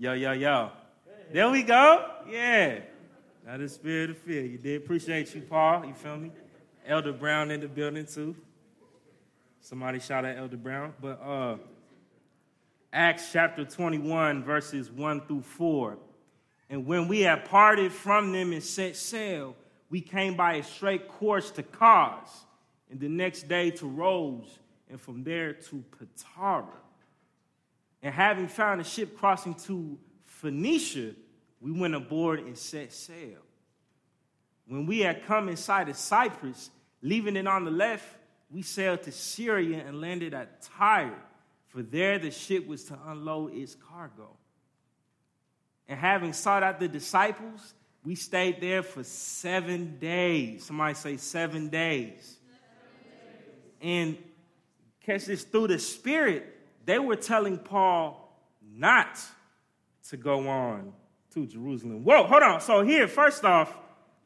Yo, 0.00 0.12
yo, 0.12 0.30
yo. 0.30 0.70
There 1.32 1.50
we 1.50 1.64
go. 1.64 2.08
Yeah. 2.30 2.78
Now 3.44 3.56
the 3.56 3.68
spirit 3.68 4.10
of 4.10 4.18
fear. 4.18 4.44
You 4.44 4.56
did 4.56 4.80
appreciate 4.80 5.34
you, 5.34 5.40
Paul. 5.40 5.86
You 5.86 5.92
feel 5.92 6.16
me? 6.16 6.30
Elder 6.86 7.12
Brown 7.12 7.50
in 7.50 7.60
the 7.60 7.66
building 7.66 8.06
too. 8.06 8.36
Somebody 9.60 9.98
shout 9.98 10.24
out 10.24 10.36
Elder 10.36 10.56
Brown. 10.56 10.94
But 11.00 11.20
uh 11.20 11.56
Acts 12.92 13.32
chapter 13.32 13.64
21, 13.64 14.44
verses 14.44 14.88
1 14.88 15.22
through 15.22 15.42
4. 15.42 15.98
And 16.70 16.86
when 16.86 17.08
we 17.08 17.22
had 17.22 17.44
parted 17.46 17.90
from 17.90 18.32
them 18.32 18.52
and 18.52 18.62
set 18.62 18.94
sail, 18.94 19.56
we 19.90 20.00
came 20.00 20.36
by 20.36 20.54
a 20.54 20.62
straight 20.62 21.08
course 21.08 21.50
to 21.52 21.64
Cos, 21.64 22.46
and 22.88 23.00
the 23.00 23.08
next 23.08 23.48
day 23.48 23.72
to 23.72 23.86
Rhodes, 23.86 24.60
and 24.88 25.00
from 25.00 25.24
there 25.24 25.54
to 25.54 25.84
Patara. 25.90 26.68
And 28.02 28.14
having 28.14 28.48
found 28.48 28.80
a 28.80 28.84
ship 28.84 29.16
crossing 29.16 29.54
to 29.66 29.98
Phoenicia, 30.24 31.14
we 31.60 31.72
went 31.72 31.94
aboard 31.94 32.40
and 32.40 32.56
set 32.56 32.92
sail. 32.92 33.40
When 34.66 34.86
we 34.86 35.00
had 35.00 35.24
come 35.24 35.48
in 35.48 35.56
sight 35.56 35.88
of 35.88 35.96
Cyprus, 35.96 36.70
leaving 37.02 37.36
it 37.36 37.46
on 37.46 37.64
the 37.64 37.70
left, 37.70 38.06
we 38.50 38.62
sailed 38.62 39.02
to 39.02 39.12
Syria 39.12 39.82
and 39.86 40.00
landed 40.00 40.34
at 40.34 40.62
Tyre, 40.62 41.18
for 41.68 41.82
there 41.82 42.18
the 42.18 42.30
ship 42.30 42.66
was 42.66 42.84
to 42.84 42.98
unload 43.06 43.54
its 43.54 43.74
cargo. 43.74 44.36
And 45.88 45.98
having 45.98 46.32
sought 46.32 46.62
out 46.62 46.78
the 46.78 46.88
disciples, 46.88 47.74
we 48.04 48.14
stayed 48.14 48.60
there 48.60 48.82
for 48.82 49.02
seven 49.04 49.98
days. 49.98 50.64
Somebody 50.64 50.94
say 50.94 51.16
seven 51.16 51.68
days. 51.68 52.36
Seven 53.80 54.14
days. 54.14 54.16
And 54.16 54.18
catch 55.04 55.24
this 55.24 55.44
through 55.44 55.68
the 55.68 55.78
Spirit, 55.78 56.57
they 56.88 56.98
were 56.98 57.16
telling 57.16 57.58
Paul 57.58 58.34
not 58.62 59.20
to 60.08 60.16
go 60.16 60.48
on 60.48 60.94
to 61.34 61.46
Jerusalem. 61.46 62.02
Whoa, 62.02 62.24
hold 62.24 62.42
on. 62.42 62.62
So, 62.62 62.82
here, 62.82 63.06
first 63.06 63.44
off, 63.44 63.76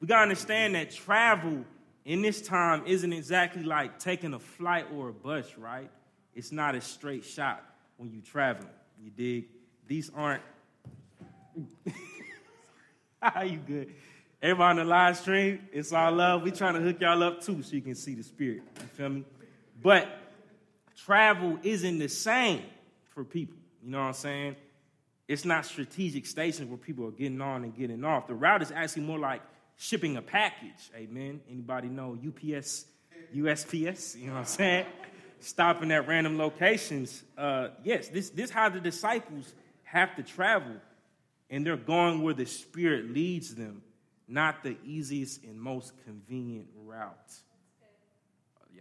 we 0.01 0.07
got 0.07 0.19
to 0.19 0.23
understand 0.23 0.77
that 0.77 0.93
travel 0.93 1.65
in 2.05 2.23
this 2.23 2.41
time 2.41 2.85
isn't 2.87 3.13
exactly 3.13 3.65
like 3.65 3.99
taking 3.99 4.33
a 4.33 4.39
flight 4.39 4.87
or 4.95 5.09
a 5.09 5.13
bus, 5.13 5.59
right? 5.59 5.91
It's 6.37 6.53
not 6.53 6.77
a 6.77 6.81
straight 6.81 7.25
shot 7.25 7.65
when 7.97 8.13
you're 8.13 8.23
traveling. 8.23 8.71
You 9.03 9.11
dig? 9.11 9.47
These 9.89 10.13
aren't. 10.15 10.45
How 13.21 13.43
you 13.43 13.59
good? 13.59 13.93
Everybody 14.41 14.71
on 14.71 14.87
the 14.87 14.89
live 14.89 15.17
stream, 15.17 15.67
it's 15.73 15.93
all 15.93 16.13
love. 16.13 16.43
We 16.43 16.53
trying 16.53 16.75
to 16.75 16.81
hook 16.81 17.01
y'all 17.01 17.25
up 17.25 17.41
too 17.41 17.61
so 17.65 17.75
you 17.75 17.83
can 17.83 17.97
see 17.97 18.15
the 18.15 18.23
spirit. 18.23 18.63
You 18.81 18.87
feel 18.87 19.09
me? 19.09 19.25
But 19.83 20.22
travel 20.97 21.59
isn't 21.63 21.99
the 21.99 22.09
same 22.09 22.63
for 23.15 23.25
people. 23.25 23.57
You 23.83 23.91
know 23.91 23.99
what 23.99 24.07
I'm 24.07 24.13
saying? 24.15 24.57
It's 25.29 25.45
not 25.45 25.65
strategic 25.65 26.27
stations 26.27 26.69
where 26.69 26.79
people 26.79 27.07
are 27.07 27.13
getting 27.13 27.41
on 27.41 27.65
and 27.65 27.75
getting 27.75 28.05
off. 28.05 28.27
The 28.27 28.35
route 28.35 28.63
is 28.63 28.71
actually 28.71 29.03
more 29.03 29.19
like 29.19 29.41
shipping 29.77 30.17
a 30.17 30.23
package. 30.23 30.91
Amen. 30.95 31.41
Anybody 31.51 31.89
know 31.89 32.17
UPS, 32.17 32.87
USPS? 33.35 34.19
You 34.19 34.27
know 34.27 34.33
what 34.35 34.39
I'm 34.41 34.45
saying? 34.45 34.87
Stopping 35.41 35.91
at 35.91 36.07
random 36.07 36.39
locations. 36.39 37.23
Uh, 37.37 37.69
yes, 37.83 38.09
this 38.09 38.31
this 38.31 38.51
how 38.51 38.69
the 38.69 38.81
disciples 38.81 39.55
have 39.85 40.15
to 40.17 40.23
travel, 40.23 40.77
and 41.51 41.67
they're 41.67 41.77
going 41.77 42.23
where 42.23 42.35
the 42.35 42.47
Spirit 42.47 43.11
leads 43.11 43.55
them, 43.55 43.83
not 44.29 44.63
the 44.63 44.77
easiest 44.85 45.43
and 45.43 45.61
most 45.61 45.93
convenient 46.05 46.69
route. 46.85 47.33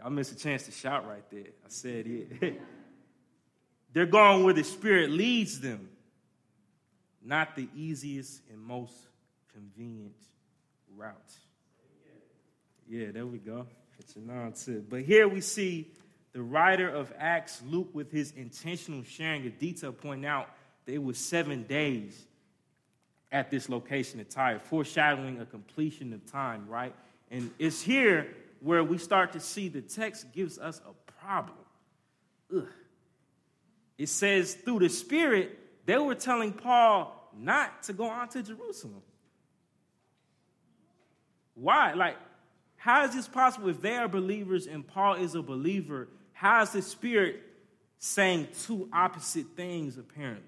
Y'all 0.01 0.09
missed 0.09 0.31
a 0.31 0.35
chance 0.35 0.63
to 0.63 0.71
shout 0.71 1.07
right 1.07 1.23
there. 1.29 1.51
I 1.63 1.67
said 1.67 2.07
it. 2.07 2.59
They're 3.93 4.07
going 4.07 4.43
where 4.43 4.53
the 4.53 4.63
Spirit 4.63 5.11
leads 5.11 5.59
them, 5.59 5.89
not 7.23 7.55
the 7.55 7.67
easiest 7.75 8.41
and 8.49 8.59
most 8.59 8.95
convenient 9.53 10.15
route. 10.97 11.13
Yeah, 12.89 13.11
there 13.11 13.27
we 13.27 13.37
go. 13.37 13.67
It's 13.99 14.15
a 14.15 14.19
nonsense. 14.21 14.85
But 14.89 15.03
here 15.03 15.27
we 15.27 15.39
see 15.39 15.91
the 16.33 16.41
writer 16.41 16.89
of 16.89 17.13
Acts, 17.19 17.61
Luke, 17.67 17.89
with 17.93 18.11
his 18.11 18.31
intentional 18.31 19.03
sharing 19.03 19.45
of 19.45 19.59
detail, 19.59 19.91
point 19.91 20.25
out 20.25 20.49
that 20.85 20.93
it 20.93 21.03
was 21.03 21.19
seven 21.19 21.61
days 21.63 22.25
at 23.31 23.51
this 23.51 23.69
location 23.69 24.19
of 24.19 24.29
Tyre, 24.29 24.59
foreshadowing 24.59 25.39
a 25.41 25.45
completion 25.45 26.11
of 26.11 26.25
time, 26.25 26.67
right? 26.67 26.95
And 27.29 27.51
it's 27.59 27.83
here 27.83 28.35
where 28.61 28.83
we 28.83 28.97
start 28.97 29.33
to 29.33 29.39
see 29.39 29.67
the 29.67 29.81
text 29.81 30.31
gives 30.31 30.59
us 30.59 30.79
a 30.87 31.11
problem. 31.11 31.57
Ugh. 32.55 32.67
It 33.97 34.07
says 34.07 34.53
through 34.53 34.79
the 34.79 34.89
Spirit, 34.89 35.57
they 35.85 35.97
were 35.97 36.15
telling 36.15 36.53
Paul 36.53 37.29
not 37.37 37.83
to 37.83 37.93
go 37.93 38.05
on 38.05 38.29
to 38.29 38.43
Jerusalem. 38.43 39.01
Why? 41.55 41.93
Like, 41.93 42.17
how 42.77 43.03
is 43.05 43.13
this 43.13 43.27
possible 43.27 43.69
if 43.69 43.81
they 43.81 43.95
are 43.95 44.07
believers 44.07 44.67
and 44.67 44.87
Paul 44.87 45.15
is 45.15 45.35
a 45.35 45.41
believer? 45.41 46.07
How 46.33 46.61
is 46.61 46.71
the 46.71 46.81
Spirit 46.81 47.41
saying 47.97 48.47
two 48.63 48.89
opposite 48.93 49.47
things, 49.55 49.97
apparently? 49.97 50.43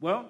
Well, 0.00 0.28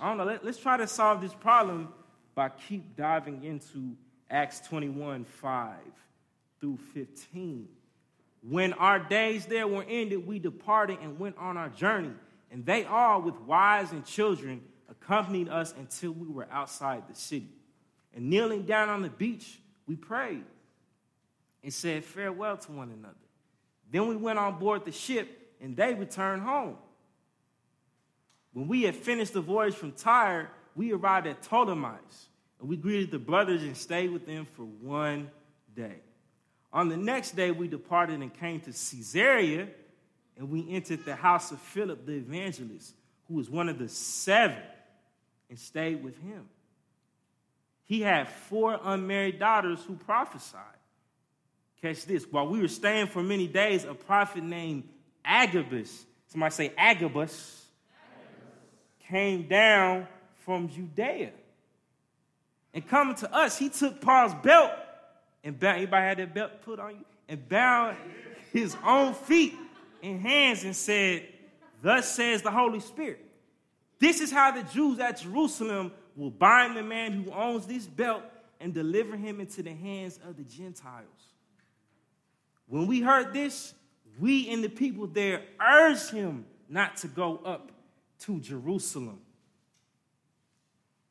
I 0.00 0.08
don't 0.08 0.18
know. 0.18 0.24
Let, 0.24 0.44
us 0.44 0.58
try 0.58 0.76
to 0.76 0.86
solve 0.86 1.20
this 1.20 1.34
problem 1.34 1.88
by 2.34 2.48
keep 2.50 2.96
diving 2.96 3.44
into 3.44 3.96
Acts 4.30 4.60
21 4.68 5.24
5 5.24 5.74
through 6.60 6.78
15. 6.94 7.68
When 8.42 8.72
our 8.74 8.98
days 8.98 9.46
there 9.46 9.66
were 9.66 9.84
ended, 9.88 10.26
we 10.26 10.38
departed 10.38 10.98
and 11.02 11.18
went 11.18 11.36
on 11.38 11.56
our 11.56 11.68
journey. 11.68 12.12
And 12.50 12.64
they 12.64 12.84
all, 12.84 13.22
with 13.22 13.38
wives 13.40 13.92
and 13.92 14.04
children, 14.04 14.62
accompanied 14.88 15.48
us 15.48 15.74
until 15.76 16.12
we 16.12 16.28
were 16.28 16.46
outside 16.50 17.02
the 17.08 17.14
city. 17.14 17.50
And 18.14 18.30
kneeling 18.30 18.62
down 18.62 18.88
on 18.88 19.02
the 19.02 19.08
beach, 19.08 19.58
we 19.86 19.96
prayed 19.96 20.44
and 21.62 21.72
said 21.72 22.04
farewell 22.04 22.56
to 22.56 22.72
one 22.72 22.90
another. 22.90 23.14
Then 23.90 24.08
we 24.08 24.16
went 24.16 24.38
on 24.38 24.58
board 24.58 24.84
the 24.84 24.92
ship, 24.92 25.54
and 25.60 25.76
they 25.76 25.94
returned 25.94 26.42
home. 26.42 26.76
When 28.52 28.68
we 28.68 28.82
had 28.82 28.96
finished 28.96 29.32
the 29.32 29.40
voyage 29.40 29.74
from 29.74 29.92
Tyre, 29.92 30.50
we 30.74 30.92
arrived 30.92 31.26
at 31.26 31.42
Ptolemais, 31.42 32.26
and 32.60 32.68
we 32.68 32.76
greeted 32.76 33.10
the 33.10 33.18
brothers 33.18 33.62
and 33.62 33.76
stayed 33.76 34.10
with 34.10 34.26
them 34.26 34.46
for 34.56 34.62
one 34.62 35.30
day. 35.74 35.96
On 36.76 36.90
the 36.90 36.96
next 36.98 37.34
day, 37.34 37.52
we 37.52 37.68
departed 37.68 38.20
and 38.20 38.30
came 38.34 38.60
to 38.60 38.66
Caesarea, 38.66 39.66
and 40.36 40.50
we 40.50 40.68
entered 40.68 41.06
the 41.06 41.16
house 41.16 41.50
of 41.50 41.58
Philip 41.58 42.04
the 42.04 42.12
evangelist, 42.12 42.94
who 43.26 43.36
was 43.36 43.48
one 43.48 43.70
of 43.70 43.78
the 43.78 43.88
seven, 43.88 44.62
and 45.48 45.58
stayed 45.58 46.04
with 46.04 46.20
him. 46.20 46.46
He 47.86 48.02
had 48.02 48.28
four 48.28 48.78
unmarried 48.84 49.38
daughters 49.38 49.82
who 49.86 49.94
prophesied. 49.94 50.60
Catch 51.80 52.04
this. 52.04 52.26
While 52.30 52.48
we 52.48 52.60
were 52.60 52.68
staying 52.68 53.06
for 53.06 53.22
many 53.22 53.46
days, 53.46 53.86
a 53.86 53.94
prophet 53.94 54.44
named 54.44 54.86
Agabus, 55.24 56.04
somebody 56.26 56.52
say 56.52 56.72
Agabus, 56.76 57.08
Agabus. 57.08 57.64
came 59.08 59.48
down 59.48 60.06
from 60.44 60.68
Judea. 60.68 61.30
And 62.74 62.86
coming 62.86 63.14
to 63.14 63.34
us, 63.34 63.56
he 63.56 63.70
took 63.70 64.02
Paul's 64.02 64.34
belt 64.34 64.72
and 65.46 65.60
bound, 65.60 65.76
anybody 65.76 66.04
had 66.04 66.18
that 66.18 66.34
belt 66.34 66.62
put 66.62 66.80
on 66.80 66.90
you? 66.90 67.04
And 67.28 67.48
bound 67.48 67.96
his 68.52 68.76
own 68.84 69.14
feet 69.14 69.54
and 70.02 70.20
hands 70.20 70.64
and 70.64 70.74
said, 70.74 71.22
Thus 71.80 72.12
says 72.12 72.42
the 72.42 72.50
Holy 72.50 72.80
Spirit. 72.80 73.24
This 74.00 74.20
is 74.20 74.32
how 74.32 74.50
the 74.50 74.64
Jews 74.64 74.98
at 74.98 75.20
Jerusalem 75.20 75.92
will 76.16 76.30
bind 76.30 76.76
the 76.76 76.82
man 76.82 77.12
who 77.12 77.30
owns 77.30 77.64
this 77.64 77.86
belt 77.86 78.24
and 78.58 78.74
deliver 78.74 79.16
him 79.16 79.38
into 79.38 79.62
the 79.62 79.72
hands 79.72 80.18
of 80.28 80.36
the 80.36 80.42
Gentiles. 80.42 81.06
When 82.66 82.88
we 82.88 83.00
heard 83.00 83.32
this, 83.32 83.72
we 84.18 84.50
and 84.50 84.64
the 84.64 84.68
people 84.68 85.06
there 85.06 85.44
urged 85.64 86.10
him 86.10 86.44
not 86.68 86.96
to 86.98 87.08
go 87.08 87.36
up 87.44 87.70
to 88.22 88.40
Jerusalem. 88.40 89.20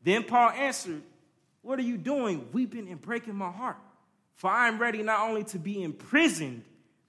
Then 0.04 0.26
Paul 0.26 0.50
answered, 0.50 1.04
What 1.62 1.80
are 1.80 1.84
you 1.84 1.98
doing, 1.98 2.50
weeping 2.52 2.90
and 2.90 3.02
breaking 3.02 3.36
my 3.36 3.50
heart? 3.50 3.78
For 4.36 4.50
I 4.50 4.68
am 4.68 4.80
ready 4.80 5.02
not 5.02 5.28
only 5.28 5.44
to 5.46 5.60
be 5.60 5.82
imprisoned, 5.82 6.64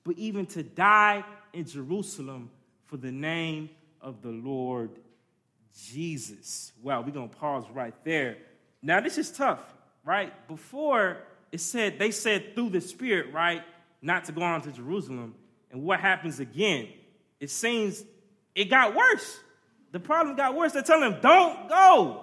but 0.05 0.17
even 0.17 0.46
to 0.46 0.62
die 0.62 1.25
in 1.52 1.67
Jerusalem 1.67 2.50
for 2.84 2.96
the 2.96 3.11
name 3.11 3.70
of 4.00 4.23
the 4.23 4.31
Lord 4.31 4.90
Jesus. 5.88 6.73
Wow, 6.82 7.02
we're 7.02 7.11
going 7.11 7.28
to 7.28 7.37
pause 7.37 7.64
right 7.73 7.94
there. 8.05 8.38
Now, 8.82 9.00
this 9.00 9.19
is 9.19 9.31
tough, 9.31 9.61
right? 10.05 10.32
Before 10.49 11.19
it 11.50 11.61
said, 11.61 11.99
they 11.99 12.12
said 12.12 12.55
through 12.55 12.70
the 12.70 12.81
Spirit, 12.81 13.32
right, 13.32 13.62
not 14.00 14.25
to 14.26 14.32
go 14.32 14.43
on 14.43 14.62
to 14.62 14.73
Jerusalem. 14.73 15.34
And 15.73 15.82
what 15.82 16.00
happens 16.00 16.38
again? 16.38 16.88
It 17.40 17.50
seems 17.50 18.05
it 18.55 18.67
got 18.67 18.94
worse. 18.94 19.40
The 19.93 20.00
problem 20.00 20.37
got 20.37 20.55
worse. 20.55 20.73
They're 20.73 20.82
telling 20.82 21.12
him, 21.12 21.20
don't 21.20 21.69
go. 21.69 22.23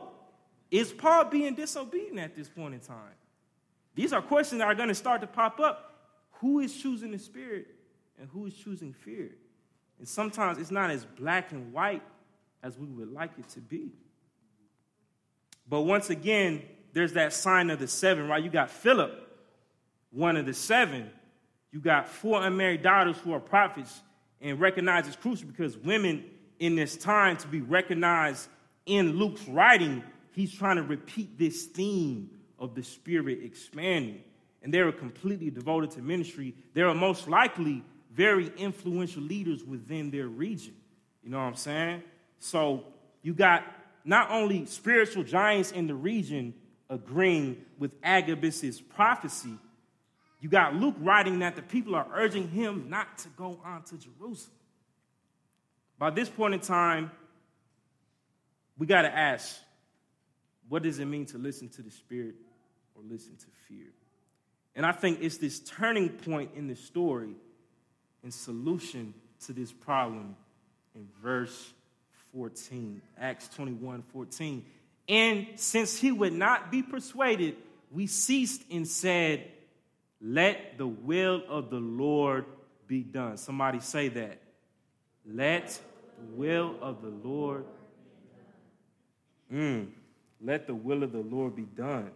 Is 0.72 0.92
Paul 0.92 1.26
being 1.26 1.54
disobedient 1.54 2.20
at 2.20 2.36
this 2.36 2.50
point 2.50 2.74
in 2.74 2.80
time? 2.80 2.98
These 3.96 4.14
are 4.14 4.22
questions 4.22 4.60
that 4.60 4.68
are 4.68 4.76
going 4.76 4.90
to 4.90 4.96
start 4.96 5.22
to 5.22 5.28
pop 5.28 5.60
up. 5.60 5.92
Who 6.40 6.60
is 6.60 6.76
choosing 6.76 7.12
the 7.12 7.20
spirit 7.20 7.68
and 8.20 8.28
who 8.30 8.46
is 8.46 8.54
choosing 8.54 8.94
fear? 8.94 9.30
And 10.00 10.08
sometimes 10.08 10.58
it's 10.58 10.72
not 10.72 10.90
as 10.90 11.06
black 11.06 11.52
and 11.52 11.72
white 11.72 12.02
as 12.62 12.78
we 12.78 12.88
would 12.88 13.12
like 13.12 13.32
it 13.38 13.48
to 13.50 13.62
be. 13.62 13.92
But 15.70 15.82
once 15.82 16.10
again, 16.10 16.64
there's 16.94 17.14
that 17.14 17.34
sign 17.34 17.70
of 17.70 17.80
the 17.80 17.88
seven, 17.88 18.28
right? 18.28 18.44
You 18.44 18.50
got 18.50 18.70
Philip, 18.70 19.12
one 20.12 20.38
of 20.38 20.46
the 20.46 20.54
seven. 20.54 21.10
You 21.72 21.80
got 21.80 22.08
four 22.08 22.46
unmarried 22.46 22.84
daughters 22.84 23.18
who 23.18 23.34
are 23.34 23.40
prophets 23.40 24.02
and 24.42 24.60
recognized 24.60 25.08
as 25.08 25.16
crucial 25.16 25.48
because 25.48 25.78
women 25.78 26.26
in 26.60 26.76
this 26.76 26.98
time 26.98 27.38
to 27.38 27.48
be 27.48 27.62
recognized 27.62 28.48
in 28.86 29.18
Luke's 29.18 29.48
writing, 29.48 30.04
he's 30.34 30.54
trying 30.54 30.76
to 30.76 30.84
repeat 30.84 31.38
this 31.40 31.66
theme 31.66 32.30
of 32.64 32.76
the 32.76 32.84
Spirit 32.84 33.40
expanding. 33.44 34.24
And 34.64 34.74
they 34.74 34.80
are 34.80 34.94
completely 34.94 35.50
devoted 35.50 35.92
to 35.92 36.02
ministry. 36.02 36.56
They 36.74 36.82
are 36.82 36.96
most 36.96 37.28
likely 37.28 37.84
very 38.14 38.52
influential 38.58 39.22
leaders 39.22 39.64
within 39.66 40.10
their 40.10 40.28
region. 40.28 40.74
You 41.24 41.32
know 41.32 41.40
what 41.40 41.44
I'm 41.44 41.56
saying? 41.56 42.04
So 42.40 42.86
you 43.22 43.34
got 43.34 43.66
not 44.06 44.32
only 44.32 44.66
spiritual 44.66 45.24
giants 45.24 45.72
in 45.72 45.88
the 45.88 45.96
region 45.96 46.54
agreeing 46.90 47.58
with 47.78 47.92
Agabus's 48.02 48.80
prophecy, 48.80 49.58
you 50.40 50.48
got 50.48 50.76
Luke 50.76 50.96
writing 51.00 51.40
that 51.40 51.58
the 51.58 51.62
people 51.62 51.96
are 51.96 52.08
urging 52.14 52.48
him 52.50 52.86
not 52.90 53.18
to 53.20 53.30
go 53.30 53.60
on 53.66 53.84
to 53.84 53.98
Jerusalem. 53.98 54.56
By 56.00 56.12
this 56.12 56.30
point 56.30 56.54
in 56.54 56.60
time, 56.62 57.12
we 58.78 58.88
got 58.88 59.02
to 59.02 59.14
ask 59.14 59.58
what 60.70 60.84
does 60.84 61.00
it 61.00 61.06
mean 61.06 61.26
to 61.28 61.38
listen 61.38 61.70
to 61.70 61.82
the 61.82 61.92
Spirit 61.92 62.36
or 63.04 63.12
listen 63.12 63.36
to 63.36 63.46
fear? 63.68 63.88
And 64.76 64.86
I 64.86 64.92
think 64.92 65.20
it's 65.22 65.38
this 65.38 65.60
turning 65.60 66.10
point 66.10 66.52
in 66.56 66.68
the 66.68 66.76
story 66.76 67.36
and 68.24 68.34
solution 68.34 69.14
to 69.46 69.54
this 69.54 69.72
problem 69.72 70.36
in 70.96 71.08
verse 71.22 71.74
14, 72.34 73.02
Acts 73.20 73.50
21 73.50 74.04
14. 74.12 74.66
And 75.10 75.48
since 75.56 75.98
he 75.98 76.12
would 76.12 76.34
not 76.34 76.72
be 76.72 76.82
persuaded, 76.82 77.58
we 77.92 78.08
ceased 78.08 78.64
and 78.72 78.88
said, 78.88 79.46
Let 80.22 80.78
the 80.78 80.88
will 80.88 81.44
of 81.48 81.70
the 81.70 81.80
Lord 81.80 82.46
be 82.88 83.02
done. 83.02 83.38
Somebody 83.38 83.80
say 83.80 84.08
that. 84.10 84.40
Let 85.26 85.80
the 86.18 86.36
will 86.36 86.76
of 86.82 87.02
the 87.02 87.10
Lord. 87.10 87.66
Mm, 89.52 89.90
let 90.42 90.66
the 90.66 90.74
will 90.74 91.04
of 91.04 91.12
the 91.12 91.20
Lord 91.22 91.56
be 91.56 91.64
done. 91.64 92.12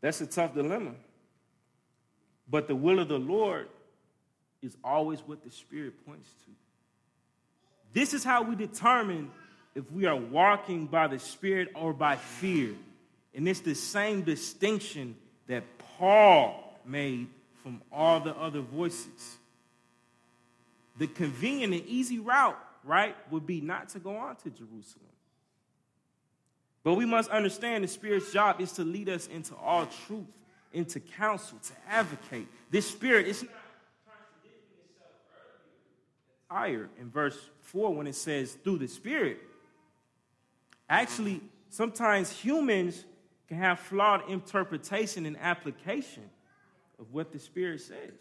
That's 0.00 0.20
a 0.20 0.26
tough 0.26 0.54
dilemma. 0.54 0.92
But 2.48 2.68
the 2.68 2.76
will 2.76 3.00
of 3.00 3.08
the 3.08 3.18
Lord 3.18 3.68
is 4.62 4.76
always 4.84 5.20
what 5.20 5.44
the 5.44 5.50
Spirit 5.50 6.06
points 6.06 6.28
to. 6.44 6.50
This 7.92 8.14
is 8.14 8.22
how 8.22 8.42
we 8.42 8.54
determine 8.54 9.30
if 9.74 9.90
we 9.90 10.06
are 10.06 10.16
walking 10.16 10.86
by 10.86 11.06
the 11.06 11.18
Spirit 11.18 11.68
or 11.74 11.92
by 11.92 12.16
fear. 12.16 12.74
And 13.34 13.48
it's 13.48 13.60
the 13.60 13.74
same 13.74 14.22
distinction 14.22 15.16
that 15.46 15.64
Paul 15.98 16.78
made 16.84 17.28
from 17.62 17.82
all 17.92 18.20
the 18.20 18.34
other 18.36 18.60
voices. 18.60 19.36
The 20.98 21.06
convenient 21.06 21.74
and 21.74 21.84
easy 21.86 22.18
route, 22.18 22.58
right, 22.84 23.14
would 23.30 23.46
be 23.46 23.60
not 23.60 23.90
to 23.90 23.98
go 23.98 24.16
on 24.16 24.36
to 24.36 24.50
Jerusalem. 24.50 25.04
But 26.86 26.94
we 26.94 27.04
must 27.04 27.30
understand 27.30 27.82
the 27.82 27.88
Spirit's 27.88 28.32
job 28.32 28.60
is 28.60 28.70
to 28.74 28.84
lead 28.84 29.08
us 29.08 29.26
into 29.26 29.56
all 29.56 29.88
truth, 30.06 30.28
into 30.72 31.00
counsel, 31.00 31.58
to 31.58 31.72
advocate. 31.90 32.46
This 32.70 32.88
Spirit 32.88 33.26
is 33.26 33.42
not 33.42 33.50
higher 36.48 36.88
in 37.00 37.10
verse 37.10 37.36
4 37.62 37.92
when 37.92 38.06
it 38.06 38.14
says 38.14 38.56
through 38.62 38.78
the 38.78 38.86
Spirit. 38.86 39.40
Actually, 40.88 41.40
sometimes 41.70 42.30
humans 42.30 43.04
can 43.48 43.56
have 43.58 43.80
flawed 43.80 44.30
interpretation 44.30 45.26
and 45.26 45.36
application 45.38 46.30
of 47.00 47.12
what 47.12 47.32
the 47.32 47.40
Spirit 47.40 47.80
says 47.80 48.14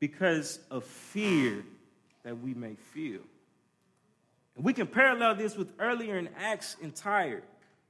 because 0.00 0.58
of 0.72 0.82
fear 0.82 1.64
that 2.24 2.36
we 2.40 2.54
may 2.54 2.74
feel. 2.74 3.20
We 4.56 4.72
can 4.72 4.86
parallel 4.86 5.34
this 5.34 5.54
with 5.56 5.68
earlier 5.78 6.16
in 6.16 6.30
Acts 6.38 6.76
in 6.80 6.92
Tyre. 6.92 7.42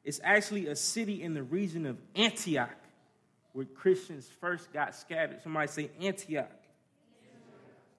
It's 0.05 0.21
actually 0.23 0.67
a 0.67 0.77
city 0.77 1.23
in 1.23 1.35
the 1.35 1.43
region 1.43 1.87
of 1.87 1.97
Antioch 2.15 2.77
where 3.53 3.65
Christians 3.65 4.29
first 4.41 4.73
got 4.73 4.95
scattered. 4.95 5.43
Somebody 5.43 5.69
say 5.69 5.91
Antioch. 6.01 6.51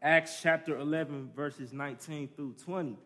Acts 0.02 0.40
chapter 0.42 0.78
11, 0.78 1.32
verses 1.36 1.74
19 1.74 2.30
through 2.36 2.54
20. 2.64 2.98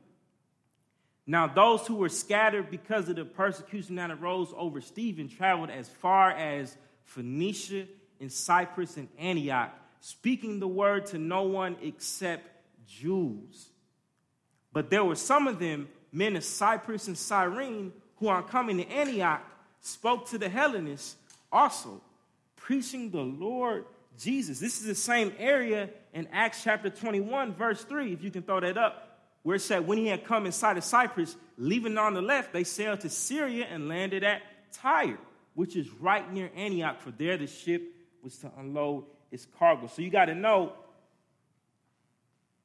Now, 1.26 1.48
those 1.48 1.88
who 1.88 1.96
were 1.96 2.10
scattered 2.10 2.70
because 2.70 3.08
of 3.08 3.16
the 3.16 3.24
persecution 3.24 3.96
that 3.96 4.12
arose 4.12 4.54
over 4.58 4.82
Stephen 4.82 5.30
traveled 5.30 5.70
as 5.70 5.88
far 5.88 6.32
as 6.32 6.76
Phoenicia 7.04 7.86
and 8.20 8.32
Cyprus 8.32 8.98
and 8.98 9.08
Antioch, 9.18 9.74
speaking 10.02 10.60
the 10.60 10.68
word 10.68 11.06
to 11.08 11.18
no 11.18 11.44
one 11.44 11.78
except 11.82 12.50
Jews. 12.86 13.71
But 14.74 14.90
there 14.90 15.04
were 15.04 15.16
some 15.16 15.48
of 15.48 15.60
them, 15.60 15.90
men 16.12 16.36
of 16.36 16.44
Cyprus 16.44 17.08
and 17.08 17.18
Cyrene, 17.18 17.92
who 18.18 18.30
on 18.30 18.44
coming 18.44 18.78
to 18.78 18.88
Antioch 18.88 19.44
spoke 19.82 20.30
to 20.30 20.38
the 20.38 20.50
Hellenists 20.50 21.16
also, 21.52 22.02
preaching 22.56 23.10
the 23.10 23.22
Lord 23.22 23.86
Jesus. 24.18 24.60
This 24.60 24.80
is 24.80 24.86
the 24.86 24.96
same 24.96 25.34
area 25.38 25.90
in 26.14 26.28
Acts 26.32 26.64
chapter 26.64 26.90
21, 26.90 27.54
verse 27.54 27.84
3, 27.84 28.14
if 28.14 28.24
you 28.24 28.32
can 28.32 28.44
throw 28.44 28.60
that 28.60 28.78
up, 28.78 29.20
where 29.44 29.56
it 29.56 29.62
said, 29.62 29.88
When 29.88 29.98
he 29.98 30.08
had 30.08 30.24
come 30.24 30.46
inside 30.46 30.78
of 30.78 30.84
Cyprus, 30.84 31.36
leaving 31.58 31.98
on 31.98 32.14
the 32.14 32.22
left, 32.22 32.54
they 32.54 32.64
sailed 32.64 33.02
to 33.02 33.10
Syria 33.10 33.66
and 33.70 33.88
landed 33.88 34.24
at 34.24 34.42
Tyre, 34.72 35.18
which 35.56 35.76
is 35.76 35.90
right 36.00 36.32
near 36.32 36.52
Antioch, 36.56 37.02
for 37.02 37.12
there 37.12 37.38
the 37.38 37.48
ship 37.48 37.82
was 38.24 38.38
to 38.38 38.52
unload 38.58 39.06
its 39.32 39.48
cargo. 39.58 39.88
So 39.88 40.02
you 40.02 40.10
got 40.10 40.26
to 40.26 40.36
know 40.36 40.74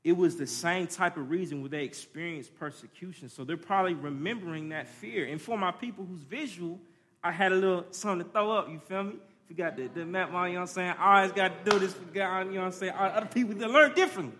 it 0.06 0.16
was 0.16 0.36
the 0.36 0.46
same 0.46 0.86
type 0.86 1.16
of 1.16 1.30
reason 1.30 1.62
where 1.62 1.68
they 1.68 1.82
experienced 1.82 2.56
persecution. 2.60 3.28
So 3.28 3.42
they're 3.42 3.56
probably 3.56 3.94
remembering 3.94 4.68
that 4.68 4.86
fear. 4.86 5.26
And 5.26 5.42
for 5.42 5.58
my 5.58 5.72
people 5.72 6.04
who's 6.04 6.20
visual, 6.20 6.78
I 7.24 7.32
had 7.32 7.50
a 7.50 7.56
little 7.56 7.86
something 7.90 8.24
to 8.24 8.32
throw 8.32 8.52
up, 8.52 8.70
you 8.70 8.78
feel 8.78 9.02
me? 9.02 9.14
If 9.14 9.50
you 9.50 9.56
got 9.56 9.76
the, 9.76 9.88
the 9.88 10.06
map 10.06 10.28
you 10.28 10.34
know 10.34 10.42
what 10.42 10.58
I'm 10.60 10.66
saying? 10.68 10.94
I 10.96 11.16
always 11.16 11.32
got 11.32 11.64
to 11.64 11.70
do 11.72 11.80
this 11.80 11.92
for 11.92 12.04
God, 12.04 12.46
you 12.46 12.52
know 12.52 12.60
what 12.60 12.66
I'm 12.66 12.72
saying? 12.72 12.92
Other 12.96 13.26
people 13.26 13.56
that 13.56 13.68
learn 13.68 13.94
differently. 13.94 14.38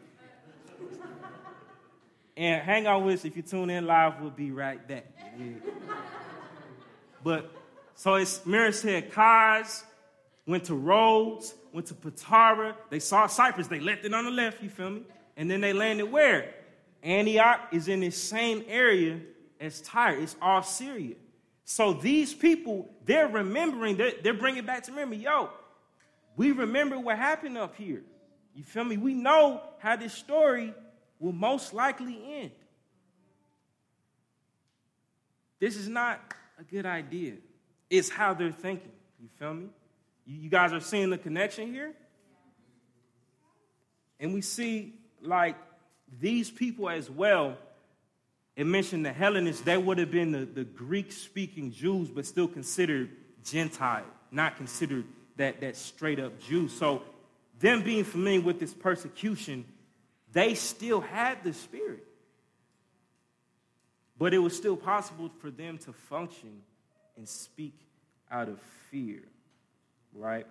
and 2.37 2.63
hang 2.63 2.87
on 2.87 3.05
with 3.05 3.19
us 3.19 3.25
if 3.25 3.37
you 3.37 3.43
tune 3.43 3.69
in 3.69 3.89
live, 3.89 4.21
we'll 4.21 4.31
be 4.31 4.53
right 4.53 4.87
back. 4.87 5.07
Yeah. 5.37 5.47
but 7.25 7.51
so 7.97 8.15
it's 8.15 8.47
Mirror 8.47 8.71
said 8.71 9.11
cars, 9.11 9.83
went 10.47 10.63
to 10.67 10.77
Rhodes, 10.77 11.57
went 11.73 11.89
to 11.89 11.95
Patara. 11.95 12.77
They 12.89 13.01
saw 13.01 13.27
Cyprus, 13.27 13.67
they 13.67 13.81
left 13.81 14.05
it 14.05 14.15
on 14.15 14.27
the 14.27 14.31
left, 14.31 14.63
you 14.63 14.71
feel 14.71 14.91
me? 14.91 15.03
And 15.37 15.51
then 15.51 15.61
they 15.61 15.73
landed 15.73 16.11
where? 16.11 16.55
Antioch 17.03 17.69
is 17.73 17.89
in 17.89 18.01
the 18.01 18.11
same 18.11 18.65
area 18.69 19.21
as 19.61 19.81
Tyre. 19.83 20.19
It's 20.19 20.37
all 20.41 20.63
Syria. 20.63 21.15
So 21.65 21.93
these 21.93 22.33
people, 22.33 22.89
they're 23.05 23.29
remembering, 23.29 23.97
they're, 23.97 24.13
they're 24.23 24.35
bringing 24.35 24.65
back 24.65 24.85
to 24.85 24.93
memory, 24.93 25.19
yo, 25.19 25.51
we 26.37 26.53
remember 26.53 26.99
what 26.99 27.19
happened 27.19 27.59
up 27.59 27.77
here. 27.77 28.03
You 28.55 28.63
feel 28.63 28.85
me? 28.85 28.97
We 28.97 29.15
know 29.15 29.61
how 29.79 29.97
this 29.97 30.13
story 30.13 30.73
will 31.19 31.33
most 31.33 31.75
likely 31.75 32.19
end. 32.41 32.51
This 35.59 35.77
is 35.77 35.89
not 35.89 36.21
a 36.59 36.65
good 36.65 36.87
idea. 36.87 37.35
It's 37.89 38.09
how 38.09 38.35
they're 38.35 38.53
thinking. 38.53 38.93
You 39.21 39.29
feel 39.39 39.55
me? 39.55 39.67
You, 40.25 40.41
you 40.43 40.51
guys 40.51 40.73
are 40.73 40.81
seeing 40.81 41.11
the 41.11 41.19
connection 41.19 41.73
here? 41.73 41.93
And 44.21 44.33
we 44.33 44.41
see, 44.41 44.95
like, 45.27 45.57
these 46.21 46.51
people 46.51 46.89
as 46.89 47.11
well 47.11 47.57
it 48.57 48.67
mentioned 48.67 49.05
the 49.05 49.13
Hellenists, 49.13 49.61
they 49.63 49.77
would 49.77 49.99
have 49.99 50.11
been 50.11 50.33
the, 50.33 50.47
the 50.47 50.65
Greek 50.65 51.13
speaking 51.13 51.71
Jews, 51.71 52.09
but 52.09 52.25
still 52.25 52.49
considered 52.49 53.11
Gentile, 53.45 54.07
not 54.31 54.57
considered 54.57 55.05
that, 55.37 55.61
that 55.61 55.77
straight 55.77 56.19
up 56.19 56.41
Jew. 56.41 56.69
So, 56.69 57.03
them 57.59 57.83
being 57.83 58.05
familiar 58.05 58.41
with 58.41 58.59
this 58.59 58.73
persecution, 58.73 59.67
they 60.33 60.55
still 60.55 61.03
had 61.03 61.45
the 61.45 61.53
Spirit. 61.53 62.05
But 64.19 64.33
it 64.33 64.39
was 64.39 64.57
still 64.57 64.77
possible 64.77 65.31
for 65.41 65.51
them 65.51 65.77
to 65.79 65.93
function 65.93 66.63
and 67.19 67.29
speak 67.29 67.79
out 68.31 68.49
of 68.49 68.59
fear, 68.91 69.23
right? 70.15 70.47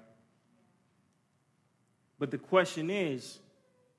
But 2.19 2.29
the 2.29 2.37
question 2.37 2.91
is 2.91 3.39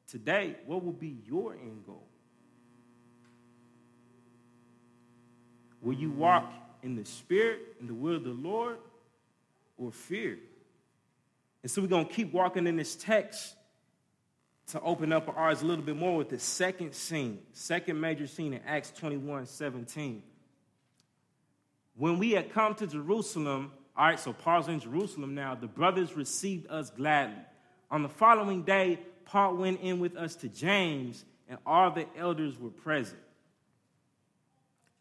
today, 0.08 0.56
what 0.66 0.84
will 0.84 0.92
be 0.92 1.18
your 1.26 1.52
end 1.52 1.84
goal? 1.86 2.06
Will 5.82 5.94
you 5.94 6.10
walk 6.10 6.52
in 6.82 6.96
the 6.96 7.04
spirit, 7.04 7.60
in 7.80 7.86
the 7.86 7.94
will 7.94 8.16
of 8.16 8.25
the 8.25 8.30
Lord, 8.30 8.78
or 9.78 9.92
fear? 9.92 10.38
And 11.62 11.70
so 11.70 11.82
we're 11.82 11.88
going 11.88 12.06
to 12.06 12.12
keep 12.12 12.32
walking 12.32 12.66
in 12.66 12.76
this 12.76 12.94
text 12.96 13.54
to 14.68 14.80
open 14.80 15.12
up 15.12 15.28
our 15.28 15.50
eyes 15.50 15.62
a 15.62 15.66
little 15.66 15.84
bit 15.84 15.96
more 15.96 16.16
with 16.16 16.28
the 16.28 16.38
second 16.38 16.92
scene, 16.92 17.38
second 17.52 18.00
major 18.00 18.26
scene 18.26 18.52
in 18.54 18.60
Acts 18.66 18.90
21 18.90 19.46
17. 19.46 20.22
When 21.96 22.18
we 22.18 22.32
had 22.32 22.52
come 22.52 22.75
to 22.76 22.86
Jerusalem, 22.86 23.72
all 23.96 24.06
right, 24.06 24.20
so 24.20 24.32
Paul's 24.32 24.68
in 24.68 24.80
Jerusalem 24.80 25.34
now, 25.34 25.54
the 25.54 25.66
brothers 25.66 26.14
received 26.14 26.70
us 26.70 26.90
gladly. 26.90 27.42
On 27.90 28.02
the 28.02 28.08
following 28.08 28.62
day, 28.62 28.98
Paul 29.26 29.56
went 29.56 29.80
in 29.80 29.99
with 29.99 30.16
us 30.16 30.35
to 30.37 30.49
James, 30.49 31.25
and 31.49 31.59
all 31.66 31.90
the 31.90 32.06
elders 32.16 32.59
were 32.59 32.71
present. 32.71 33.21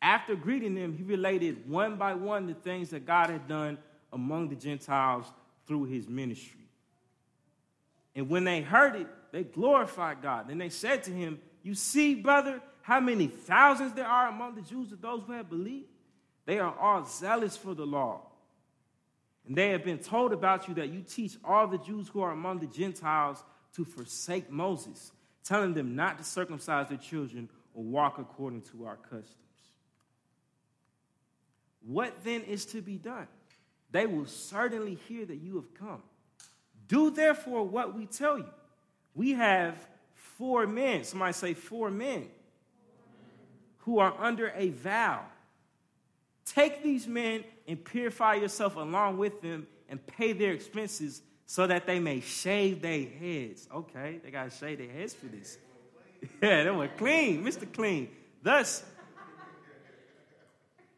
After 0.01 0.35
greeting 0.35 0.75
them, 0.75 0.95
he 0.95 1.03
related 1.03 1.69
one 1.69 1.95
by 1.95 2.13
one 2.13 2.47
the 2.47 2.53
things 2.53 2.89
that 2.89 3.05
God 3.05 3.29
had 3.29 3.47
done 3.47 3.77
among 4.11 4.49
the 4.49 4.55
Gentiles 4.55 5.25
through 5.67 5.85
his 5.85 6.07
ministry. 6.07 6.67
And 8.15 8.29
when 8.29 8.43
they 8.43 8.61
heard 8.61 8.95
it, 8.95 9.07
they 9.31 9.43
glorified 9.43 10.21
God. 10.21 10.47
Then 10.47 10.57
they 10.57 10.69
said 10.69 11.03
to 11.03 11.11
him, 11.11 11.39
You 11.63 11.73
see, 11.73 12.15
brother, 12.15 12.61
how 12.81 12.99
many 12.99 13.27
thousands 13.27 13.93
there 13.93 14.07
are 14.07 14.29
among 14.29 14.55
the 14.55 14.61
Jews 14.61 14.91
of 14.91 15.01
those 15.01 15.23
who 15.25 15.33
have 15.33 15.49
believed? 15.49 15.89
They 16.45 16.59
are 16.59 16.77
all 16.79 17.03
zealous 17.05 17.57
for 17.57 17.73
the 17.73 17.85
law. 17.85 18.21
And 19.47 19.55
they 19.55 19.69
have 19.69 19.83
been 19.83 19.97
told 19.97 20.33
about 20.33 20.67
you 20.67 20.75
that 20.75 20.89
you 20.89 21.01
teach 21.01 21.35
all 21.43 21.67
the 21.67 21.77
Jews 21.77 22.07
who 22.07 22.21
are 22.21 22.31
among 22.31 22.59
the 22.59 22.67
Gentiles 22.67 23.43
to 23.75 23.85
forsake 23.85 24.49
Moses, 24.49 25.11
telling 25.43 25.73
them 25.73 25.95
not 25.95 26.17
to 26.17 26.23
circumcise 26.23 26.89
their 26.89 26.97
children 26.97 27.49
or 27.73 27.83
walk 27.83 28.17
according 28.17 28.61
to 28.61 28.85
our 28.85 28.95
customs. 28.95 29.35
What 31.85 32.23
then 32.23 32.41
is 32.41 32.65
to 32.67 32.81
be 32.81 32.97
done? 32.97 33.27
They 33.91 34.05
will 34.05 34.25
certainly 34.25 34.97
hear 35.07 35.25
that 35.25 35.37
you 35.37 35.55
have 35.55 35.73
come. 35.73 36.01
Do 36.87 37.11
therefore 37.11 37.63
what 37.63 37.95
we 37.95 38.05
tell 38.05 38.37
you. 38.37 38.49
We 39.13 39.33
have 39.33 39.75
four 40.13 40.67
men, 40.67 41.03
somebody 41.03 41.33
say 41.33 41.53
four 41.53 41.89
men, 41.89 42.27
who 43.79 43.99
are 43.99 44.13
under 44.19 44.51
a 44.55 44.69
vow. 44.69 45.21
Take 46.45 46.83
these 46.83 47.07
men 47.07 47.43
and 47.67 47.83
purify 47.83 48.35
yourself 48.35 48.75
along 48.75 49.17
with 49.17 49.41
them 49.41 49.67
and 49.89 50.05
pay 50.05 50.33
their 50.33 50.51
expenses 50.51 51.21
so 51.45 51.67
that 51.67 51.85
they 51.85 51.99
may 51.99 52.21
shave 52.21 52.81
their 52.81 53.05
heads. 53.05 53.67
Okay, 53.73 54.19
they 54.23 54.31
got 54.31 54.49
to 54.49 54.57
shave 54.57 54.77
their 54.77 54.89
heads 54.89 55.13
for 55.13 55.27
this. 55.27 55.57
Yeah, 56.41 56.63
they 56.63 56.71
were 56.71 56.87
clean, 56.87 57.43
Mr. 57.43 57.71
Clean. 57.71 58.09
Thus, 58.41 58.83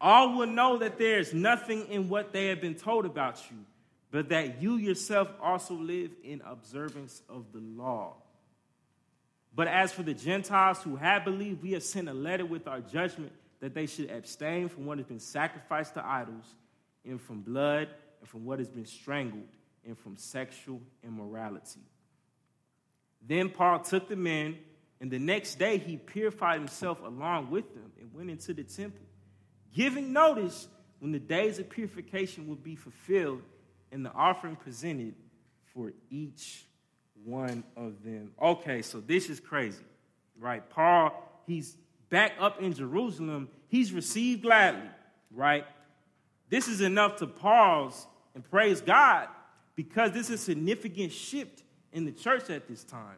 all 0.00 0.38
will 0.38 0.46
know 0.46 0.78
that 0.78 0.98
there 0.98 1.18
is 1.18 1.34
nothing 1.34 1.86
in 1.88 2.08
what 2.08 2.32
they 2.32 2.46
have 2.46 2.62
been 2.62 2.76
told 2.76 3.04
about 3.04 3.38
you 3.50 3.58
but 4.10 4.30
that 4.30 4.62
you 4.62 4.76
yourself 4.76 5.28
also 5.42 5.74
live 5.74 6.10
in 6.24 6.40
observance 6.46 7.22
of 7.28 7.52
the 7.52 7.60
law. 7.60 8.14
But 9.54 9.68
as 9.68 9.92
for 9.92 10.02
the 10.02 10.14
Gentiles 10.14 10.82
who 10.82 10.96
have 10.96 11.24
believed, 11.24 11.62
we 11.62 11.72
have 11.72 11.82
sent 11.82 12.08
a 12.08 12.14
letter 12.14 12.46
with 12.46 12.68
our 12.68 12.80
judgment 12.80 13.32
that 13.60 13.74
they 13.74 13.86
should 13.86 14.10
abstain 14.10 14.68
from 14.68 14.86
what 14.86 14.98
has 14.98 15.06
been 15.06 15.20
sacrificed 15.20 15.94
to 15.94 16.06
idols, 16.06 16.44
and 17.04 17.20
from 17.20 17.40
blood, 17.40 17.88
and 18.20 18.28
from 18.28 18.44
what 18.44 18.58
has 18.58 18.68
been 18.68 18.86
strangled, 18.86 19.48
and 19.86 19.98
from 19.98 20.16
sexual 20.16 20.80
immorality. 21.02 21.80
Then 23.26 23.48
Paul 23.50 23.80
took 23.80 24.08
the 24.08 24.16
men, 24.16 24.58
and 25.00 25.10
the 25.10 25.18
next 25.18 25.58
day 25.58 25.78
he 25.78 25.96
purified 25.96 26.58
himself 26.58 27.00
along 27.02 27.50
with 27.50 27.74
them 27.74 27.92
and 28.00 28.12
went 28.14 28.30
into 28.30 28.54
the 28.54 28.64
temple, 28.64 29.06
giving 29.72 30.12
notice 30.12 30.68
when 30.98 31.12
the 31.12 31.18
days 31.18 31.58
of 31.58 31.68
purification 31.68 32.48
would 32.48 32.62
be 32.62 32.74
fulfilled 32.74 33.42
and 33.92 34.04
the 34.04 34.12
offering 34.12 34.56
presented 34.56 35.14
for 35.72 35.92
each 36.10 36.66
one 37.24 37.64
of 37.76 38.02
them. 38.02 38.32
Okay, 38.40 38.82
so 38.82 39.00
this 39.00 39.28
is 39.28 39.40
crazy, 39.40 39.84
right? 40.38 40.68
Paul, 40.70 41.12
he's 41.46 41.76
back 42.10 42.32
up 42.40 42.60
in 42.60 42.72
Jerusalem. 42.72 43.48
He's 43.68 43.92
received 43.92 44.42
gladly, 44.42 44.88
right? 45.30 45.64
This 46.48 46.68
is 46.68 46.80
enough 46.80 47.16
to 47.16 47.26
pause 47.26 48.06
and 48.34 48.42
praise 48.48 48.80
God 48.80 49.28
because 49.78 50.10
this 50.10 50.28
is 50.28 50.40
a 50.40 50.44
significant 50.44 51.12
shift 51.12 51.62
in 51.92 52.04
the 52.04 52.10
church 52.10 52.50
at 52.50 52.66
this 52.66 52.82
time. 52.82 53.14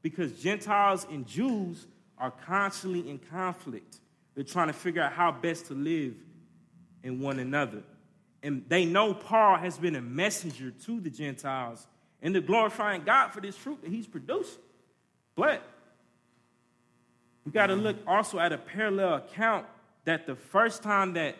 Because 0.00 0.32
Gentiles 0.40 1.06
and 1.10 1.26
Jews 1.26 1.86
are 2.16 2.30
constantly 2.30 3.10
in 3.10 3.18
conflict. 3.18 3.98
They're 4.34 4.42
trying 4.42 4.68
to 4.68 4.72
figure 4.72 5.02
out 5.02 5.12
how 5.12 5.30
best 5.32 5.66
to 5.66 5.74
live 5.74 6.14
in 7.02 7.20
one 7.20 7.38
another. 7.38 7.82
And 8.42 8.64
they 8.68 8.86
know 8.86 9.12
Paul 9.12 9.58
has 9.58 9.76
been 9.76 9.96
a 9.96 10.00
messenger 10.00 10.70
to 10.70 10.98
the 10.98 11.10
Gentiles 11.10 11.86
and 12.22 12.34
they're 12.34 12.40
glorifying 12.40 13.04
God 13.04 13.34
for 13.34 13.42
this 13.42 13.54
fruit 13.54 13.82
that 13.82 13.90
he's 13.90 14.06
producing. 14.06 14.62
But 15.36 15.62
we 17.44 17.52
got 17.52 17.66
to 17.66 17.74
look 17.74 17.98
also 18.06 18.38
at 18.38 18.50
a 18.54 18.56
parallel 18.56 19.16
account 19.16 19.66
that 20.06 20.26
the 20.26 20.36
first 20.36 20.82
time 20.82 21.12
that 21.12 21.36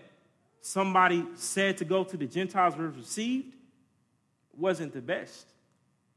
somebody 0.61 1.25
said 1.37 1.79
to 1.79 1.87
go 1.87 2.05
to 2.05 2.19
the 2.19 2.27
Gentiles 2.27 2.77
was 2.77 2.95
received 2.95 3.55
wasn't 4.59 4.93
the 4.93 5.01
best. 5.01 5.47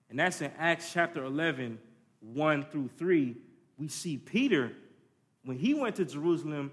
And 0.09 0.19
that's 0.19 0.41
in 0.41 0.51
Acts 0.57 0.91
chapter 0.91 1.23
11, 1.23 1.79
1 2.21 2.63
through 2.71 2.89
3. 2.97 3.35
We 3.77 3.87
see 3.87 4.17
Peter, 4.17 4.71
when 5.45 5.57
he 5.57 5.73
went 5.73 5.95
to 5.97 6.05
Jerusalem, 6.05 6.71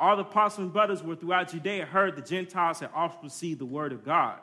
all 0.00 0.16
the 0.16 0.22
apostles 0.22 0.64
and 0.64 0.72
brothers 0.72 1.02
were 1.02 1.14
throughout 1.14 1.50
Judea 1.50 1.86
heard 1.86 2.16
the 2.16 2.22
Gentiles 2.22 2.80
had 2.80 2.90
also 2.94 3.16
received 3.22 3.60
the 3.60 3.66
word 3.66 3.92
of 3.92 4.04
God. 4.04 4.38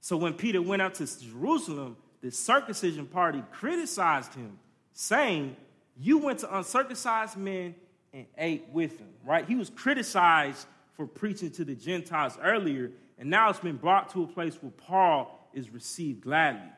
So 0.00 0.16
when 0.16 0.34
Peter 0.34 0.60
went 0.60 0.82
up 0.82 0.94
to 0.94 1.20
Jerusalem, 1.20 1.96
the 2.20 2.30
circumcision 2.30 3.06
party 3.06 3.42
criticized 3.52 4.34
him, 4.34 4.58
saying, 4.92 5.56
You 5.96 6.18
went 6.18 6.40
to 6.40 6.56
uncircumcised 6.56 7.36
men 7.36 7.74
and 8.12 8.26
ate 8.36 8.68
with 8.70 8.98
them, 8.98 9.08
right? 9.24 9.46
He 9.46 9.54
was 9.54 9.70
criticized 9.70 10.66
for 10.94 11.06
preaching 11.06 11.50
to 11.52 11.64
the 11.64 11.74
Gentiles 11.74 12.36
earlier, 12.42 12.90
and 13.22 13.30
now 13.30 13.50
it's 13.50 13.60
been 13.60 13.76
brought 13.76 14.10
to 14.14 14.24
a 14.24 14.26
place 14.26 14.58
where 14.60 14.72
Paul 14.72 15.48
is 15.54 15.70
received 15.70 16.22
gladly. 16.22 16.68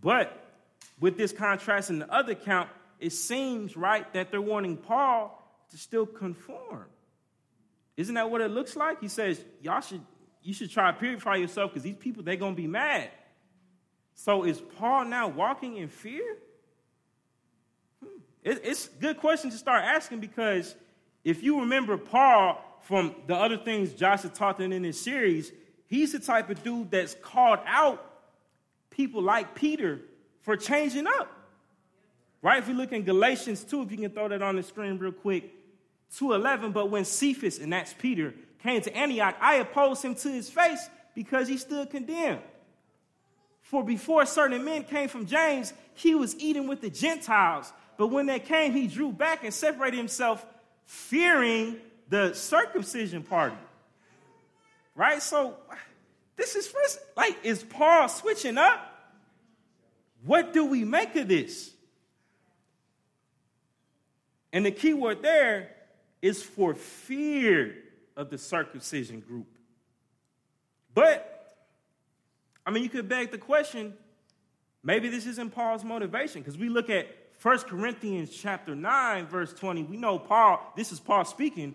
But 0.00 0.42
with 0.98 1.18
this 1.18 1.32
contrast 1.32 1.90
in 1.90 1.98
the 1.98 2.10
other 2.10 2.32
account, 2.32 2.70
it 2.98 3.12
seems 3.12 3.76
right 3.76 4.10
that 4.14 4.30
they're 4.30 4.40
wanting 4.40 4.78
Paul 4.78 5.38
to 5.70 5.76
still 5.76 6.06
conform. 6.06 6.86
Isn't 7.98 8.14
that 8.14 8.30
what 8.30 8.40
it 8.40 8.50
looks 8.50 8.74
like? 8.74 9.02
He 9.02 9.08
says, 9.08 9.38
Y'all 9.60 9.82
should, 9.82 10.00
you 10.42 10.54
should 10.54 10.70
try 10.70 10.90
to 10.90 10.96
purify 10.96 11.36
yourself 11.36 11.72
because 11.72 11.82
these 11.82 11.96
people, 11.96 12.22
they're 12.22 12.36
to 12.38 12.52
be 12.52 12.66
mad. 12.66 13.10
So 14.14 14.44
is 14.44 14.62
Paul 14.78 15.04
now 15.04 15.28
walking 15.28 15.76
in 15.76 15.88
fear? 15.88 16.38
Hmm. 18.02 18.20
It's 18.42 18.86
a 18.86 18.98
good 18.98 19.18
question 19.18 19.50
to 19.50 19.58
start 19.58 19.84
asking 19.84 20.20
because 20.20 20.74
if 21.22 21.42
you 21.42 21.60
remember 21.60 21.98
Paul 21.98 22.62
from 22.86 23.16
the 23.26 23.34
other 23.34 23.56
things 23.56 23.92
Josh 23.94 24.22
had 24.22 24.32
taught 24.32 24.60
in 24.60 24.82
this 24.82 25.00
series, 25.00 25.50
he's 25.88 26.12
the 26.12 26.20
type 26.20 26.50
of 26.50 26.62
dude 26.62 26.88
that's 26.92 27.14
called 27.20 27.58
out 27.66 28.00
people 28.90 29.20
like 29.20 29.56
Peter 29.56 30.02
for 30.42 30.56
changing 30.56 31.08
up. 31.08 31.28
Right? 32.42 32.62
If 32.62 32.68
you 32.68 32.74
look 32.74 32.92
in 32.92 33.02
Galatians 33.02 33.64
2, 33.64 33.82
if 33.82 33.90
you 33.90 33.96
can 33.96 34.10
throw 34.10 34.28
that 34.28 34.40
on 34.40 34.54
the 34.54 34.62
screen 34.62 34.98
real 34.98 35.10
quick, 35.10 35.52
2.11, 36.14 36.72
but 36.72 36.88
when 36.88 37.04
Cephas, 37.04 37.58
and 37.58 37.72
that's 37.72 37.92
Peter, 37.92 38.32
came 38.62 38.80
to 38.80 38.96
Antioch, 38.96 39.34
I 39.40 39.56
opposed 39.56 40.04
him 40.04 40.14
to 40.14 40.28
his 40.28 40.48
face 40.48 40.88
because 41.12 41.48
he 41.48 41.56
stood 41.56 41.90
condemned. 41.90 42.42
For 43.62 43.82
before 43.82 44.24
certain 44.26 44.64
men 44.64 44.84
came 44.84 45.08
from 45.08 45.26
James, 45.26 45.72
he 45.94 46.14
was 46.14 46.38
eating 46.38 46.68
with 46.68 46.82
the 46.82 46.90
Gentiles. 46.90 47.72
But 47.96 48.08
when 48.08 48.26
they 48.26 48.38
came, 48.38 48.74
he 48.74 48.86
drew 48.86 49.10
back 49.10 49.42
and 49.42 49.52
separated 49.52 49.96
himself, 49.96 50.46
fearing 50.84 51.80
the 52.08 52.34
circumcision 52.34 53.22
party. 53.22 53.56
Right? 54.94 55.22
So, 55.22 55.56
this 56.36 56.54
is 56.54 56.66
first, 56.66 56.98
like, 57.16 57.36
is 57.42 57.62
Paul 57.62 58.08
switching 58.08 58.58
up? 58.58 58.92
What 60.24 60.52
do 60.52 60.64
we 60.64 60.84
make 60.84 61.14
of 61.16 61.28
this? 61.28 61.70
And 64.52 64.64
the 64.64 64.70
key 64.70 64.94
word 64.94 65.22
there 65.22 65.70
is 66.22 66.42
for 66.42 66.74
fear 66.74 67.76
of 68.16 68.30
the 68.30 68.38
circumcision 68.38 69.20
group. 69.20 69.46
But, 70.94 71.54
I 72.64 72.70
mean, 72.70 72.82
you 72.82 72.88
could 72.88 73.08
beg 73.08 73.30
the 73.30 73.38
question 73.38 73.94
maybe 74.82 75.08
this 75.08 75.26
isn't 75.26 75.50
Paul's 75.50 75.84
motivation 75.84 76.40
because 76.40 76.56
we 76.56 76.68
look 76.68 76.88
at 76.88 77.08
1 77.42 77.58
Corinthians 77.60 78.30
chapter 78.30 78.74
9, 78.74 79.26
verse 79.26 79.52
20. 79.52 79.82
We 79.82 79.96
know 79.96 80.18
Paul, 80.18 80.72
this 80.76 80.92
is 80.92 81.00
Paul 81.00 81.24
speaking, 81.24 81.74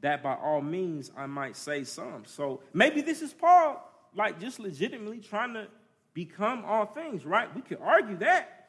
that 0.00 0.22
by 0.22 0.34
all 0.34 0.60
means 0.60 1.10
I 1.16 1.26
might 1.26 1.56
say 1.56 1.84
some. 1.84 2.24
So 2.26 2.60
maybe 2.72 3.00
this 3.00 3.22
is 3.22 3.32
Paul, 3.32 3.82
like 4.14 4.40
just 4.40 4.58
legitimately 4.58 5.20
trying 5.20 5.54
to 5.54 5.68
become 6.14 6.64
all 6.64 6.86
things, 6.86 7.24
right? 7.24 7.54
We 7.54 7.62
could 7.62 7.78
argue 7.80 8.16
that. 8.18 8.68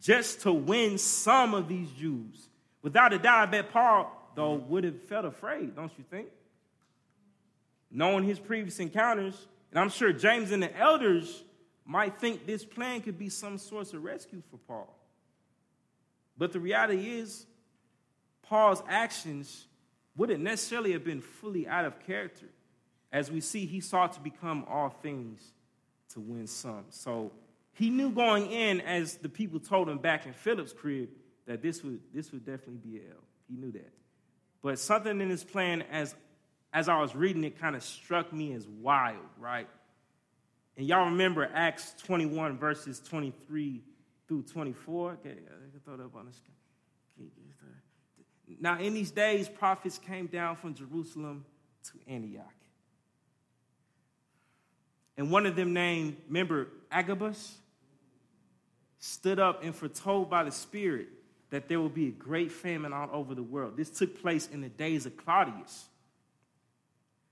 Just 0.00 0.42
to 0.42 0.52
win 0.52 0.98
some 0.98 1.54
of 1.54 1.68
these 1.68 1.90
Jews. 1.92 2.48
Without 2.82 3.12
a 3.12 3.18
doubt, 3.18 3.48
I 3.48 3.50
bet 3.50 3.70
Paul, 3.70 4.30
though, 4.34 4.54
would 4.54 4.84
have 4.84 5.02
felt 5.04 5.24
afraid, 5.24 5.74
don't 5.74 5.92
you 5.98 6.04
think? 6.10 6.28
Knowing 7.90 8.24
his 8.24 8.38
previous 8.38 8.78
encounters, 8.78 9.46
and 9.70 9.80
I'm 9.80 9.88
sure 9.88 10.12
James 10.12 10.52
and 10.52 10.62
the 10.62 10.76
elders 10.76 11.42
might 11.84 12.20
think 12.20 12.46
this 12.46 12.64
plan 12.64 13.00
could 13.00 13.18
be 13.18 13.28
some 13.28 13.58
source 13.58 13.92
of 13.92 14.04
rescue 14.04 14.42
for 14.50 14.58
Paul. 14.68 14.94
But 16.36 16.52
the 16.52 16.60
reality 16.60 17.10
is, 17.10 17.46
Paul's 18.42 18.82
actions 18.88 19.66
wouldn't 20.16 20.42
necessarily 20.42 20.92
have 20.92 21.04
been 21.04 21.20
fully 21.20 21.68
out 21.68 21.84
of 21.84 21.98
character. 22.06 22.46
As 23.12 23.30
we 23.30 23.40
see, 23.40 23.66
he 23.66 23.80
sought 23.80 24.14
to 24.14 24.20
become 24.20 24.64
all 24.68 24.88
things 24.88 25.52
to 26.10 26.20
win 26.20 26.46
some. 26.46 26.84
So 26.90 27.32
he 27.74 27.90
knew 27.90 28.10
going 28.10 28.50
in, 28.50 28.80
as 28.80 29.16
the 29.16 29.28
people 29.28 29.60
told 29.60 29.88
him 29.88 29.98
back 29.98 30.26
in 30.26 30.32
Philip's 30.32 30.72
crib, 30.72 31.10
that 31.46 31.62
this 31.62 31.84
would, 31.84 32.00
this 32.12 32.32
would 32.32 32.44
definitely 32.44 32.80
be 32.90 32.98
L. 32.98 33.22
He 33.48 33.56
knew 33.56 33.70
that. 33.72 33.92
But 34.62 34.78
something 34.78 35.20
in 35.20 35.30
his 35.30 35.44
plan, 35.44 35.82
as, 35.92 36.14
as 36.72 36.88
I 36.88 37.00
was 37.00 37.14
reading 37.14 37.44
it, 37.44 37.60
kind 37.60 37.76
of 37.76 37.82
struck 37.82 38.32
me 38.32 38.52
as 38.54 38.66
wild, 38.66 39.18
right? 39.38 39.68
And 40.76 40.86
y'all 40.86 41.06
remember 41.06 41.48
Acts 41.54 41.94
21, 42.04 42.58
verses 42.58 43.00
23 43.00 43.82
through 44.26 44.42
24? 44.42 45.12
Okay, 45.12 45.30
I 45.30 45.32
can 45.32 45.80
throw 45.84 45.96
that 45.96 46.04
up 46.04 46.16
on 46.16 46.26
the 46.26 46.32
screen. 46.32 46.56
Now, 48.60 48.78
in 48.78 48.94
these 48.94 49.10
days, 49.10 49.48
prophets 49.48 49.98
came 49.98 50.26
down 50.26 50.56
from 50.56 50.74
Jerusalem 50.74 51.44
to 51.84 52.12
Antioch. 52.12 52.44
And 55.16 55.30
one 55.30 55.46
of 55.46 55.56
them, 55.56 55.72
named, 55.72 56.16
remember, 56.28 56.68
Agabus, 56.90 57.56
stood 58.98 59.38
up 59.38 59.64
and 59.64 59.74
foretold 59.74 60.30
by 60.30 60.44
the 60.44 60.52
Spirit 60.52 61.08
that 61.50 61.68
there 61.68 61.80
will 61.80 61.88
be 61.88 62.08
a 62.08 62.12
great 62.12 62.52
famine 62.52 62.92
all 62.92 63.08
over 63.12 63.34
the 63.34 63.42
world. 63.42 63.76
This 63.76 63.90
took 63.90 64.20
place 64.20 64.48
in 64.48 64.60
the 64.60 64.68
days 64.68 65.06
of 65.06 65.16
Claudius. 65.16 65.86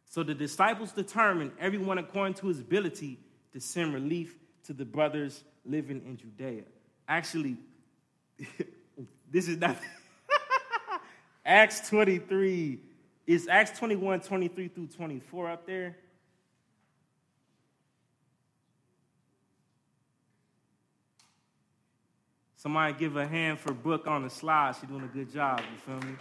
So 0.09 0.23
the 0.23 0.35
disciples 0.35 0.93
determined, 0.93 1.53
everyone 1.59 1.99
according 1.99 2.35
to 2.35 2.47
his 2.47 2.61
ability, 2.61 3.19
to 3.53 3.61
send 3.61 3.93
relief 3.93 4.37
to 4.65 4.73
the 4.73 4.85
brothers 4.85 5.43
living 5.65 6.03
in 6.07 6.17
Judea. 6.17 6.63
Actually, 7.09 7.57
this 9.31 9.49
is 9.49 9.59
not. 9.59 9.77
Acts 11.45 11.89
23. 11.89 12.81
Is 13.27 13.49
Acts 13.49 13.79
21, 13.79 14.21
23 14.21 14.69
through 14.69 14.87
24 14.89 15.51
up 15.51 15.67
there? 15.67 15.97
Somebody 22.57 22.95
give 22.95 23.17
a 23.17 23.27
hand 23.27 23.59
for 23.59 23.75
Brooke 23.75 24.07
on 24.07 24.23
the 24.23 24.31
slide. 24.31 24.75
She's 24.81 24.89
doing 24.89 25.05
a 25.05 25.07
good 25.07 25.31
job. 25.31 25.61
You 25.61 25.79
feel 25.79 26.09
me? 26.09 26.17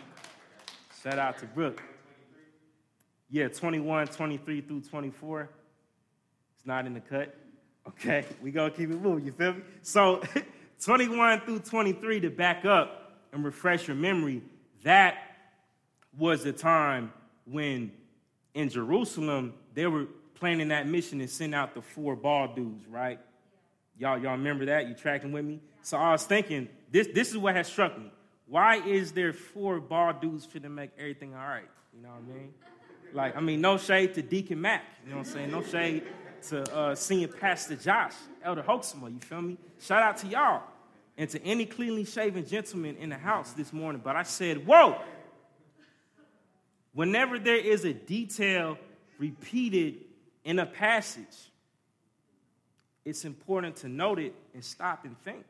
Shout 1.02 1.18
out 1.18 1.38
to 1.38 1.46
Brooke. 1.46 1.82
Yeah, 3.30 3.48
21, 3.48 4.08
23 4.08 4.62
through 4.62 4.82
24. 4.82 5.50
It's 6.58 6.66
not 6.66 6.86
in 6.86 6.94
the 6.94 7.00
cut. 7.00 7.34
Okay, 7.88 8.26
we 8.42 8.52
gonna 8.52 8.72
keep 8.72 8.90
it 8.90 9.02
moving. 9.02 9.26
You 9.26 9.32
feel 9.32 9.54
me? 9.54 9.62
So, 9.82 10.22
21 10.84 11.42
through 11.42 11.60
23 11.60 12.20
to 12.22 12.30
back 12.30 12.66
up 12.66 13.22
and 13.32 13.44
refresh 13.44 13.88
your 13.88 13.96
memory. 13.96 14.42
That 14.84 15.18
was 16.18 16.44
the 16.44 16.54
time 16.54 17.12
when 17.46 17.92
in 18.54 18.70
Jerusalem 18.70 19.54
they 19.74 19.88
were 19.88 20.06
planning 20.36 20.68
that 20.70 20.88
mission 20.88 21.22
and 21.22 21.30
send 21.30 21.56
out 21.56 21.74
the 21.74 21.82
four 21.82 22.16
ball 22.16 22.54
dudes, 22.54 22.86
right? 22.88 23.20
Y'all, 23.98 24.18
y'all 24.18 24.34
remember 24.34 24.66
that? 24.66 24.88
You 24.88 24.94
tracking 24.94 25.32
with 25.32 25.46
me? 25.46 25.60
So 25.82 25.98
I 25.98 26.12
was 26.12 26.26
thinking, 26.26 26.68
this, 26.92 27.08
this 27.08 27.30
is 27.30 27.38
what 27.38 27.56
has 27.56 27.68
struck 27.68 27.98
me. 27.98 28.12
Why 28.48 28.78
is 28.78 29.14
there 29.14 29.34
four 29.34 29.80
ball 29.80 30.14
dudes 30.14 30.46
for 30.46 30.60
to 30.60 30.70
make 30.70 30.92
everything 30.98 31.34
all 31.34 31.48
right? 31.48 31.70
You 31.96 32.04
know 32.04 32.10
what 32.10 32.36
I 32.36 32.40
mean? 32.40 32.54
Like, 33.14 33.38
I 33.38 33.42
mean, 33.42 33.62
no 33.62 33.78
shade 33.78 34.16
to 34.16 34.24
Deacon 34.24 34.60
Mac. 34.60 34.82
You 35.04 35.12
know 35.12 35.20
what 35.20 35.28
I'm 35.28 35.34
saying? 35.34 35.52
No 35.52 35.62
shade 35.62 36.02
to 36.48 36.76
uh, 36.76 36.96
Senior 36.96 37.28
Pastor 37.28 37.76
Josh, 37.76 38.16
Elder 38.44 38.64
Hoaxma. 38.64 39.14
You 39.14 39.20
feel 39.20 39.44
me? 39.44 39.56
Shout 39.80 40.02
out 40.02 40.18
to 40.18 40.28
y'all 40.28 40.64
and 41.18 41.30
to 41.30 41.44
any 41.44 41.66
cleanly 41.66 42.06
shaven 42.06 42.46
gentleman 42.46 42.98
in 42.98 43.10
the 43.10 43.18
house 43.18 43.54
this 43.54 43.72
morning. 43.72 44.02
But 44.04 44.16
I 44.16 44.24
said, 44.24 44.66
whoa. 44.66 45.00
Whenever 46.94 47.40
there 47.40 47.58
is 47.58 47.86
a 47.86 47.94
detail 47.94 48.78
repeated 49.18 49.96
in 50.44 50.60
a 50.60 50.66
passage, 50.66 51.52
it's 53.06 53.26
important 53.26 53.78
to 53.78 53.90
note 53.90 54.20
it 54.20 54.34
and 54.54 54.64
stop 54.64 55.06
and 55.06 55.20
think 55.24 55.46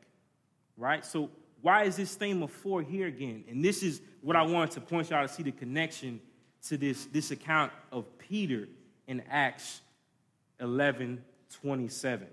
right? 0.76 1.04
So 1.04 1.30
why 1.62 1.84
is 1.84 1.96
this 1.96 2.14
theme 2.14 2.42
of 2.42 2.50
four 2.50 2.82
here 2.82 3.06
again? 3.06 3.44
And 3.48 3.64
this 3.64 3.82
is 3.82 4.00
what 4.20 4.36
I 4.36 4.42
wanted 4.42 4.72
to 4.72 4.80
point 4.80 5.10
y'all 5.10 5.26
to 5.26 5.32
see 5.32 5.42
the 5.42 5.52
connection 5.52 6.20
to 6.68 6.76
this, 6.76 7.06
this 7.06 7.30
account 7.30 7.72
of 7.92 8.06
Peter 8.18 8.68
in 9.06 9.22
Acts 9.30 9.80
11 10.60 11.22
27. 11.60 12.26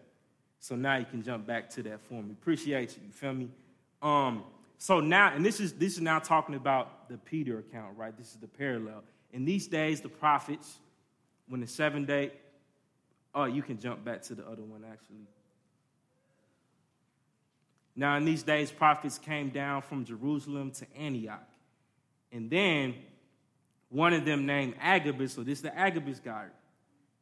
So 0.62 0.76
now 0.76 0.95
you 0.95 1.06
can 1.06 1.24
jump 1.24 1.47
back 1.47 1.71
to 1.71 1.84
that 1.84 2.02
for 2.02 2.21
me. 2.21 2.32
Appreciate 2.32 2.95
you. 2.95 3.02
You 3.08 3.12
feel 3.12 3.34
me? 3.34 3.50
Um, 4.02 4.43
so 4.78 5.00
now, 5.00 5.34
and 5.34 5.43
this 5.43 5.60
is 5.60 5.74
this 5.74 5.93
is 5.93 6.02
now 6.02 6.19
talking 6.19 6.54
about 6.54 7.10
the 7.10 7.17
Peter 7.17 7.60
account, 7.60 7.97
right? 7.97 8.15
This 8.15 8.28
is 8.28 8.36
the 8.36 8.47
parallel. 8.47 9.04
In 9.34 9.43
these 9.43 9.65
days, 9.65 10.02
the 10.02 10.10
prophets, 10.10 10.78
when 11.47 11.62
the 11.62 11.67
seven 11.67 12.06
day, 12.06 12.32
oh, 13.34 13.45
you 13.45 13.63
can 13.63 13.80
jump 13.80 14.06
back 14.06 14.21
to 14.24 14.36
the 14.36 14.43
other 14.43 14.62
one 14.62 14.86
actually. 14.89 15.26
Now, 17.95 18.15
in 18.17 18.24
these 18.24 18.43
days, 18.43 18.71
prophets 18.71 19.17
came 19.17 19.50
down 19.50 19.82
from 19.82 20.06
Jerusalem 20.06 20.71
to 20.71 20.86
Antioch. 20.95 21.47
And 22.32 22.50
then 22.50 22.95
one 23.89 24.13
of 24.13 24.26
them, 24.26 24.45
named 24.45 24.76
Agabus, 24.80 25.34
so 25.34 25.43
this 25.43 25.58
is 25.58 25.63
the 25.63 25.78
Agabus 25.78 26.19
guy, 26.19 26.45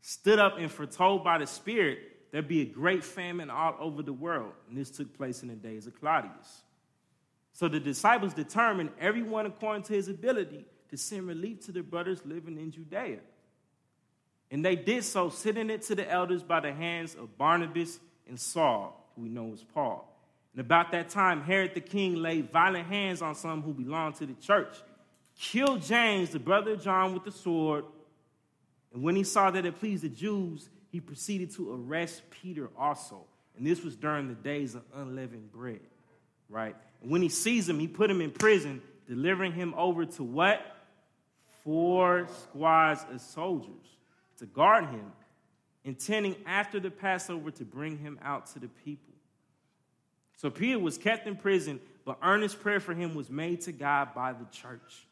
stood 0.01 0.39
up 0.39 0.57
and 0.59 0.69
foretold 0.69 1.23
by 1.23 1.37
the 1.37 1.47
Spirit 1.47 1.99
there'd 2.31 2.47
be 2.47 2.61
a 2.61 2.65
great 2.65 3.03
famine 3.03 3.49
all 3.49 3.75
over 3.79 4.03
the 4.03 4.13
world. 4.13 4.53
And 4.67 4.77
this 4.77 4.89
took 4.89 5.15
place 5.17 5.41
in 5.41 5.49
the 5.49 5.55
days 5.55 5.87
of 5.87 5.99
Claudius. 5.99 6.63
So 7.53 7.67
the 7.67 7.79
disciples 7.79 8.33
determined, 8.33 8.91
everyone 8.99 9.45
according 9.45 9.83
to 9.83 9.93
his 9.93 10.07
ability, 10.07 10.65
to 10.89 10.97
send 10.97 11.27
relief 11.27 11.65
to 11.65 11.71
the 11.71 11.81
brothers 11.81 12.21
living 12.25 12.57
in 12.57 12.71
Judea. 12.71 13.19
And 14.51 14.65
they 14.65 14.75
did 14.75 15.03
so, 15.03 15.29
sending 15.29 15.69
it 15.69 15.83
to 15.83 15.95
the 15.95 16.09
elders 16.09 16.41
by 16.41 16.59
the 16.59 16.73
hands 16.73 17.15
of 17.15 17.37
Barnabas 17.37 17.99
and 18.27 18.39
Saul, 18.39 19.11
who 19.15 19.23
we 19.23 19.29
know 19.29 19.51
as 19.53 19.63
Paul. 19.63 20.05
And 20.53 20.61
about 20.61 20.91
that 20.91 21.09
time, 21.09 21.41
Herod 21.41 21.75
the 21.75 21.81
king 21.81 22.15
laid 22.15 22.51
violent 22.51 22.87
hands 22.87 23.21
on 23.21 23.35
some 23.35 23.61
who 23.61 23.73
belonged 23.73 24.15
to 24.15 24.25
the 24.25 24.33
church, 24.33 24.75
killed 25.39 25.83
James, 25.83 26.31
the 26.31 26.39
brother 26.39 26.71
of 26.71 26.83
John, 26.83 27.13
with 27.13 27.23
the 27.23 27.31
sword. 27.31 27.85
And 28.93 29.03
when 29.03 29.15
he 29.15 29.23
saw 29.23 29.51
that 29.51 29.65
it 29.65 29.79
pleased 29.79 30.03
the 30.03 30.09
Jews, 30.09 30.69
he 30.91 30.99
proceeded 30.99 31.51
to 31.51 31.73
arrest 31.73 32.23
Peter 32.29 32.69
also. 32.77 33.25
And 33.57 33.65
this 33.65 33.83
was 33.83 33.95
during 33.95 34.27
the 34.27 34.35
days 34.35 34.75
of 34.75 34.83
unleavened 34.93 35.51
bread, 35.51 35.81
right? 36.49 36.75
And 37.01 37.11
when 37.11 37.21
he 37.21 37.29
sees 37.29 37.67
him, 37.67 37.79
he 37.79 37.87
put 37.87 38.09
him 38.09 38.21
in 38.21 38.31
prison, 38.31 38.81
delivering 39.07 39.51
him 39.51 39.73
over 39.77 40.05
to 40.05 40.23
what? 40.23 40.61
Four 41.63 42.27
squads 42.43 43.05
of 43.11 43.21
soldiers 43.21 43.75
to 44.37 44.45
guard 44.45 44.85
him, 44.85 45.11
intending 45.83 46.35
after 46.45 46.79
the 46.79 46.89
Passover 46.89 47.51
to 47.51 47.65
bring 47.65 47.97
him 47.97 48.17
out 48.23 48.47
to 48.47 48.59
the 48.59 48.69
people. 48.69 49.13
So 50.37 50.49
Peter 50.49 50.79
was 50.79 50.97
kept 50.97 51.27
in 51.27 51.35
prison, 51.35 51.81
but 52.05 52.17
earnest 52.23 52.61
prayer 52.61 52.79
for 52.79 52.93
him 52.93 53.13
was 53.13 53.29
made 53.29 53.61
to 53.61 53.73
God 53.73 54.13
by 54.15 54.31
the 54.31 54.45
church. 54.51 55.05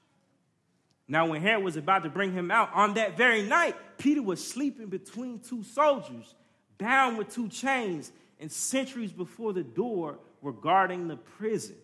Now, 1.07 1.27
when 1.27 1.41
Herod 1.41 1.63
was 1.63 1.77
about 1.77 2.03
to 2.03 2.09
bring 2.09 2.33
him 2.33 2.51
out, 2.51 2.69
on 2.73 2.95
that 2.95 3.15
very 3.15 3.41
night, 3.41 3.75
Peter 3.97 4.21
was 4.21 4.45
sleeping 4.45 4.87
between 4.87 5.39
two 5.39 5.63
soldiers, 5.63 6.35
bound 6.77 7.17
with 7.17 7.33
two 7.33 7.47
chains, 7.47 8.11
and 8.39 8.51
sentries 8.51 9.11
before 9.11 9.53
the 9.53 9.63
door 9.63 10.19
were 10.41 10.51
guarding 10.51 11.07
the 11.07 11.15
prison. 11.15 11.77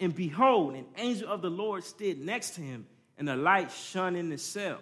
And 0.00 0.14
behold, 0.14 0.74
an 0.74 0.86
angel 0.96 1.28
of 1.28 1.40
the 1.40 1.50
Lord 1.50 1.84
stood 1.84 2.20
next 2.20 2.50
to 2.56 2.62
him, 2.62 2.86
and 3.16 3.28
a 3.28 3.36
light 3.36 3.70
shone 3.70 4.16
in 4.16 4.28
the 4.28 4.38
cell. 4.38 4.78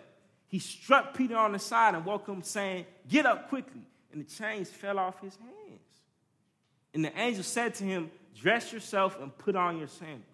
He 0.47 0.59
struck 0.59 1.15
Peter 1.15 1.37
on 1.37 1.53
the 1.53 1.59
side 1.59 1.95
and 1.95 2.07
woke 2.07 2.27
him, 2.27 2.43
saying, 2.43 2.87
Get 3.09 3.27
up 3.27 3.49
quickly. 3.49 3.83
And 4.11 4.25
the 4.25 4.35
chains 4.35 4.71
fell 4.71 4.99
off 4.99 5.21
his 5.21 5.37
hands. 5.37 5.81
And 6.95 7.05
the 7.05 7.17
angel 7.21 7.43
said 7.43 7.75
to 7.75 7.85
him, 7.85 8.11
Dress 8.35 8.73
yourself 8.73 9.21
and 9.21 9.37
put 9.37 9.55
on 9.55 9.79
your 9.79 9.89
sandals. 9.89 10.25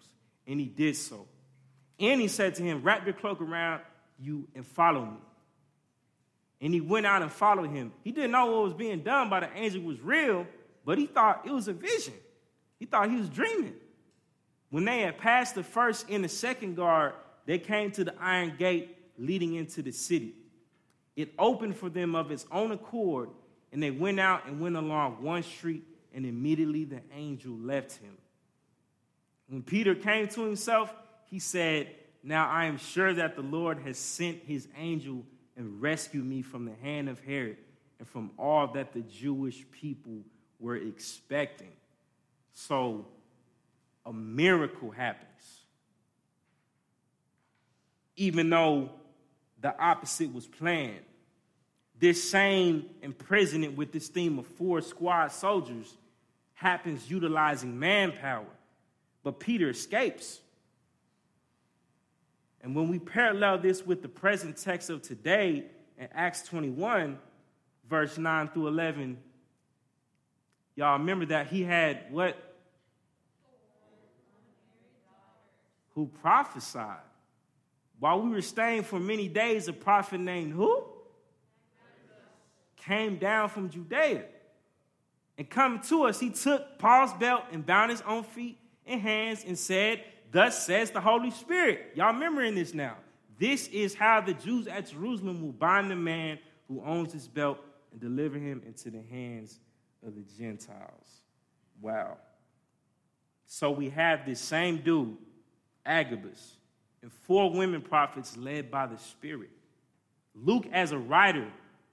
And 0.47 0.59
he 0.59 0.67
did 0.67 0.95
so. 0.95 1.27
And 1.99 2.19
he 2.19 2.27
said 2.27 2.55
to 2.55 2.63
him, 2.63 2.83
Wrap 2.83 3.05
your 3.05 3.13
cloak 3.13 3.41
around 3.41 3.81
you 4.19 4.47
and 4.55 4.65
follow 4.65 5.05
me. 5.05 5.17
And 6.61 6.73
he 6.73 6.81
went 6.81 7.05
out 7.05 7.21
and 7.21 7.31
followed 7.31 7.69
him. 7.69 7.91
He 8.03 8.11
didn't 8.11 8.31
know 8.31 8.45
what 8.47 8.63
was 8.63 8.73
being 8.73 9.01
done 9.01 9.29
by 9.29 9.41
the 9.41 9.49
angel 9.55 9.81
was 9.81 9.99
real, 10.01 10.47
but 10.85 10.97
he 10.97 11.05
thought 11.05 11.43
it 11.45 11.51
was 11.51 11.67
a 11.67 11.73
vision. 11.73 12.13
He 12.79 12.85
thought 12.85 13.09
he 13.09 13.17
was 13.17 13.29
dreaming. 13.29 13.75
When 14.69 14.85
they 14.85 15.01
had 15.01 15.17
passed 15.17 15.55
the 15.55 15.63
first 15.63 16.09
and 16.09 16.23
the 16.23 16.29
second 16.29 16.75
guard, 16.75 17.13
they 17.45 17.59
came 17.59 17.91
to 17.91 18.03
the 18.03 18.13
iron 18.19 18.55
gate 18.57 18.97
leading 19.17 19.55
into 19.55 19.81
the 19.81 19.91
city. 19.91 20.33
It 21.15 21.33
opened 21.39 21.77
for 21.77 21.89
them 21.89 22.15
of 22.15 22.31
its 22.31 22.45
own 22.51 22.71
accord, 22.71 23.29
and 23.71 23.81
they 23.81 23.91
went 23.91 24.19
out 24.19 24.47
and 24.47 24.59
went 24.59 24.75
along 24.75 25.21
one 25.21 25.43
street, 25.43 25.83
and 26.13 26.25
immediately 26.25 26.83
the 26.83 27.01
angel 27.13 27.53
left 27.53 27.93
him. 27.97 28.17
When 29.47 29.61
Peter 29.61 29.95
came 29.95 30.27
to 30.29 30.43
himself, 30.43 30.93
he 31.35 31.39
said, 31.39 31.89
Now 32.23 32.47
I 32.49 32.63
am 32.63 32.77
sure 32.77 33.13
that 33.13 33.35
the 33.35 33.41
Lord 33.41 33.79
has 33.79 33.97
sent 33.97 34.43
his 34.43 34.69
angel 34.77 35.25
and 35.57 35.81
rescued 35.81 36.25
me 36.25 36.41
from 36.41 36.63
the 36.63 36.75
hand 36.81 37.09
of 37.09 37.19
Herod 37.19 37.57
and 37.99 38.07
from 38.07 38.31
all 38.39 38.67
that 38.67 38.93
the 38.93 39.01
Jewish 39.01 39.65
people 39.69 40.21
were 40.61 40.77
expecting. 40.77 41.73
So 42.53 43.05
a 44.05 44.13
miracle 44.13 44.91
happens. 44.91 45.27
Even 48.15 48.49
though 48.49 48.91
the 49.59 49.77
opposite 49.77 50.33
was 50.33 50.47
planned. 50.47 51.03
This 51.99 52.31
same 52.31 52.85
imprisonment 53.01 53.75
with 53.75 53.91
this 53.91 54.07
theme 54.07 54.39
of 54.39 54.47
four 54.47 54.79
squad 54.79 55.33
soldiers 55.33 55.97
happens 56.53 57.11
utilizing 57.11 57.77
manpower, 57.77 58.45
but 59.21 59.41
Peter 59.41 59.69
escapes. 59.69 60.39
And 62.65 62.73
when 62.73 62.87
we 62.87 62.97
parallel 62.97 63.59
this 63.59 63.85
with 63.85 64.01
the 64.01 64.07
present 64.07 64.57
text 64.57 64.89
of 64.89 65.03
today 65.03 65.65
in 65.99 66.07
Acts 66.15 66.41
21, 66.47 67.19
verse 67.87 68.17
9 68.17 68.47
through 68.47 68.69
11, 68.69 69.19
y'all 70.75 70.97
remember 70.97 71.27
that 71.27 71.45
he 71.45 71.61
had 71.61 72.05
what? 72.09 72.35
Who 75.93 76.07
prophesied. 76.23 76.97
While 77.99 78.21
we 78.21 78.31
were 78.31 78.41
staying 78.41 78.81
for 78.81 78.99
many 78.99 79.27
days, 79.27 79.67
a 79.67 79.73
prophet 79.73 80.19
named 80.19 80.53
who? 80.53 80.85
Came 82.77 83.17
down 83.17 83.49
from 83.49 83.69
Judea. 83.69 84.23
And 85.37 85.47
coming 85.47 85.81
to 85.81 86.05
us, 86.05 86.19
he 86.19 86.31
took 86.31 86.79
Paul's 86.79 87.13
belt 87.13 87.43
and 87.51 87.63
bound 87.63 87.91
his 87.91 88.01
own 88.01 88.23
feet 88.23 88.57
and 88.87 88.99
hands 88.99 89.43
and 89.45 89.55
said, 89.55 90.03
Thus 90.35 90.65
says 90.65 90.91
the 90.91 90.99
Holy 90.99 91.31
Spirit. 91.31 91.93
Y'all 91.95 92.11
remembering 92.11 92.55
this 92.55 92.73
now. 92.73 92.97
This 93.39 93.69
is 93.69 93.95
how 93.95 94.19
the 94.19 94.33
Jews 94.33 94.67
at 94.67 94.89
Jerusalem 94.89 95.41
will 95.41 95.53
bind 95.53 95.89
the 95.89 95.95
man 95.95 96.39
who 96.67 96.83
owns 96.83 97.13
this 97.13 97.25
belt 97.25 97.57
and 97.93 98.01
deliver 98.01 98.37
him 98.37 98.61
into 98.67 98.89
the 98.89 99.01
hands 99.09 99.57
of 100.05 100.13
the 100.13 100.25
Gentiles. 100.37 101.21
Wow. 101.79 102.17
So 103.45 103.71
we 103.71 103.89
have 103.91 104.25
this 104.25 104.41
same 104.41 104.79
dude, 104.79 105.15
Agabus, 105.85 106.57
and 107.01 107.13
four 107.13 107.49
women 107.53 107.81
prophets 107.81 108.35
led 108.35 108.69
by 108.69 108.87
the 108.87 108.97
Spirit. 108.97 109.51
Luke, 110.35 110.67
as 110.73 110.91
a 110.91 110.97
writer, 110.97 111.47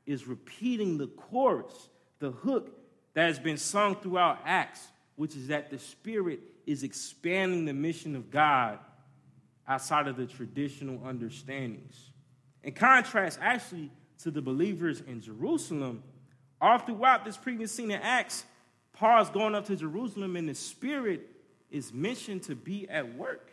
is 0.05 0.27
repeating 0.27 0.99
the 0.99 1.07
chorus, 1.07 1.91
the 2.19 2.33
hook 2.33 2.77
that 3.15 3.29
has 3.29 3.39
been 3.39 3.57
sung 3.57 3.95
throughout 3.95 4.41
Acts, 4.45 4.89
which 5.15 5.37
is 5.37 5.47
that 5.47 5.71
the 5.71 5.79
Spirit 5.79 6.41
is 6.67 6.83
expanding 6.83 7.65
the 7.65 7.73
mission 7.73 8.17
of 8.17 8.31
God 8.31 8.79
outside 9.67 10.09
of 10.09 10.17
the 10.17 10.27
traditional 10.27 11.01
understandings. 11.07 12.11
In 12.63 12.73
contrast, 12.73 13.39
actually, 13.43 13.91
to 14.23 14.31
the 14.31 14.43
believers 14.43 15.03
in 15.07 15.21
Jerusalem, 15.21 16.03
all 16.61 16.79
throughout 16.79 17.25
this 17.25 17.37
previous 17.37 17.73
scene 17.73 17.91
in 17.91 18.01
Acts, 18.01 18.45
Paul's 18.93 19.31
going 19.31 19.55
up 19.55 19.67
to 19.67 19.77
Jerusalem 19.77 20.37
and 20.37 20.49
the 20.49 20.55
Spirit 20.55 21.29
is 21.71 21.93
mentioned 21.93 22.43
to 22.45 22.55
be 22.55 22.89
at 22.89 23.17
work. 23.17 23.51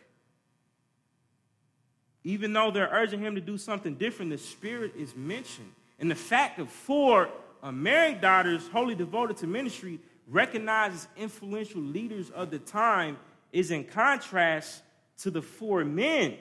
Even 2.22 2.52
though 2.52 2.70
they're 2.70 2.90
urging 2.92 3.20
him 3.20 3.34
to 3.34 3.40
do 3.40 3.56
something 3.56 3.94
different, 3.94 4.30
the 4.30 4.38
Spirit 4.38 4.92
is 4.96 5.16
mentioned. 5.16 5.72
And 5.98 6.10
the 6.10 6.14
fact 6.14 6.58
of 6.58 6.70
four 6.70 7.30
married 7.72 8.20
daughters, 8.20 8.68
wholly 8.68 8.94
devoted 8.94 9.38
to 9.38 9.46
ministry, 9.46 9.98
recognized 10.30 10.94
as 10.94 11.08
influential 11.16 11.80
leaders 11.80 12.30
of 12.30 12.50
the 12.50 12.58
time, 12.58 13.18
is 13.52 13.70
in 13.70 13.84
contrast 13.84 14.82
to 15.18 15.30
the 15.30 15.42
four 15.42 15.84
men 15.84 16.36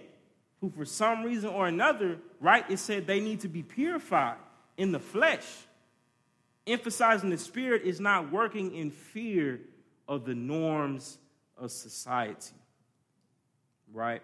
who, 0.62 0.69
for 0.69 0.86
some 0.86 1.23
reason 1.23 1.49
or 1.49 1.67
another, 1.67 2.17
right, 2.39 2.69
it 2.69 2.78
said 2.78 3.08
they 3.08 3.19
need 3.19 3.39
to 3.41 3.47
be 3.47 3.63
purified 3.63 4.38
in 4.78 4.91
the 4.91 4.99
flesh. 4.99 5.45
Emphasizing 6.67 7.30
the 7.30 7.38
Spirit 7.38 7.82
is 7.84 7.99
not 7.99 8.32
working 8.32 8.75
in 8.75 8.91
fear 8.91 9.60
of 10.08 10.25
the 10.25 10.36
norms 10.36 11.17
of 11.58 11.71
society, 11.71 12.56
right? 13.91 14.21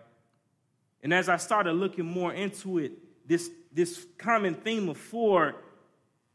And 1.01 1.13
as 1.13 1.27
I 1.27 1.37
started 1.37 1.73
looking 1.73 2.05
more 2.05 2.33
into 2.33 2.77
it, 2.79 2.93
this, 3.27 3.49
this 3.71 4.05
common 4.17 4.53
theme 4.53 4.89
of 4.89 4.97
four 4.97 5.55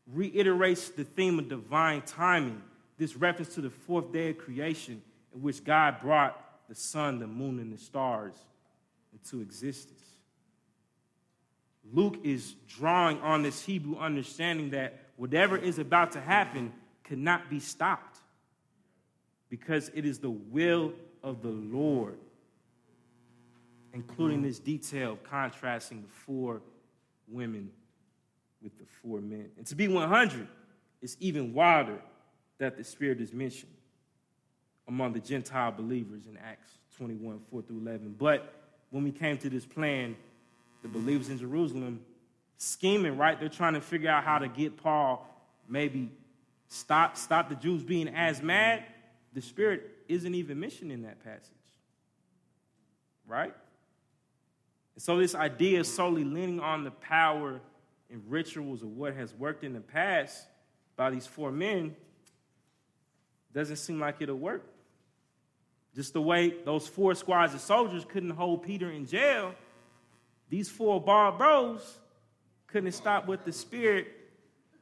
reiterates 0.06 0.88
the 0.88 1.04
theme 1.04 1.38
of 1.38 1.48
divine 1.48 2.02
timing, 2.02 2.62
this 3.00 3.16
reference 3.16 3.54
to 3.54 3.62
the 3.62 3.70
fourth 3.70 4.12
day 4.12 4.30
of 4.30 4.38
creation, 4.38 5.02
in 5.34 5.40
which 5.40 5.64
God 5.64 6.00
brought 6.02 6.68
the 6.68 6.74
sun, 6.74 7.18
the 7.18 7.26
moon, 7.26 7.58
and 7.58 7.72
the 7.72 7.78
stars 7.78 8.34
into 9.12 9.40
existence. 9.40 10.04
Luke 11.92 12.18
is 12.22 12.54
drawing 12.68 13.18
on 13.22 13.42
this 13.42 13.64
Hebrew 13.64 13.98
understanding 13.98 14.70
that 14.70 15.00
whatever 15.16 15.56
is 15.56 15.78
about 15.78 16.12
to 16.12 16.20
happen 16.20 16.72
cannot 17.02 17.48
be 17.48 17.58
stopped 17.58 18.18
because 19.48 19.90
it 19.94 20.04
is 20.04 20.18
the 20.18 20.30
will 20.30 20.92
of 21.22 21.42
the 21.42 21.48
Lord 21.48 22.18
including 23.92 24.42
this 24.42 24.58
detail 24.58 25.14
of 25.14 25.22
contrasting 25.24 26.02
the 26.02 26.08
four 26.08 26.62
women 27.26 27.70
with 28.62 28.76
the 28.78 28.84
four 29.02 29.20
men. 29.20 29.50
And 29.56 29.66
to 29.66 29.74
be 29.74 29.88
100, 29.88 30.46
it's 31.02 31.16
even 31.18 31.52
wilder 31.52 31.98
that 32.60 32.76
the 32.76 32.84
Spirit 32.84 33.20
is 33.20 33.32
mentioned 33.32 33.72
among 34.86 35.12
the 35.12 35.20
Gentile 35.20 35.72
believers 35.72 36.26
in 36.26 36.36
Acts 36.36 36.70
21 36.96 37.40
4 37.50 37.62
through 37.62 37.78
11. 37.78 38.14
But 38.18 38.52
when 38.90 39.02
we 39.02 39.10
came 39.10 39.38
to 39.38 39.50
this 39.50 39.66
plan, 39.66 40.14
the 40.82 40.88
believers 40.88 41.28
in 41.28 41.38
Jerusalem 41.38 42.00
scheming, 42.58 43.16
right? 43.16 43.40
They're 43.40 43.48
trying 43.48 43.74
to 43.74 43.80
figure 43.80 44.10
out 44.10 44.24
how 44.24 44.38
to 44.38 44.48
get 44.48 44.76
Paul 44.76 45.26
maybe 45.68 46.10
stop, 46.68 47.16
stop 47.16 47.48
the 47.48 47.54
Jews 47.54 47.82
being 47.82 48.08
as 48.08 48.42
mad. 48.42 48.84
The 49.32 49.40
Spirit 49.40 49.88
isn't 50.08 50.34
even 50.34 50.60
mentioned 50.60 50.92
in 50.92 51.02
that 51.02 51.22
passage, 51.24 51.50
right? 53.26 53.54
And 54.94 55.02
so, 55.02 55.18
this 55.18 55.34
idea 55.34 55.80
of 55.80 55.86
solely 55.86 56.24
leaning 56.24 56.60
on 56.60 56.84
the 56.84 56.90
power 56.90 57.60
and 58.10 58.22
rituals 58.28 58.82
of 58.82 58.96
what 58.96 59.14
has 59.14 59.32
worked 59.34 59.62
in 59.62 59.72
the 59.72 59.80
past 59.80 60.46
by 60.96 61.10
these 61.10 61.26
four 61.26 61.52
men 61.52 61.94
doesn't 63.52 63.76
seem 63.76 63.98
like 63.98 64.20
it'll 64.20 64.36
work. 64.36 64.64
Just 65.94 66.12
the 66.12 66.22
way 66.22 66.54
those 66.64 66.86
four 66.86 67.14
squads 67.14 67.54
of 67.54 67.60
soldiers 67.60 68.04
couldn't 68.08 68.30
hold 68.30 68.62
Peter 68.62 68.90
in 68.90 69.06
jail, 69.06 69.54
these 70.48 70.68
four 70.68 71.00
bar 71.00 71.32
bros 71.32 71.98
couldn't 72.68 72.92
stop 72.92 73.26
what 73.26 73.44
the 73.44 73.52
Spirit 73.52 74.08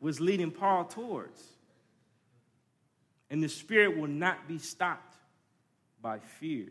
was 0.01 0.21
leading 0.21 0.51
Paul 0.51 0.85
towards. 0.85 1.43
And 3.31 3.43
the 3.43 3.49
Spirit 3.49 3.97
will 3.97 4.09
not 4.09 4.47
be 4.47 4.59
stopped 4.59 5.17
by 6.01 6.19
fear. 6.19 6.67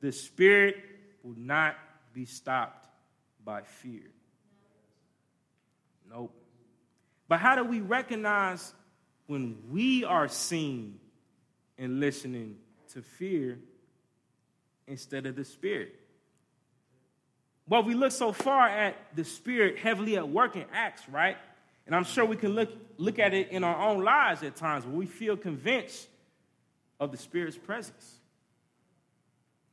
The 0.00 0.12
Spirit 0.12 0.76
will 1.22 1.36
not 1.36 1.76
be 2.12 2.24
stopped 2.24 2.88
by 3.44 3.62
fear. 3.62 4.10
Nope. 6.10 6.34
But 7.28 7.40
how 7.40 7.56
do 7.56 7.64
we 7.64 7.80
recognize 7.80 8.74
when 9.26 9.56
we 9.70 10.04
are 10.04 10.28
seen 10.28 10.98
and 11.78 12.00
listening 12.00 12.56
to 12.92 13.02
fear 13.02 13.58
instead 14.86 15.26
of 15.26 15.36
the 15.36 15.44
Spirit? 15.44 15.94
Well, 17.66 17.82
we 17.82 17.94
look 17.94 18.12
so 18.12 18.32
far 18.32 18.68
at 18.68 18.96
the 19.16 19.24
Spirit 19.24 19.78
heavily 19.78 20.16
at 20.16 20.28
work 20.28 20.56
in 20.56 20.64
Acts, 20.72 21.08
right? 21.08 21.36
And 21.86 21.94
I'm 21.94 22.04
sure 22.04 22.24
we 22.24 22.36
can 22.36 22.52
look, 22.52 22.70
look 22.98 23.18
at 23.18 23.34
it 23.34 23.50
in 23.50 23.64
our 23.64 23.88
own 23.88 24.04
lives 24.04 24.42
at 24.42 24.56
times 24.56 24.84
where 24.84 24.96
we 24.96 25.06
feel 25.06 25.36
convinced 25.36 26.08
of 27.00 27.10
the 27.10 27.18
Spirit's 27.18 27.58
presence 27.58 28.18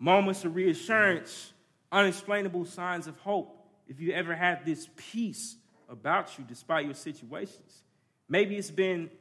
moments 0.01 0.43
of 0.43 0.55
reassurance, 0.55 1.53
unexplainable 1.91 2.65
signs 2.65 3.05
of 3.05 3.15
hope. 3.19 3.55
If 3.87 4.01
you 4.01 4.13
ever 4.13 4.35
had 4.35 4.65
this 4.65 4.89
peace 4.95 5.55
about 5.87 6.37
you 6.39 6.43
despite 6.47 6.85
your 6.85 6.95
situations, 6.95 7.83
maybe 8.27 8.57
it's 8.57 8.71
been 8.71 9.11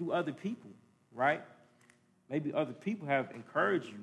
through 0.00 0.12
other 0.12 0.32
people, 0.32 0.70
right? 1.14 1.42
Maybe 2.30 2.54
other 2.54 2.72
people 2.72 3.06
have 3.06 3.32
encouraged 3.34 3.88
you 3.88 4.02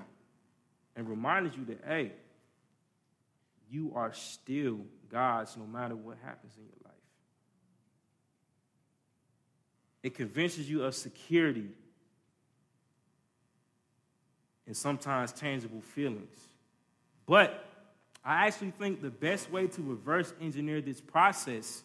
and 0.96 1.10
reminded 1.10 1.56
you 1.56 1.66
that, 1.66 1.80
hey, 1.88 2.12
you 3.72 3.94
are 3.96 4.14
still 4.14 4.82
God's 5.12 5.58
no 5.58 5.66
matter 5.66 5.96
what 5.96 6.18
happens 6.24 6.54
in 6.56 6.66
your 6.66 6.76
life. 6.86 6.94
It 10.04 10.14
convinces 10.14 10.70
you 10.70 10.84
of 10.84 10.94
security 10.94 11.70
and 14.68 14.78
sometimes 14.78 15.32
tangible 15.32 15.82
feelings. 15.82 16.38
But 17.26 17.66
I 18.24 18.46
actually 18.46 18.72
think 18.72 19.02
the 19.02 19.10
best 19.10 19.52
way 19.52 19.66
to 19.66 19.82
reverse 19.82 20.32
engineer 20.40 20.80
this 20.80 21.02
process 21.02 21.82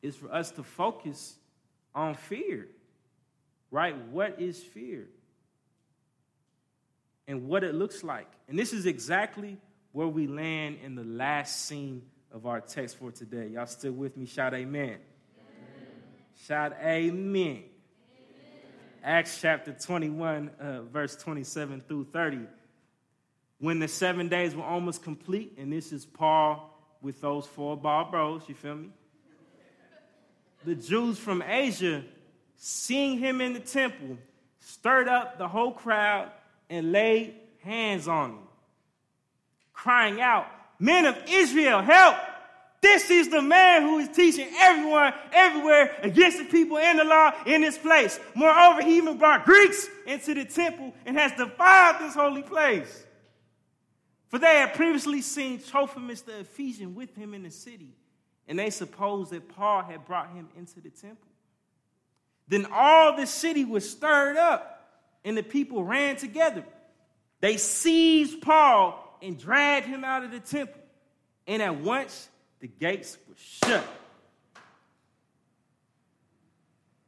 is 0.00 0.16
for 0.16 0.32
us 0.32 0.50
to 0.52 0.62
focus 0.62 1.36
on 1.94 2.14
fear. 2.14 2.68
Right? 3.70 3.96
What 4.08 4.40
is 4.40 4.62
fear? 4.62 5.08
And 7.26 7.48
what 7.48 7.64
it 7.64 7.74
looks 7.74 8.02
like. 8.02 8.28
And 8.48 8.58
this 8.58 8.72
is 8.72 8.86
exactly 8.86 9.58
where 9.92 10.08
we 10.08 10.26
land 10.26 10.78
in 10.82 10.94
the 10.94 11.04
last 11.04 11.66
scene 11.66 12.02
of 12.32 12.46
our 12.46 12.60
text 12.60 12.98
for 12.98 13.10
today. 13.10 13.48
Y'all 13.48 13.66
still 13.66 13.92
with 13.92 14.16
me? 14.16 14.26
Shout 14.26 14.54
amen. 14.54 14.84
amen. 14.84 14.98
Shout 16.46 16.72
amen. 16.80 17.34
amen. 17.34 17.64
Acts 19.02 19.40
chapter 19.40 19.72
21, 19.72 20.50
uh, 20.60 20.82
verse 20.82 21.16
27 21.16 21.82
through 21.86 22.06
30. 22.12 22.40
When 23.60 23.78
the 23.78 23.88
seven 23.88 24.28
days 24.28 24.54
were 24.54 24.64
almost 24.64 25.02
complete, 25.02 25.54
and 25.58 25.72
this 25.72 25.92
is 25.92 26.06
Paul 26.06 26.74
with 27.02 27.20
those 27.20 27.46
four 27.46 27.76
ball 27.76 28.10
bros, 28.10 28.42
you 28.48 28.54
feel 28.54 28.76
me? 28.76 28.90
The 30.64 30.74
Jews 30.74 31.18
from 31.18 31.42
Asia, 31.42 32.04
seeing 32.58 33.18
him 33.18 33.40
in 33.40 33.54
the 33.54 33.60
temple, 33.60 34.18
stirred 34.60 35.08
up 35.08 35.38
the 35.38 35.48
whole 35.48 35.72
crowd 35.72 36.30
and 36.68 36.92
laid 36.92 37.34
hands 37.62 38.06
on 38.06 38.32
him, 38.32 38.38
crying 39.72 40.20
out, 40.20 40.46
Men 40.78 41.06
of 41.06 41.16
Israel, 41.28 41.80
help! 41.80 42.16
This 42.80 43.10
is 43.10 43.28
the 43.28 43.42
man 43.42 43.82
who 43.82 43.98
is 43.98 44.08
teaching 44.10 44.48
everyone, 44.56 45.12
everywhere, 45.32 45.96
against 46.02 46.38
the 46.38 46.44
people 46.44 46.78
and 46.78 46.98
the 46.98 47.04
law 47.04 47.32
in 47.44 47.62
this 47.62 47.76
place. 47.76 48.20
Moreover, 48.36 48.82
he 48.82 48.98
even 48.98 49.18
brought 49.18 49.44
Greeks 49.44 49.88
into 50.06 50.34
the 50.34 50.44
temple 50.44 50.94
and 51.04 51.16
has 51.16 51.32
defiled 51.32 51.96
this 52.00 52.14
holy 52.14 52.42
place. 52.42 53.04
For 54.28 54.38
they 54.38 54.58
had 54.58 54.74
previously 54.74 55.22
seen 55.22 55.58
Trophimus 55.58 56.20
the 56.20 56.40
Ephesian 56.40 56.94
with 56.94 57.16
him 57.16 57.34
in 57.34 57.42
the 57.42 57.50
city, 57.50 57.90
and 58.46 58.56
they 58.56 58.70
supposed 58.70 59.32
that 59.32 59.48
Paul 59.48 59.82
had 59.82 60.06
brought 60.06 60.30
him 60.32 60.48
into 60.56 60.80
the 60.80 60.90
temple. 60.90 61.27
Then 62.48 62.66
all 62.72 63.16
the 63.16 63.26
city 63.26 63.64
was 63.64 63.88
stirred 63.88 64.36
up, 64.36 64.90
and 65.24 65.36
the 65.36 65.42
people 65.42 65.84
ran 65.84 66.16
together. 66.16 66.64
They 67.40 67.56
seized 67.56 68.40
Paul 68.40 69.18
and 69.22 69.38
dragged 69.38 69.86
him 69.86 70.04
out 70.04 70.24
of 70.24 70.30
the 70.30 70.40
temple, 70.40 70.80
and 71.46 71.62
at 71.62 71.80
once 71.80 72.28
the 72.60 72.68
gates 72.68 73.16
were 73.28 73.34
shut. 73.36 73.84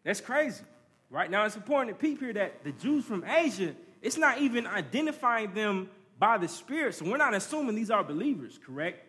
That's 0.04 0.20
crazy. 0.20 0.62
Right 1.10 1.30
now, 1.30 1.44
it's 1.44 1.56
important 1.56 1.98
to 1.98 2.00
peep 2.00 2.20
here 2.20 2.32
that 2.32 2.62
the 2.62 2.72
Jews 2.72 3.04
from 3.04 3.24
Asia, 3.24 3.74
it's 4.00 4.16
not 4.16 4.38
even 4.38 4.66
identifying 4.66 5.52
them 5.54 5.90
by 6.18 6.38
the 6.38 6.48
Spirit. 6.48 6.94
So 6.94 7.04
we're 7.04 7.16
not 7.16 7.34
assuming 7.34 7.74
these 7.74 7.90
are 7.90 8.04
believers, 8.04 8.58
correct? 8.64 9.04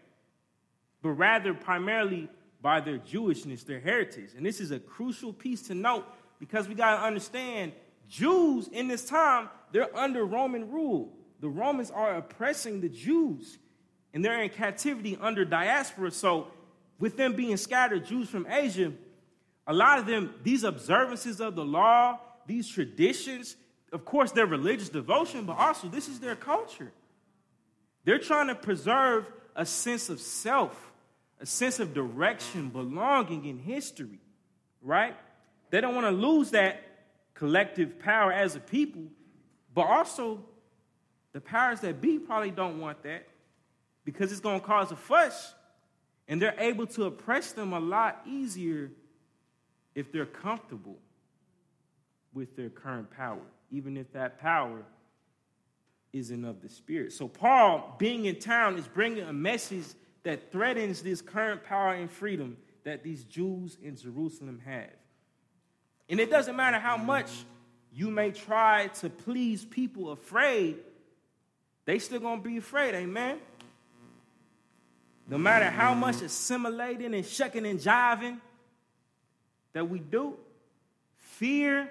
But 1.03 1.11
rather, 1.11 1.53
primarily 1.53 2.29
by 2.61 2.79
their 2.79 2.97
Jewishness, 2.97 3.65
their 3.65 3.79
heritage. 3.79 4.31
And 4.35 4.45
this 4.45 4.59
is 4.59 4.71
a 4.71 4.79
crucial 4.79 5.33
piece 5.33 5.63
to 5.63 5.75
note 5.75 6.05
because 6.41 6.67
we 6.67 6.73
got 6.73 6.97
to 6.97 7.03
understand 7.03 7.71
Jews 8.09 8.67
in 8.67 8.87
this 8.87 9.05
time, 9.05 9.47
they're 9.71 9.95
under 9.95 10.25
Roman 10.25 10.71
rule. 10.71 11.13
The 11.39 11.47
Romans 11.47 11.91
are 11.91 12.15
oppressing 12.15 12.81
the 12.81 12.89
Jews 12.89 13.59
and 14.11 14.25
they're 14.25 14.41
in 14.41 14.49
captivity 14.49 15.17
under 15.21 15.45
diaspora. 15.45 16.09
So, 16.09 16.47
with 16.97 17.15
them 17.15 17.33
being 17.33 17.55
scattered 17.57 18.05
Jews 18.05 18.27
from 18.27 18.47
Asia, 18.49 18.91
a 19.67 19.73
lot 19.73 19.99
of 19.99 20.07
them, 20.07 20.33
these 20.41 20.63
observances 20.63 21.39
of 21.39 21.55
the 21.55 21.63
law, 21.63 22.19
these 22.47 22.67
traditions, 22.67 23.55
of 23.93 24.03
course, 24.03 24.31
their 24.31 24.47
religious 24.47 24.89
devotion, 24.89 25.45
but 25.45 25.57
also 25.57 25.89
this 25.89 26.07
is 26.07 26.19
their 26.19 26.35
culture. 26.35 26.91
They're 28.03 28.19
trying 28.19 28.47
to 28.47 28.55
preserve 28.55 29.31
a 29.55 29.65
sense 29.65 30.09
of 30.09 30.19
self, 30.19 30.91
a 31.39 31.45
sense 31.45 31.79
of 31.79 31.93
direction, 31.93 32.69
belonging 32.69 33.45
in 33.45 33.59
history, 33.59 34.19
right? 34.81 35.15
They 35.71 35.81
don't 35.81 35.95
want 35.95 36.05
to 36.05 36.11
lose 36.11 36.51
that 36.51 36.83
collective 37.33 37.97
power 37.97 38.31
as 38.31 38.55
a 38.55 38.59
people, 38.59 39.03
but 39.73 39.87
also 39.87 40.45
the 41.33 41.41
powers 41.41 41.79
that 41.79 42.01
be 42.01 42.19
probably 42.19 42.51
don't 42.51 42.79
want 42.79 43.01
that 43.03 43.27
because 44.03 44.31
it's 44.31 44.41
going 44.41 44.59
to 44.59 44.65
cause 44.65 44.91
a 44.91 44.95
fuss. 44.95 45.55
And 46.27 46.41
they're 46.41 46.59
able 46.59 46.87
to 46.87 47.05
oppress 47.05 47.53
them 47.53 47.73
a 47.73 47.79
lot 47.79 48.21
easier 48.27 48.91
if 49.95 50.11
they're 50.11 50.25
comfortable 50.25 50.97
with 52.33 52.55
their 52.55 52.69
current 52.69 53.09
power, 53.11 53.41
even 53.71 53.97
if 53.97 54.11
that 54.13 54.39
power 54.39 54.83
isn't 56.13 56.45
of 56.45 56.61
the 56.61 56.69
Spirit. 56.69 57.11
So, 57.13 57.27
Paul, 57.27 57.95
being 57.97 58.25
in 58.25 58.39
town, 58.39 58.77
is 58.77 58.87
bringing 58.87 59.23
a 59.23 59.33
message 59.33 59.85
that 60.23 60.51
threatens 60.51 61.01
this 61.01 61.21
current 61.21 61.63
power 61.63 61.93
and 61.93 62.09
freedom 62.09 62.57
that 62.83 63.03
these 63.03 63.23
Jews 63.23 63.77
in 63.81 63.95
Jerusalem 63.95 64.61
have. 64.65 64.91
And 66.11 66.19
it 66.19 66.29
doesn't 66.29 66.57
matter 66.57 66.77
how 66.77 66.97
much 66.97 67.29
you 67.93 68.11
may 68.11 68.31
try 68.31 68.87
to 68.99 69.09
please 69.09 69.63
people 69.63 70.11
afraid, 70.11 70.75
they 71.85 71.99
still 71.99 72.19
gonna 72.19 72.41
be 72.41 72.57
afraid, 72.57 72.93
amen? 72.95 73.39
No 75.25 75.37
matter 75.37 75.69
how 75.69 75.93
much 75.93 76.21
assimilating 76.21 77.13
and 77.13 77.25
shucking 77.25 77.65
and 77.65 77.79
jiving 77.79 78.41
that 79.71 79.87
we 79.87 79.99
do, 79.99 80.35
fear, 81.15 81.89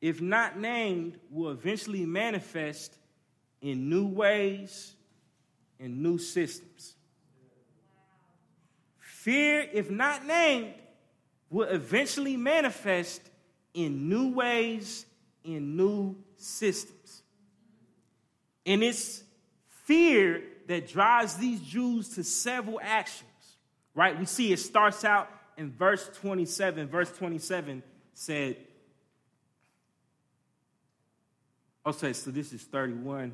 if 0.00 0.20
not 0.20 0.56
named, 0.56 1.18
will 1.28 1.50
eventually 1.50 2.06
manifest 2.06 2.96
in 3.60 3.90
new 3.90 4.06
ways 4.06 4.94
and 5.80 6.00
new 6.00 6.16
systems. 6.16 6.94
Fear, 9.00 9.68
if 9.72 9.90
not 9.90 10.24
named, 10.24 10.74
will 11.50 11.68
eventually 11.68 12.36
manifest 12.36 13.30
in 13.74 14.08
new 14.08 14.32
ways, 14.32 15.06
in 15.44 15.76
new 15.76 16.16
systems. 16.36 17.22
And 18.66 18.82
it's 18.82 19.22
fear 19.84 20.42
that 20.68 20.88
drives 20.88 21.34
these 21.34 21.60
Jews 21.60 22.10
to 22.16 22.24
several 22.24 22.80
actions, 22.82 23.28
right? 23.94 24.18
We 24.18 24.26
see 24.26 24.52
it 24.52 24.58
starts 24.58 25.04
out 25.04 25.28
in 25.56 25.72
verse 25.72 26.08
27. 26.20 26.88
Verse 26.88 27.10
27 27.12 27.82
said, 28.14 28.56
oh, 31.84 31.90
okay, 31.90 32.12
so 32.12 32.30
this 32.30 32.52
is 32.52 32.62
31. 32.62 33.32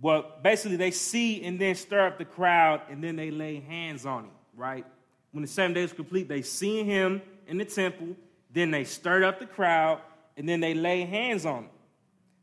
Well, 0.00 0.32
basically, 0.42 0.76
they 0.76 0.90
see 0.90 1.42
and 1.44 1.58
then 1.58 1.74
stir 1.74 2.08
up 2.08 2.18
the 2.18 2.24
crowd, 2.24 2.82
and 2.90 3.02
then 3.02 3.16
they 3.16 3.30
lay 3.30 3.60
hands 3.60 4.04
on 4.04 4.24
him, 4.24 4.30
right? 4.56 4.84
When 5.32 5.42
the 5.42 5.48
seven 5.48 5.72
days 5.72 5.92
complete, 5.92 6.28
they 6.28 6.42
see 6.42 6.82
him 6.82 7.22
in 7.46 7.58
the 7.58 7.64
temple, 7.64 8.16
then 8.50 8.70
they 8.70 8.84
stirred 8.84 9.22
up 9.22 9.40
the 9.40 9.46
crowd, 9.46 10.00
and 10.36 10.48
then 10.48 10.60
they 10.60 10.74
lay 10.74 11.02
hands 11.02 11.44
on 11.46 11.64
him. 11.64 11.70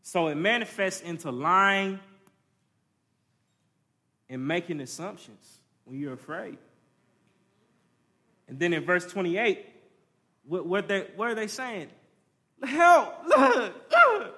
So 0.04 0.28
it 0.28 0.36
manifests 0.36 1.02
into 1.02 1.32
lying 1.32 2.00
and 4.30 4.48
making 4.48 4.80
assumptions 4.82 5.60
when 5.86 6.00
you're 6.00 6.14
afraid. 6.14 6.58
And 8.48 8.60
then 8.60 8.74
in 8.74 8.84
verse 8.84 9.06
28, 9.06 9.66
what, 10.48 10.66
what, 10.66 10.88
they, 10.88 11.08
what 11.16 11.30
are 11.30 11.36
they 11.36 11.48
saying? 11.48 11.90
Help! 12.64 13.26
Look! 13.28 13.92
look. 13.92 14.38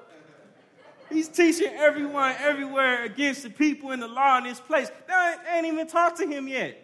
He's 1.10 1.28
teaching 1.28 1.72
everyone 1.74 2.36
everywhere 2.40 3.04
against 3.04 3.44
the 3.44 3.50
people 3.50 3.92
in 3.92 4.00
the 4.00 4.08
law 4.08 4.38
in 4.40 4.46
this 4.46 4.60
place. 4.60 4.90
They 5.08 5.36
ain't 5.52 5.68
even 5.68 5.88
talked 5.88 6.18
to 6.18 6.28
him 6.28 6.48
yet. 6.48 6.83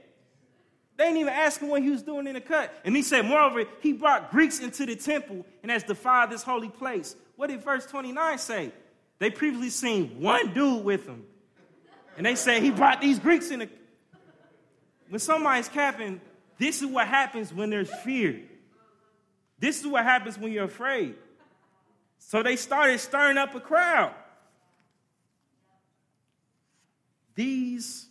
They 0.99 1.05
ain't 1.05 1.17
even 1.17 1.31
ask 1.31 1.61
him 1.61 1.69
what 1.69 1.81
he 1.81 1.89
was 1.91 2.03
doing 2.03 2.27
in 2.27 2.33
the 2.33 2.41
cut. 2.41 2.73
And 2.83 2.93
he 2.93 3.03
said, 3.03 3.23
moreover, 3.25 3.63
he 3.79 3.93
brought 3.93 4.31
Greeks 4.31 4.59
into 4.59 4.85
the 4.85 4.97
temple 4.97 5.45
and 5.63 5.71
has 5.71 5.81
defiled 5.81 6.29
this 6.29 6.43
holy 6.43 6.67
place. 6.67 7.15
What 7.37 7.47
did 7.47 7.63
verse 7.63 7.85
29 7.85 8.37
say? 8.37 8.73
They 9.17 9.29
previously 9.29 9.69
seen 9.69 10.19
one 10.19 10.53
dude 10.53 10.83
with 10.83 11.05
him. 11.05 11.23
And 12.17 12.25
they 12.25 12.35
said 12.35 12.61
he 12.61 12.69
brought 12.69 12.99
these 12.99 13.17
Greeks 13.17 13.49
in 13.49 13.59
the. 13.59 13.69
When 15.07 15.19
somebody's 15.19 15.69
capping, 15.69 16.19
this 16.57 16.81
is 16.81 16.87
what 16.87 17.07
happens 17.07 17.53
when 17.53 17.69
there's 17.69 17.89
fear. 18.03 18.41
This 19.57 19.79
is 19.79 19.87
what 19.87 20.03
happens 20.03 20.37
when 20.37 20.51
you're 20.51 20.65
afraid. 20.65 21.15
So 22.17 22.43
they 22.43 22.57
started 22.57 22.99
stirring 22.99 23.37
up 23.37 23.55
a 23.55 23.61
crowd. 23.61 24.13
These 27.35 28.08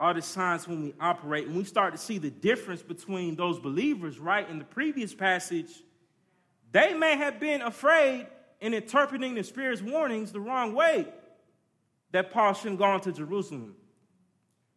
are 0.00 0.14
the 0.14 0.22
signs 0.22 0.66
when 0.66 0.82
we 0.82 0.94
operate, 1.00 1.46
and 1.46 1.56
we 1.56 1.64
start 1.64 1.92
to 1.92 1.98
see 1.98 2.18
the 2.18 2.30
difference 2.30 2.82
between 2.82 3.36
those 3.36 3.60
believers, 3.60 4.18
right? 4.18 4.48
In 4.48 4.58
the 4.58 4.64
previous 4.64 5.14
passage, 5.14 5.70
they 6.72 6.94
may 6.94 7.16
have 7.16 7.38
been 7.38 7.62
afraid 7.62 8.26
in 8.60 8.74
interpreting 8.74 9.34
the 9.34 9.44
Spirit's 9.44 9.82
warnings 9.82 10.32
the 10.32 10.40
wrong 10.40 10.74
way 10.74 11.06
that 12.12 12.32
Paul 12.32 12.54
shouldn't 12.54 12.78
go 12.78 12.86
on 12.86 13.00
to 13.02 13.12
Jerusalem. 13.12 13.76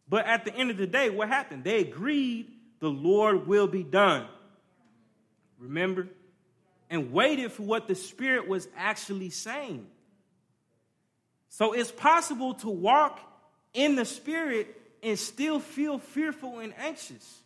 But 0.08 0.26
at 0.26 0.44
the 0.44 0.54
end 0.54 0.70
of 0.70 0.76
the 0.76 0.86
day, 0.86 1.10
what 1.10 1.28
happened? 1.28 1.64
They 1.64 1.80
agreed 1.80 2.52
the 2.78 2.90
Lord 2.90 3.48
will 3.48 3.66
be 3.66 3.82
done. 3.82 4.26
Remember? 5.58 6.08
and 6.90 7.12
waited 7.12 7.50
for 7.50 7.62
what 7.62 7.88
the 7.88 7.94
Spirit 7.94 8.46
was 8.46 8.68
actually 8.76 9.30
saying. 9.30 9.86
So 11.48 11.72
it's 11.72 11.90
possible 11.90 12.54
to 12.54 12.70
walk 12.70 13.20
in 13.72 13.96
the 13.96 14.04
Spirit 14.04 14.80
and 15.04 15.18
still 15.18 15.60
feel 15.60 15.98
fearful 15.98 16.60
and 16.60 16.72
anxious. 16.78 17.42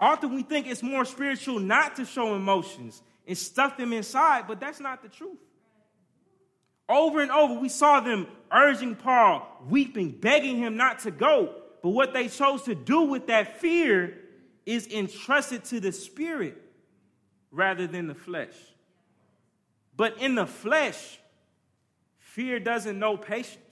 Often 0.00 0.34
we 0.34 0.42
think 0.42 0.66
it's 0.66 0.82
more 0.82 1.04
spiritual 1.04 1.58
not 1.58 1.96
to 1.96 2.04
show 2.04 2.34
emotions 2.34 3.02
and 3.26 3.36
stuff 3.36 3.76
them 3.76 3.92
inside, 3.92 4.46
but 4.48 4.60
that's 4.60 4.80
not 4.80 5.02
the 5.02 5.08
truth. 5.08 5.38
Over 6.88 7.20
and 7.20 7.30
over, 7.30 7.60
we 7.60 7.68
saw 7.68 8.00
them 8.00 8.26
urging 8.50 8.96
Paul, 8.96 9.46
weeping, 9.68 10.10
begging 10.10 10.56
him 10.56 10.76
not 10.76 11.00
to 11.00 11.10
go. 11.10 11.54
But 11.82 11.90
what 11.90 12.14
they 12.14 12.28
chose 12.28 12.62
to 12.62 12.74
do 12.74 13.02
with 13.02 13.26
that 13.26 13.60
fear 13.60 14.16
is 14.64 14.86
entrusted 14.86 15.64
to 15.66 15.80
the 15.80 15.92
Spirit 15.92 16.56
rather 17.50 17.86
than 17.86 18.06
the 18.06 18.14
flesh. 18.14 18.54
But 19.96 20.18
in 20.18 20.34
the 20.34 20.46
flesh, 20.46 21.18
fear 22.18 22.58
doesn't 22.58 22.98
know 22.98 23.16
patience. 23.16 23.67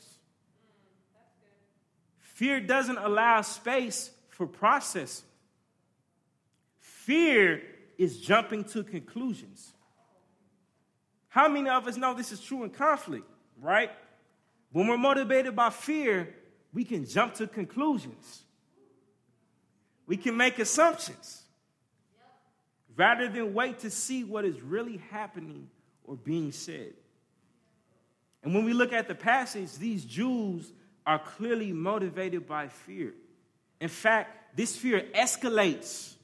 Fear 2.36 2.60
doesn't 2.60 2.98
allow 2.98 3.40
space 3.40 4.10
for 4.28 4.46
processing. 4.46 5.24
Fear 6.80 7.62
is 7.96 8.20
jumping 8.20 8.62
to 8.64 8.84
conclusions. 8.84 9.72
How 11.28 11.48
many 11.48 11.70
of 11.70 11.88
us 11.88 11.96
know 11.96 12.12
this 12.12 12.32
is 12.32 12.40
true 12.42 12.62
in 12.62 12.68
conflict, 12.68 13.24
right? 13.58 13.90
When 14.70 14.86
we're 14.86 14.98
motivated 14.98 15.56
by 15.56 15.70
fear, 15.70 16.34
we 16.74 16.84
can 16.84 17.06
jump 17.06 17.32
to 17.36 17.46
conclusions. 17.46 18.42
We 20.06 20.18
can 20.18 20.36
make 20.36 20.58
assumptions 20.58 21.42
rather 22.96 23.28
than 23.28 23.54
wait 23.54 23.78
to 23.78 23.88
see 23.88 24.24
what 24.24 24.44
is 24.44 24.60
really 24.60 25.00
happening 25.10 25.70
or 26.04 26.16
being 26.16 26.52
said. 26.52 26.92
And 28.42 28.54
when 28.54 28.66
we 28.66 28.74
look 28.74 28.92
at 28.92 29.08
the 29.08 29.14
passage, 29.14 29.72
these 29.78 30.04
Jews 30.04 30.70
are 31.06 31.18
clearly 31.18 31.72
motivated 31.72 32.46
by 32.46 32.68
fear. 32.68 33.14
In 33.80 33.88
fact, 33.88 34.56
this 34.56 34.76
fear 34.76 35.04
escalates 35.14 36.14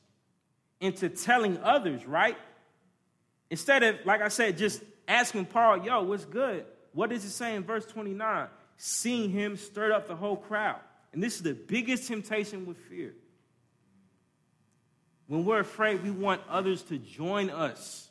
into 0.81 1.09
telling 1.09 1.59
others, 1.59 2.05
right? 2.07 2.37
Instead 3.51 3.83
of, 3.83 3.97
like 4.05 4.23
I 4.23 4.29
said, 4.29 4.59
just 4.59 4.83
asking 5.07 5.47
Paul, 5.47 5.85
yo, 5.85 6.03
what's 6.03 6.25
good? 6.25 6.65
What 6.93 7.11
does 7.11 7.25
it 7.25 7.31
say 7.31 7.55
in 7.55 7.63
verse 7.63 7.87
29? 7.87 8.49
Seeing 8.77 9.31
him 9.31 9.57
stirred 9.57 9.93
up 9.93 10.09
the 10.09 10.17
whole 10.17 10.37
crowd. 10.37 10.81
And 11.13 11.23
this 11.23 11.37
is 11.37 11.43
the 11.43 11.55
biggest 11.55 12.09
temptation 12.09 12.67
with 12.67 12.79
fear. 12.79 13.15
When 15.27 15.45
we're 15.45 15.61
afraid, 15.61 16.03
we 16.03 16.11
want 16.11 16.41
others 16.49 16.83
to 16.85 16.99
join 16.99 17.51
us 17.51 18.09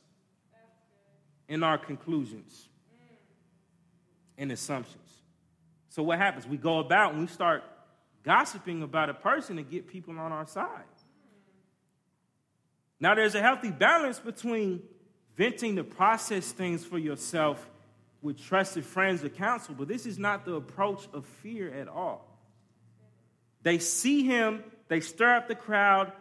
in 1.47 1.63
our 1.63 1.77
conclusions 1.77 2.69
and 4.37 4.51
assumptions. 4.51 5.10
So, 5.91 6.03
what 6.03 6.19
happens? 6.19 6.47
We 6.47 6.55
go 6.55 6.79
about 6.79 7.11
and 7.11 7.21
we 7.21 7.27
start 7.27 7.63
gossiping 8.23 8.81
about 8.81 9.09
a 9.09 9.13
person 9.13 9.57
to 9.57 9.61
get 9.61 9.87
people 9.87 10.17
on 10.17 10.31
our 10.31 10.47
side. 10.47 10.85
Now, 12.97 13.13
there's 13.13 13.35
a 13.35 13.41
healthy 13.41 13.71
balance 13.71 14.17
between 14.17 14.83
venting 15.35 15.75
to 15.75 15.83
process 15.83 16.53
things 16.53 16.85
for 16.85 16.97
yourself 16.97 17.69
with 18.21 18.41
trusted 18.41 18.85
friends 18.85 19.21
or 19.21 19.27
counsel, 19.27 19.75
but 19.77 19.89
this 19.89 20.05
is 20.05 20.17
not 20.17 20.45
the 20.45 20.53
approach 20.53 21.09
of 21.13 21.25
fear 21.25 21.73
at 21.73 21.89
all. 21.89 22.39
They 23.61 23.77
see 23.77 24.23
him, 24.23 24.63
they 24.87 25.01
stir 25.01 25.35
up 25.35 25.49
the 25.49 25.55
crowd, 25.55 26.13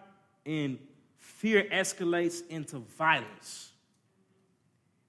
and 0.44 0.80
fear 1.16 1.64
escalates 1.70 2.44
into 2.48 2.80
violence. 2.98 3.70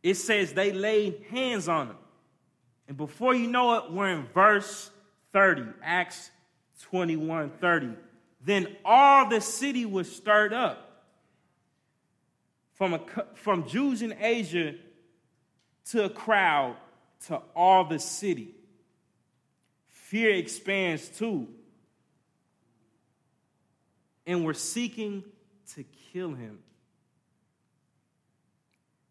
It 0.03 0.15
says 0.15 0.53
they 0.53 0.71
laid 0.71 1.23
hands 1.31 1.67
on 1.67 1.87
him. 1.87 1.97
And 2.91 2.97
before 2.97 3.33
you 3.33 3.47
know 3.47 3.75
it, 3.75 3.89
we're 3.89 4.09
in 4.09 4.25
verse 4.33 4.91
30, 5.31 5.63
Acts 5.81 6.29
21 6.81 7.51
30. 7.51 7.91
Then 8.43 8.67
all 8.83 9.29
the 9.29 9.39
city 9.39 9.85
was 9.85 10.13
stirred 10.13 10.51
up 10.51 11.05
from, 12.73 12.95
a, 12.95 12.99
from 13.35 13.65
Jews 13.65 14.01
in 14.01 14.13
Asia 14.19 14.75
to 15.91 16.03
a 16.03 16.09
crowd 16.09 16.75
to 17.27 17.37
all 17.55 17.85
the 17.85 17.97
city. 17.97 18.55
Fear 19.87 20.31
expands 20.31 21.07
too. 21.07 21.47
And 24.27 24.43
we're 24.43 24.53
seeking 24.53 25.23
to 25.75 25.85
kill 26.11 26.33
him. 26.33 26.59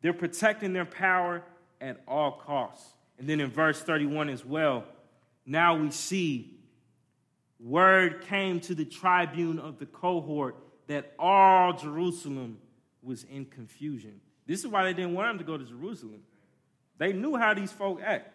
They're 0.02 0.12
protecting 0.12 0.74
their 0.74 0.84
power 0.84 1.42
at 1.80 2.02
all 2.06 2.32
costs. 2.32 2.86
And 3.20 3.28
then 3.28 3.40
in 3.40 3.50
verse 3.50 3.80
31 3.82 4.30
as 4.30 4.46
well, 4.46 4.84
now 5.44 5.76
we 5.76 5.90
see 5.90 6.58
word 7.60 8.22
came 8.22 8.60
to 8.60 8.74
the 8.74 8.86
tribune 8.86 9.58
of 9.58 9.78
the 9.78 9.84
cohort 9.84 10.56
that 10.86 11.12
all 11.18 11.74
Jerusalem 11.74 12.56
was 13.02 13.24
in 13.24 13.44
confusion. 13.44 14.22
This 14.46 14.60
is 14.60 14.68
why 14.68 14.84
they 14.84 14.94
didn't 14.94 15.12
want 15.12 15.32
him 15.32 15.38
to 15.38 15.44
go 15.44 15.58
to 15.58 15.64
Jerusalem. 15.64 16.22
They 16.96 17.12
knew 17.12 17.36
how 17.36 17.52
these 17.52 17.70
folk 17.70 18.00
act. 18.02 18.34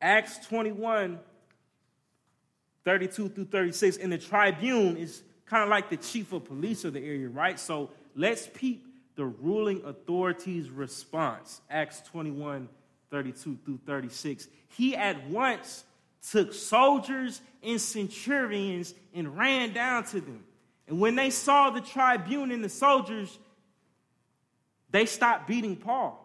Acts 0.00 0.46
21, 0.46 1.18
32 2.84 3.28
through 3.28 3.44
36, 3.44 3.98
and 3.98 4.10
the 4.10 4.18
tribune 4.18 4.96
is 4.96 5.22
kind 5.44 5.62
of 5.62 5.68
like 5.68 5.90
the 5.90 5.98
chief 5.98 6.32
of 6.32 6.46
police 6.46 6.86
of 6.86 6.94
the 6.94 7.04
area, 7.04 7.28
right? 7.28 7.60
So 7.60 7.90
let's 8.14 8.48
peep 8.54 8.86
the 9.14 9.26
ruling 9.26 9.84
authorities' 9.84 10.70
response. 10.70 11.60
Acts 11.68 12.00
21, 12.02 12.68
32 13.10 13.58
through 13.64 13.80
36. 13.86 14.48
He 14.76 14.96
at 14.96 15.28
once 15.28 15.84
took 16.30 16.52
soldiers 16.52 17.40
and 17.62 17.80
centurions 17.80 18.94
and 19.14 19.36
ran 19.36 19.72
down 19.72 20.04
to 20.04 20.20
them 20.20 20.44
and 20.88 20.98
when 20.98 21.14
they 21.14 21.30
saw 21.30 21.70
the 21.70 21.82
tribune 21.82 22.50
and 22.50 22.64
the 22.64 22.70
soldiers, 22.70 23.38
they 24.90 25.04
stopped 25.04 25.46
beating 25.46 25.76
Paul. 25.76 26.24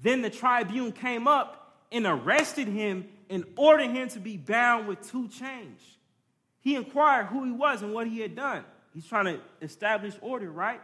Then 0.00 0.22
the 0.22 0.30
tribune 0.30 0.92
came 0.92 1.26
up 1.26 1.76
and 1.90 2.06
arrested 2.06 2.68
him 2.68 3.08
and 3.28 3.44
ordered 3.56 3.90
him 3.90 4.08
to 4.10 4.20
be 4.20 4.36
bound 4.36 4.86
with 4.86 5.10
two 5.10 5.28
chains. 5.28 5.80
He 6.60 6.76
inquired 6.76 7.26
who 7.26 7.44
he 7.44 7.50
was 7.50 7.82
and 7.82 7.92
what 7.92 8.06
he 8.06 8.20
had 8.20 8.36
done. 8.36 8.64
He's 8.94 9.06
trying 9.06 9.24
to 9.24 9.40
establish 9.60 10.14
order, 10.20 10.50
right? 10.50 10.80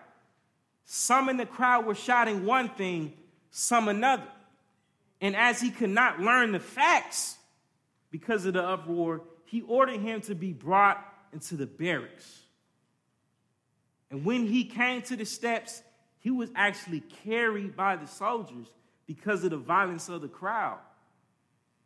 Some 0.84 1.28
in 1.28 1.36
the 1.36 1.46
crowd 1.46 1.86
were 1.86 1.94
shouting 1.94 2.44
one 2.44 2.68
thing, 2.70 3.12
some 3.50 3.88
another. 3.88 4.28
And 5.20 5.34
as 5.34 5.60
he 5.60 5.70
could 5.70 5.90
not 5.90 6.20
learn 6.20 6.52
the 6.52 6.60
facts 6.60 7.36
because 8.10 8.44
of 8.44 8.54
the 8.54 8.62
uproar, 8.62 9.22
he 9.44 9.62
ordered 9.62 10.00
him 10.00 10.20
to 10.22 10.34
be 10.34 10.52
brought 10.52 11.04
into 11.32 11.56
the 11.56 11.66
barracks. 11.66 12.42
And 14.10 14.24
when 14.24 14.46
he 14.46 14.64
came 14.64 15.02
to 15.02 15.16
the 15.16 15.24
steps, 15.24 15.82
he 16.20 16.30
was 16.30 16.50
actually 16.54 17.00
carried 17.24 17.76
by 17.76 17.96
the 17.96 18.06
soldiers 18.06 18.66
because 19.06 19.44
of 19.44 19.50
the 19.50 19.56
violence 19.56 20.08
of 20.08 20.22
the 20.22 20.28
crowd. 20.28 20.78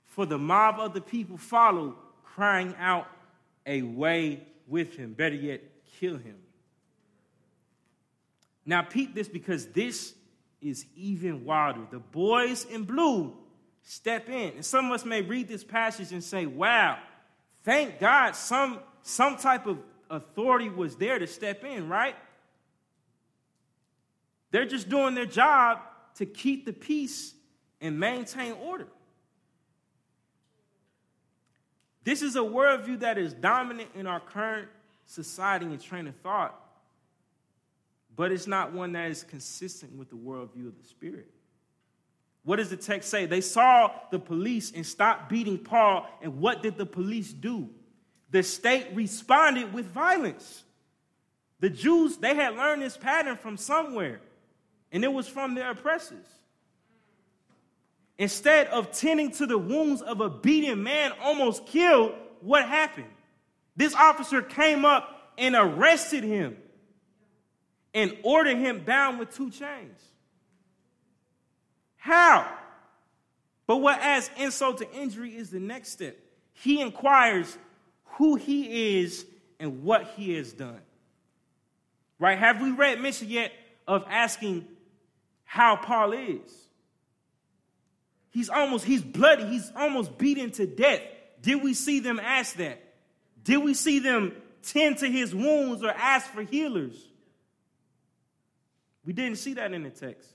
For 0.04 0.26
the 0.26 0.38
mob 0.38 0.78
of 0.78 0.94
the 0.94 1.00
people 1.00 1.36
followed, 1.36 1.94
crying 2.24 2.74
out, 2.78 3.08
Away 3.64 4.42
with 4.66 4.96
him. 4.96 5.12
Better 5.12 5.36
yet, 5.36 5.62
kill 6.00 6.16
him. 6.16 6.34
Now, 8.66 8.82
peep 8.82 9.14
this 9.14 9.28
because 9.28 9.66
this 9.66 10.14
is 10.62 10.86
even 10.96 11.44
wilder. 11.44 11.80
The 11.90 11.98
boys 11.98 12.64
in 12.64 12.84
blue 12.84 13.34
step 13.82 14.28
in. 14.28 14.54
And 14.54 14.64
some 14.64 14.86
of 14.86 14.92
us 14.92 15.04
may 15.04 15.22
read 15.22 15.48
this 15.48 15.64
passage 15.64 16.12
and 16.12 16.22
say, 16.22 16.46
Wow, 16.46 16.98
thank 17.64 17.98
God 17.98 18.36
some 18.36 18.80
some 19.02 19.36
type 19.36 19.66
of 19.66 19.78
authority 20.08 20.68
was 20.68 20.96
there 20.96 21.18
to 21.18 21.26
step 21.26 21.64
in, 21.64 21.88
right? 21.88 22.14
They're 24.50 24.66
just 24.66 24.88
doing 24.88 25.14
their 25.14 25.26
job 25.26 25.80
to 26.16 26.26
keep 26.26 26.66
the 26.66 26.72
peace 26.72 27.34
and 27.80 27.98
maintain 27.98 28.52
order. 28.52 28.86
This 32.04 32.22
is 32.22 32.36
a 32.36 32.40
worldview 32.40 33.00
that 33.00 33.16
is 33.16 33.32
dominant 33.32 33.90
in 33.94 34.06
our 34.06 34.20
current 34.20 34.68
society 35.06 35.66
and 35.66 35.80
train 35.80 36.06
of 36.06 36.16
thought, 36.16 36.58
but 38.16 38.32
it's 38.32 38.46
not 38.46 38.72
one 38.72 38.92
that 38.92 39.10
is 39.10 39.22
consistent 39.22 39.96
with 39.96 40.10
the 40.10 40.16
worldview 40.16 40.66
of 40.68 40.78
the 40.78 40.88
Spirit. 40.88 41.28
What 42.44 42.56
does 42.56 42.70
the 42.70 42.76
text 42.76 43.08
say? 43.08 43.26
They 43.26 43.40
saw 43.40 43.92
the 44.10 44.18
police 44.18 44.72
and 44.72 44.84
stopped 44.84 45.28
beating 45.28 45.58
Paul, 45.58 46.08
and 46.20 46.40
what 46.40 46.62
did 46.62 46.76
the 46.76 46.86
police 46.86 47.32
do? 47.32 47.68
the 48.32 48.42
state 48.42 48.88
responded 48.94 49.72
with 49.72 49.86
violence. 49.86 50.64
The 51.60 51.70
Jews, 51.70 52.16
they 52.16 52.34
had 52.34 52.56
learned 52.56 52.82
this 52.82 52.96
pattern 52.96 53.36
from 53.36 53.56
somewhere, 53.56 54.20
and 54.90 55.04
it 55.04 55.12
was 55.12 55.28
from 55.28 55.54
their 55.54 55.70
oppressors. 55.70 56.26
Instead 58.18 58.66
of 58.68 58.90
tending 58.90 59.30
to 59.32 59.46
the 59.46 59.58
wounds 59.58 60.02
of 60.02 60.20
a 60.20 60.30
beaten 60.30 60.82
man 60.82 61.12
almost 61.22 61.66
killed, 61.66 62.14
what 62.40 62.66
happened? 62.66 63.06
This 63.76 63.94
officer 63.94 64.42
came 64.42 64.84
up 64.84 65.32
and 65.38 65.54
arrested 65.54 66.24
him. 66.24 66.56
And 67.94 68.16
order 68.22 68.56
him 68.56 68.84
bound 68.84 69.18
with 69.18 69.34
two 69.34 69.50
chains. 69.50 70.00
How? 71.96 72.50
But 73.66 73.76
what 73.78 74.00
adds 74.00 74.30
insult 74.38 74.78
to 74.78 74.92
injury 74.92 75.36
is 75.36 75.50
the 75.50 75.60
next 75.60 75.92
step. 75.92 76.16
He 76.52 76.80
inquires 76.80 77.56
who 78.16 78.36
he 78.36 79.00
is 79.00 79.24
and 79.60 79.84
what 79.84 80.12
he 80.16 80.34
has 80.34 80.52
done. 80.52 80.80
Right? 82.18 82.38
Have 82.38 82.60
we 82.60 82.70
read 82.70 83.00
mention 83.00 83.28
yet 83.28 83.52
of 83.86 84.04
asking 84.08 84.66
how 85.44 85.76
Paul 85.76 86.12
is? 86.12 86.50
He's 88.30 88.48
almost, 88.48 88.84
he's 88.84 89.02
bloody, 89.02 89.46
he's 89.46 89.70
almost 89.76 90.16
beaten 90.18 90.50
to 90.52 90.66
death. 90.66 91.02
Did 91.40 91.62
we 91.62 91.74
see 91.74 92.00
them 92.00 92.18
ask 92.18 92.56
that? 92.56 92.82
Did 93.44 93.58
we 93.58 93.74
see 93.74 93.98
them 93.98 94.32
tend 94.62 94.98
to 94.98 95.10
his 95.10 95.34
wounds 95.34 95.82
or 95.82 95.90
ask 95.90 96.28
for 96.28 96.42
healers? 96.42 96.96
We 99.04 99.12
didn't 99.12 99.38
see 99.38 99.54
that 99.54 99.72
in 99.72 99.82
the 99.82 99.90
text. 99.90 100.28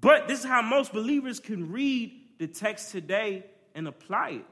But 0.00 0.26
this 0.26 0.40
is 0.40 0.44
how 0.44 0.62
most 0.62 0.92
believers 0.92 1.38
can 1.38 1.70
read 1.70 2.12
the 2.38 2.48
text 2.48 2.90
today 2.90 3.44
and 3.74 3.86
apply 3.86 4.30
it. 4.30 4.46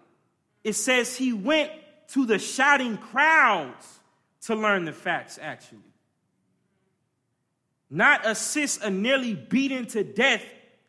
It 0.63 0.73
says 0.75 1.17
he 1.17 1.33
went 1.33 1.73
to 2.09 2.27
the 2.27 2.39
shouting 2.39 2.97
crowds 2.97 3.99
to 4.43 4.55
learn 4.55 4.85
the 4.85 4.93
facts, 4.93 5.39
actually. 5.41 5.79
Not 7.91 8.25
assist 8.25 8.83
a 8.83 8.91
nearly 8.91 9.35
beaten 9.35 9.87
to 9.87 10.05
death, 10.05 10.45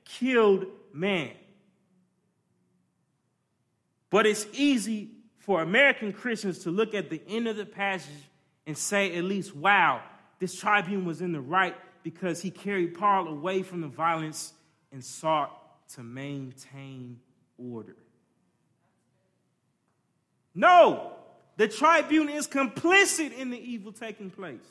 killed 0.06 0.68
man. 0.94 1.32
But 4.12 4.28
it's 4.28 4.46
easy 4.54 5.10
for 5.40 5.62
American 5.62 6.14
Christians 6.14 6.60
to 6.60 6.70
look 6.70 6.94
at 6.94 7.10
the 7.10 7.22
end 7.28 7.48
of 7.48 7.58
the 7.58 7.66
passage 7.66 8.14
and 8.68 8.78
say, 8.78 9.18
at 9.18 9.24
least, 9.24 9.56
wow, 9.56 10.04
this 10.42 10.60
tribune 10.60 11.06
was 11.06 11.22
in 11.22 11.32
the 11.32 11.40
right 11.40 11.76
because 12.02 12.42
he 12.42 12.50
carried 12.50 12.96
Paul 12.96 13.28
away 13.28 13.62
from 13.62 13.82
the 13.82 13.88
violence 13.88 14.54
and 14.92 15.06
sought 15.06 15.56
to 15.94 16.02
maintain 16.02 17.20
order. 17.60 17.96
No, 20.56 21.14
the 21.58 21.68
tribune 21.68 22.28
is 22.28 22.48
complicit 22.48 23.38
in 23.38 23.52
the 23.52 23.60
evil 23.60 23.92
taking 23.92 24.32
place. 24.32 24.66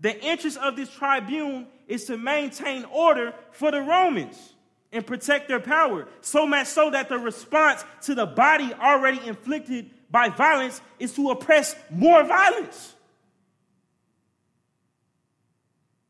The 0.00 0.22
interest 0.22 0.58
of 0.58 0.76
this 0.76 0.90
tribune 0.90 1.66
is 1.88 2.04
to 2.04 2.18
maintain 2.18 2.84
order 2.84 3.32
for 3.52 3.70
the 3.70 3.80
Romans 3.80 4.52
and 4.92 5.06
protect 5.06 5.48
their 5.48 5.60
power, 5.60 6.06
so 6.20 6.46
much 6.46 6.66
so 6.66 6.90
that 6.90 7.08
the 7.08 7.18
response 7.18 7.86
to 8.02 8.14
the 8.14 8.26
body 8.26 8.74
already 8.74 9.26
inflicted 9.26 9.88
by 10.10 10.28
violence 10.28 10.82
is 10.98 11.14
to 11.14 11.30
oppress 11.30 11.74
more 11.90 12.22
violence. 12.22 12.93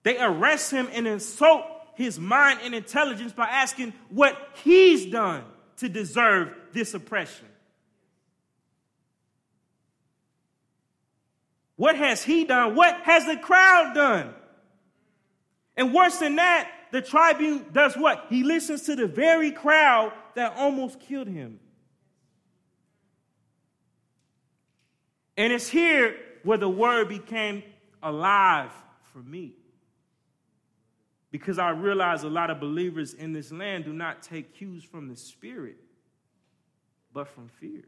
They 0.04 0.18
arrest 0.18 0.70
him 0.70 0.88
and 0.92 1.08
insult 1.08 1.64
his 1.94 2.20
mind 2.20 2.60
and 2.62 2.74
intelligence 2.74 3.32
by 3.32 3.46
asking 3.46 3.94
what 4.10 4.36
he's 4.62 5.06
done 5.06 5.44
to 5.78 5.88
deserve 5.88 6.54
this 6.72 6.94
oppression. 6.94 7.48
What 11.76 11.96
has 11.96 12.22
he 12.22 12.44
done? 12.44 12.76
What 12.76 13.00
has 13.02 13.26
the 13.26 13.36
crowd 13.36 13.94
done? 13.94 14.34
And 15.76 15.92
worse 15.92 16.18
than 16.18 16.36
that, 16.36 16.70
the 16.92 17.02
tribune 17.02 17.66
does 17.72 17.96
what? 17.96 18.26
He 18.28 18.44
listens 18.44 18.82
to 18.82 18.94
the 18.94 19.08
very 19.08 19.50
crowd 19.50 20.12
that 20.34 20.54
almost 20.56 21.00
killed 21.00 21.26
him. 21.26 21.58
And 25.36 25.52
it's 25.52 25.68
here 25.68 26.16
where 26.44 26.58
the 26.58 26.68
word 26.68 27.08
became 27.08 27.64
alive 28.02 28.70
for 29.12 29.18
me. 29.18 29.54
Because 31.34 31.58
I 31.58 31.70
realize 31.70 32.22
a 32.22 32.28
lot 32.28 32.50
of 32.50 32.60
believers 32.60 33.12
in 33.12 33.32
this 33.32 33.50
land 33.50 33.86
do 33.86 33.92
not 33.92 34.22
take 34.22 34.54
cues 34.54 34.84
from 34.84 35.08
the 35.08 35.16
Spirit, 35.16 35.74
but 37.12 37.26
from 37.26 37.48
fear. 37.48 37.82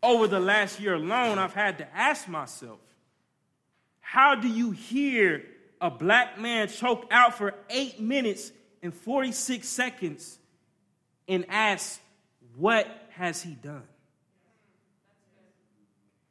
Over 0.00 0.28
the 0.28 0.38
last 0.38 0.78
year 0.78 0.94
alone, 0.94 1.40
I've 1.40 1.54
had 1.54 1.78
to 1.78 1.88
ask 1.92 2.28
myself 2.28 2.78
how 3.98 4.36
do 4.36 4.46
you 4.46 4.70
hear 4.70 5.42
a 5.80 5.90
black 5.90 6.38
man 6.38 6.68
choke 6.68 7.08
out 7.10 7.36
for 7.36 7.52
eight 7.68 7.98
minutes 7.98 8.52
and 8.80 8.94
46 8.94 9.68
seconds 9.68 10.38
and 11.26 11.46
ask, 11.48 12.00
What 12.54 12.86
has 13.14 13.42
he 13.42 13.54
done? 13.54 13.88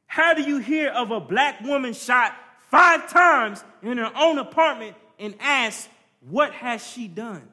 How 0.06 0.32
do 0.32 0.40
you 0.40 0.56
hear 0.56 0.88
of 0.88 1.10
a 1.10 1.20
black 1.20 1.60
woman 1.60 1.92
shot 1.92 2.32
five 2.70 3.10
times 3.10 3.62
in 3.82 3.98
her 3.98 4.10
own 4.16 4.38
apartment 4.38 4.96
and 5.18 5.34
ask, 5.40 5.88
What 6.28 6.52
has 6.52 6.86
she 6.86 7.08
done? 7.08 7.46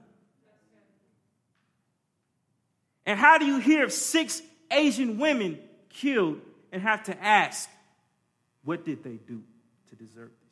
And 3.06 3.20
how 3.20 3.38
do 3.38 3.46
you 3.46 3.60
hear 3.60 3.84
of 3.84 3.92
six 3.92 4.42
Asian 4.72 5.20
women 5.20 5.60
killed 5.90 6.42
and 6.72 6.82
have 6.82 7.04
to 7.04 7.24
ask, 7.24 7.70
What 8.64 8.86
did 8.86 9.04
they 9.04 9.18
do 9.28 9.42
to 9.90 9.96
deserve 9.96 10.30
this? 10.30 10.46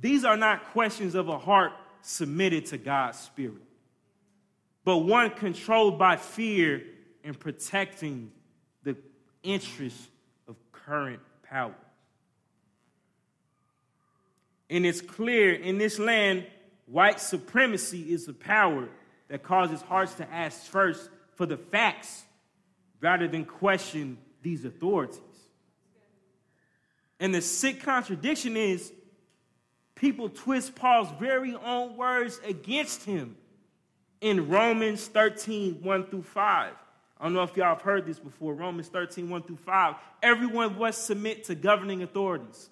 These 0.00 0.24
are 0.24 0.36
not 0.36 0.64
questions 0.72 1.14
of 1.14 1.28
a 1.28 1.38
heart 1.38 1.72
submitted 2.02 2.66
to 2.66 2.78
God's 2.78 3.18
Spirit, 3.18 3.62
but 4.84 4.98
one 4.98 5.30
controlled 5.30 5.98
by 5.98 6.16
fear 6.16 6.82
and 7.22 7.38
protecting 7.38 8.30
the 8.82 8.96
interests 9.42 10.08
of 10.46 10.56
current 10.72 11.20
power. 11.42 11.74
And 14.70 14.86
it's 14.86 15.00
clear 15.00 15.52
in 15.52 15.78
this 15.78 15.98
land, 15.98 16.46
white 16.86 17.20
supremacy 17.20 18.12
is 18.12 18.26
the 18.26 18.32
power 18.32 18.88
that 19.28 19.42
causes 19.42 19.82
hearts 19.82 20.14
to 20.14 20.30
ask 20.32 20.66
first 20.66 21.10
for 21.34 21.46
the 21.46 21.56
facts 21.56 22.24
rather 23.00 23.28
than 23.28 23.44
question 23.44 24.18
these 24.42 24.64
authorities. 24.64 25.20
And 27.20 27.34
the 27.34 27.42
sick 27.42 27.82
contradiction 27.82 28.56
is 28.56 28.92
people 29.94 30.28
twist 30.28 30.74
Paul's 30.74 31.08
very 31.18 31.54
own 31.54 31.96
words 31.96 32.40
against 32.44 33.04
him 33.04 33.36
in 34.20 34.48
Romans 34.48 35.06
13, 35.06 35.82
1 35.82 36.06
through 36.06 36.22
5. 36.22 36.72
I 37.20 37.24
don't 37.24 37.32
know 37.32 37.42
if 37.42 37.56
y'all 37.56 37.74
have 37.74 37.82
heard 37.82 38.06
this 38.06 38.18
before. 38.18 38.54
Romans 38.54 38.88
13, 38.88 39.30
1 39.30 39.42
through 39.42 39.56
5. 39.56 39.94
Everyone 40.22 40.78
must 40.78 41.06
submit 41.06 41.44
to 41.44 41.54
governing 41.54 42.02
authorities. 42.02 42.68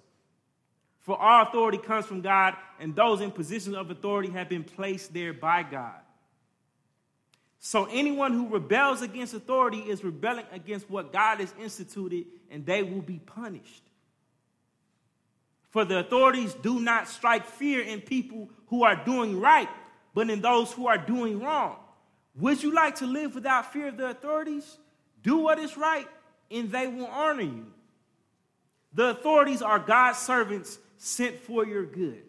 For 1.03 1.20
all 1.20 1.42
authority 1.42 1.78
comes 1.78 2.07
from 2.07 2.20
God, 2.20 2.55
and 2.78 2.94
those 2.94 3.20
in 3.20 3.30
positions 3.32 3.76
of 3.76 3.90
authority 3.90 4.30
have 4.30 4.48
been 4.48 4.64
placed 4.64 5.12
there 5.12 5.32
by 5.32 5.64
God. 5.64 6.00
So 7.59 7.86
anyone 7.90 8.32
who 8.32 8.48
rebels 8.48 9.03
against 9.03 9.34
authority 9.34 9.78
is 9.78 10.03
rebelling 10.03 10.46
against 10.53 10.88
what 10.90 11.12
God 11.12 11.38
has 11.38 11.55
instituted, 11.61 12.26
and 12.50 12.64
they 12.64 12.82
will 12.82 13.03
be 13.03 13.18
punished. 13.18 13.82
For 15.70 15.84
the 15.84 15.98
authorities 15.98 16.55
do 16.55 16.80
not 16.80 17.09
strike 17.09 17.46
fear 17.46 17.82
in 17.82 18.00
people 18.00 18.50
who 18.66 18.84
are 18.84 19.05
doing 19.05 19.40
right, 19.40 19.68
but 20.14 20.28
in 20.28 20.40
those 20.40 20.72
who 20.72 20.86
are 20.86 20.98
doing 20.98 21.40
wrong. 21.40 21.76
Would 22.36 22.62
you 22.62 22.72
like 22.72 22.96
to 22.96 23.07
live 23.07 23.34
without 23.34 23.72
fear 23.72 23.88
of 23.88 23.96
the 23.96 24.09
authorities? 24.09 24.76
Do 25.22 25.38
what 25.38 25.59
is 25.59 25.76
right, 25.76 26.09
and 26.50 26.70
they 26.70 26.86
will 26.86 27.07
honor 27.07 27.42
you. 27.42 27.66
The 28.92 29.11
authorities 29.11 29.62
are 29.62 29.78
God's 29.78 30.18
servants 30.18 30.78
sent 31.03 31.40
for 31.40 31.66
your 31.66 31.84
good. 31.84 32.22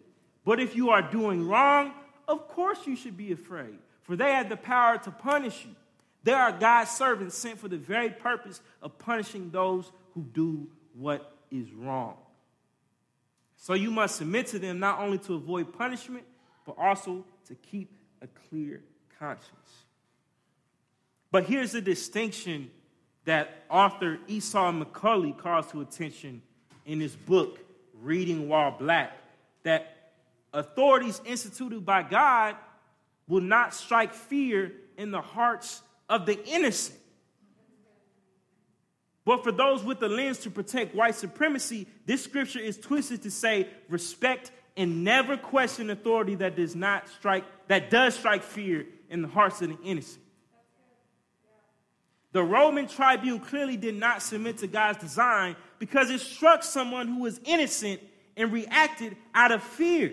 But 0.44 0.58
if 0.58 0.74
you 0.74 0.90
are 0.90 1.00
doing 1.00 1.46
wrong, 1.46 1.92
of 2.26 2.48
course 2.48 2.86
you 2.86 2.96
should 2.96 3.16
be 3.16 3.32
afraid, 3.32 3.78
for 4.02 4.16
they 4.16 4.32
have 4.32 4.48
the 4.48 4.56
power 4.56 4.98
to 4.98 5.10
punish 5.10 5.64
you. 5.64 5.74
They 6.24 6.32
are 6.32 6.50
God's 6.50 6.90
servants 6.90 7.36
sent 7.36 7.58
for 7.58 7.68
the 7.68 7.76
very 7.76 8.10
purpose 8.10 8.60
of 8.82 8.98
punishing 8.98 9.50
those 9.50 9.92
who 10.14 10.22
do 10.22 10.66
what 10.94 11.36
is 11.50 11.72
wrong. 11.72 12.16
So 13.56 13.74
you 13.74 13.90
must 13.90 14.16
submit 14.16 14.48
to 14.48 14.58
them 14.58 14.80
not 14.80 14.98
only 14.98 15.18
to 15.18 15.34
avoid 15.34 15.72
punishment, 15.72 16.24
but 16.66 16.76
also 16.78 17.24
to 17.46 17.54
keep 17.54 17.90
a 18.22 18.26
clear 18.48 18.82
conscience. 19.18 19.84
But 21.30 21.44
here's 21.44 21.72
the 21.72 21.80
distinction 21.80 22.70
that 23.24 23.64
author 23.70 24.18
Esau 24.26 24.72
McCaulley 24.72 25.36
calls 25.36 25.70
to 25.70 25.80
attention 25.80 26.42
in 26.86 27.00
his 27.00 27.16
book, 27.16 27.63
Reading 28.04 28.48
While 28.48 28.76
Black, 28.78 29.12
that 29.62 30.12
authorities 30.52 31.20
instituted 31.24 31.84
by 31.84 32.02
God 32.02 32.56
will 33.26 33.40
not 33.40 33.74
strike 33.74 34.12
fear 34.12 34.72
in 34.96 35.10
the 35.10 35.20
hearts 35.20 35.82
of 36.08 36.26
the 36.26 36.42
innocent. 36.46 36.98
But 39.24 39.42
for 39.42 39.52
those 39.52 39.82
with 39.82 40.00
the 40.00 40.08
lens 40.08 40.38
to 40.40 40.50
protect 40.50 40.94
white 40.94 41.14
supremacy, 41.14 41.86
this 42.04 42.22
scripture 42.22 42.58
is 42.58 42.76
twisted 42.76 43.22
to 43.22 43.30
say 43.30 43.68
respect 43.88 44.50
and 44.76 45.02
never 45.02 45.36
question 45.36 45.88
authority 45.88 46.34
that 46.36 46.56
does 46.56 46.76
not 46.76 47.08
strike 47.08 47.44
that 47.68 47.90
does 47.90 48.14
strike 48.14 48.42
fear 48.42 48.86
in 49.08 49.22
the 49.22 49.28
hearts 49.28 49.62
of 49.62 49.68
the 49.68 49.78
innocent. 49.82 50.22
The 52.32 52.42
Roman 52.42 52.88
tribune 52.88 53.38
clearly 53.38 53.76
did 53.76 53.94
not 53.94 54.20
submit 54.20 54.58
to 54.58 54.66
God's 54.66 54.98
design 54.98 55.56
because 55.78 56.10
it 56.10 56.20
struck 56.20 56.62
someone 56.62 57.08
who 57.08 57.22
was 57.22 57.40
innocent 57.44 58.00
and 58.36 58.52
reacted 58.52 59.16
out 59.34 59.52
of 59.52 59.62
fear. 59.62 60.12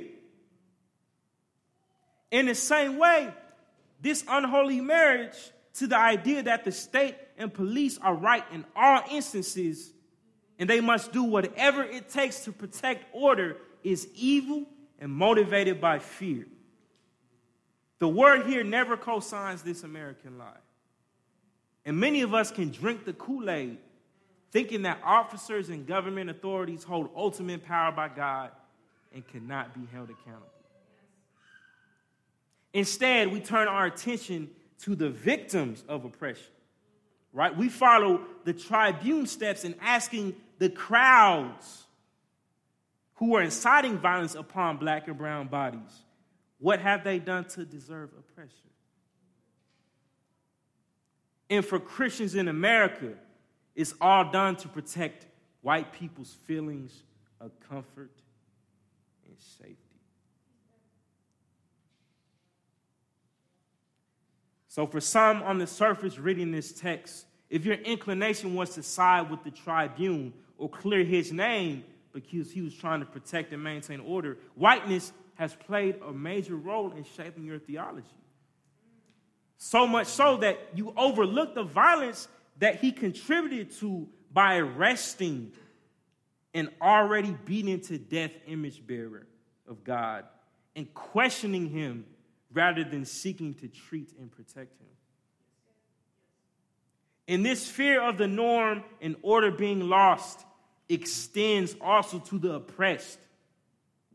In 2.30 2.46
the 2.46 2.56
same 2.56 2.98
way, 2.98 3.34
this 4.02 4.24
unholy 4.28 4.82
marriage 4.82 5.36
to 5.76 5.88
the 5.88 5.98
idea 5.98 6.44
that 6.44 6.64
the 6.64 6.72
state 6.72 7.16
and 7.38 7.54
police 7.54 7.98
are 8.00 8.16
right 8.16 8.44
in 8.52 8.66
all 8.76 9.02
instances 9.10 9.92
and 10.60 10.70
they 10.70 10.80
must 10.80 11.12
do 11.12 11.24
whatever 11.24 11.84
it 11.84 12.10
takes 12.10 12.42
to 12.46 12.52
protect 12.52 13.06
order 13.14 13.58
is 13.84 14.08
evil 14.14 14.66
and 15.00 15.12
motivated 15.12 15.82
by 15.82 15.98
fear. 15.98 16.46
The 17.98 18.08
word 18.08 18.46
here 18.46 18.64
never 18.64 18.96
co 18.96 19.20
signs 19.20 19.64
this 19.64 19.84
American 19.84 20.38
lie. 20.38 20.62
And 21.86 22.00
many 22.00 22.22
of 22.22 22.34
us 22.34 22.52
can 22.52 22.70
drink 22.70 23.06
the 23.06 23.14
Kool 23.14 23.50
Aid 23.50 23.78
thinking 24.52 24.84
that 24.84 25.00
officers 25.04 25.70
and 25.70 25.88
government 25.88 26.30
authorities 26.30 26.84
hold 26.84 27.10
ultimate 27.16 27.64
power 27.66 27.92
by 27.92 28.10
God 28.10 28.52
and 29.14 29.28
cannot 29.28 29.74
be 29.74 29.82
held 29.92 30.10
accountable. 30.10 30.48
Instead, 32.74 33.32
we 33.32 33.42
turn 33.42 33.68
our 33.68 33.86
attention 33.86 34.50
to 34.80 34.96
the 34.96 35.10
victims 35.10 35.84
of 35.88 36.06
oppression, 36.06 36.52
right? 37.34 37.56
We 37.56 37.70
follow 37.70 38.22
the 38.46 38.54
tribune 38.54 39.28
steps 39.28 39.64
in 39.66 39.76
asking 39.82 40.36
the 40.60 40.70
crowds 40.70 41.84
who 43.16 43.36
are 43.36 43.42
inciting 43.42 43.98
violence 43.98 44.36
upon 44.36 44.78
black 44.78 45.08
and 45.08 45.18
brown 45.18 45.48
bodies 45.48 46.04
what 46.62 46.80
have 46.80 47.04
they 47.04 47.18
done 47.18 47.46
to 47.46 47.66
deserve 47.66 48.12
oppression? 48.18 48.70
And 51.50 51.66
for 51.66 51.80
Christians 51.80 52.36
in 52.36 52.48
America, 52.48 53.14
it's 53.76 53.94
all 54.02 54.32
done 54.32 54.56
to 54.58 54.68
protect 54.68 55.26
white 55.62 55.92
people's 55.94 56.36
feelings 56.46 57.04
of 57.40 57.52
comfort 57.70 58.12
and 59.28 59.36
safety. 59.38 59.78
So, 64.68 64.88
for 64.88 65.02
some 65.02 65.44
on 65.44 65.58
the 65.58 65.68
surface 65.68 66.18
reading 66.18 66.52
this 66.52 66.72
text, 66.72 67.26
if 67.50 67.66
your 67.66 67.76
inclination 67.76 68.56
was 68.56 68.76
to 68.76 68.84
side 68.84 69.30
with 69.30 69.44
the 69.44 69.52
tribune 69.52 70.34
or 70.58 70.70
clear 70.70 71.04
his 71.04 71.34
name 71.34 71.84
because 72.14 72.52
he 72.52 72.62
was 72.62 72.74
trying 72.74 73.02
to 73.02 73.06
protect 73.06 73.52
and 73.52 73.62
maintain 73.62 74.00
order, 74.00 74.38
whiteness 74.56 75.12
has 75.36 75.54
played 75.56 75.96
a 76.08 76.14
major 76.14 76.56
role 76.56 76.92
in 76.94 77.04
shaping 77.04 77.44
your 77.44 77.60
theology. 77.60 78.08
So 79.58 79.86
much 79.86 80.08
so 80.08 80.38
that 80.38 80.60
you 80.74 80.94
overlook 80.96 81.54
the 81.54 81.64
violence 81.64 82.28
that 82.62 82.80
he 82.80 82.92
contributed 82.92 83.72
to 83.72 84.08
by 84.32 84.58
arresting 84.58 85.52
an 86.54 86.70
already 86.80 87.36
beaten 87.44 87.82
to 87.82 87.98
death 87.98 88.32
image 88.48 88.86
bearer 88.86 89.26
of 89.68 89.84
God 89.84 90.26
and 90.76 90.92
questioning 90.94 91.68
him 91.70 92.06
rather 92.54 92.84
than 92.84 93.04
seeking 93.04 93.56
to 93.56 93.68
treat 93.68 94.14
and 94.20 94.32
protect 94.32 94.80
him. 94.80 94.88
And 97.28 97.44
this 97.44 97.68
fear 97.68 98.00
of 98.00 98.20
the 98.20 98.28
norm 98.28 98.84
and 99.02 99.16
order 99.24 99.50
being 99.50 99.90
lost 99.90 100.46
extends 100.88 101.76
also 101.82 102.20
to 102.20 102.38
the 102.38 102.54
oppressed, 102.54 103.20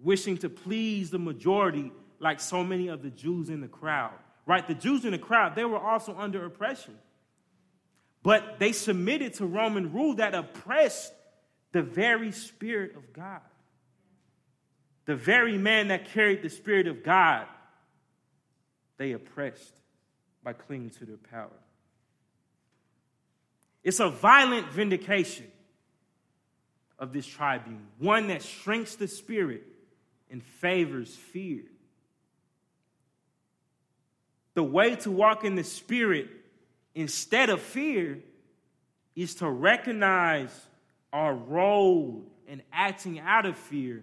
wishing 0.00 0.38
to 0.38 0.48
please 0.48 1.10
the 1.10 1.18
majority 1.18 1.90
like 2.20 2.38
so 2.38 2.62
many 2.62 2.88
of 2.88 3.02
the 3.02 3.10
Jews 3.10 3.50
in 3.50 3.60
the 3.60 3.68
crowd 3.68 4.14
right? 4.46 4.66
The 4.66 4.74
Jews 4.74 5.04
in 5.04 5.10
the 5.10 5.18
crowd, 5.18 5.54
they 5.54 5.64
were 5.64 5.78
also 5.78 6.16
under 6.16 6.44
oppression. 6.46 6.96
But 8.26 8.58
they 8.58 8.72
submitted 8.72 9.34
to 9.34 9.46
Roman 9.46 9.92
rule 9.92 10.16
that 10.16 10.34
oppressed 10.34 11.12
the 11.70 11.80
very 11.80 12.32
Spirit 12.32 12.96
of 12.96 13.12
God. 13.12 13.40
The 15.04 15.14
very 15.14 15.56
man 15.56 15.88
that 15.88 16.06
carried 16.06 16.42
the 16.42 16.50
Spirit 16.50 16.88
of 16.88 17.04
God, 17.04 17.46
they 18.96 19.12
oppressed 19.12 19.72
by 20.42 20.54
clinging 20.54 20.90
to 20.90 21.04
their 21.04 21.18
power. 21.18 21.52
It's 23.84 24.00
a 24.00 24.08
violent 24.08 24.72
vindication 24.72 25.46
of 26.98 27.12
this 27.12 27.28
tribune, 27.28 27.86
one 28.00 28.26
that 28.26 28.42
shrinks 28.42 28.96
the 28.96 29.06
spirit 29.06 29.62
and 30.32 30.42
favors 30.42 31.14
fear. 31.14 31.62
The 34.54 34.64
way 34.64 34.96
to 34.96 35.12
walk 35.12 35.44
in 35.44 35.54
the 35.54 35.62
Spirit 35.62 36.28
instead 36.96 37.50
of 37.50 37.60
fear 37.60 38.18
is 39.14 39.36
to 39.36 39.48
recognize 39.48 40.50
our 41.12 41.34
role 41.34 42.24
in 42.48 42.62
acting 42.72 43.20
out 43.20 43.46
of 43.46 43.56
fear 43.56 44.02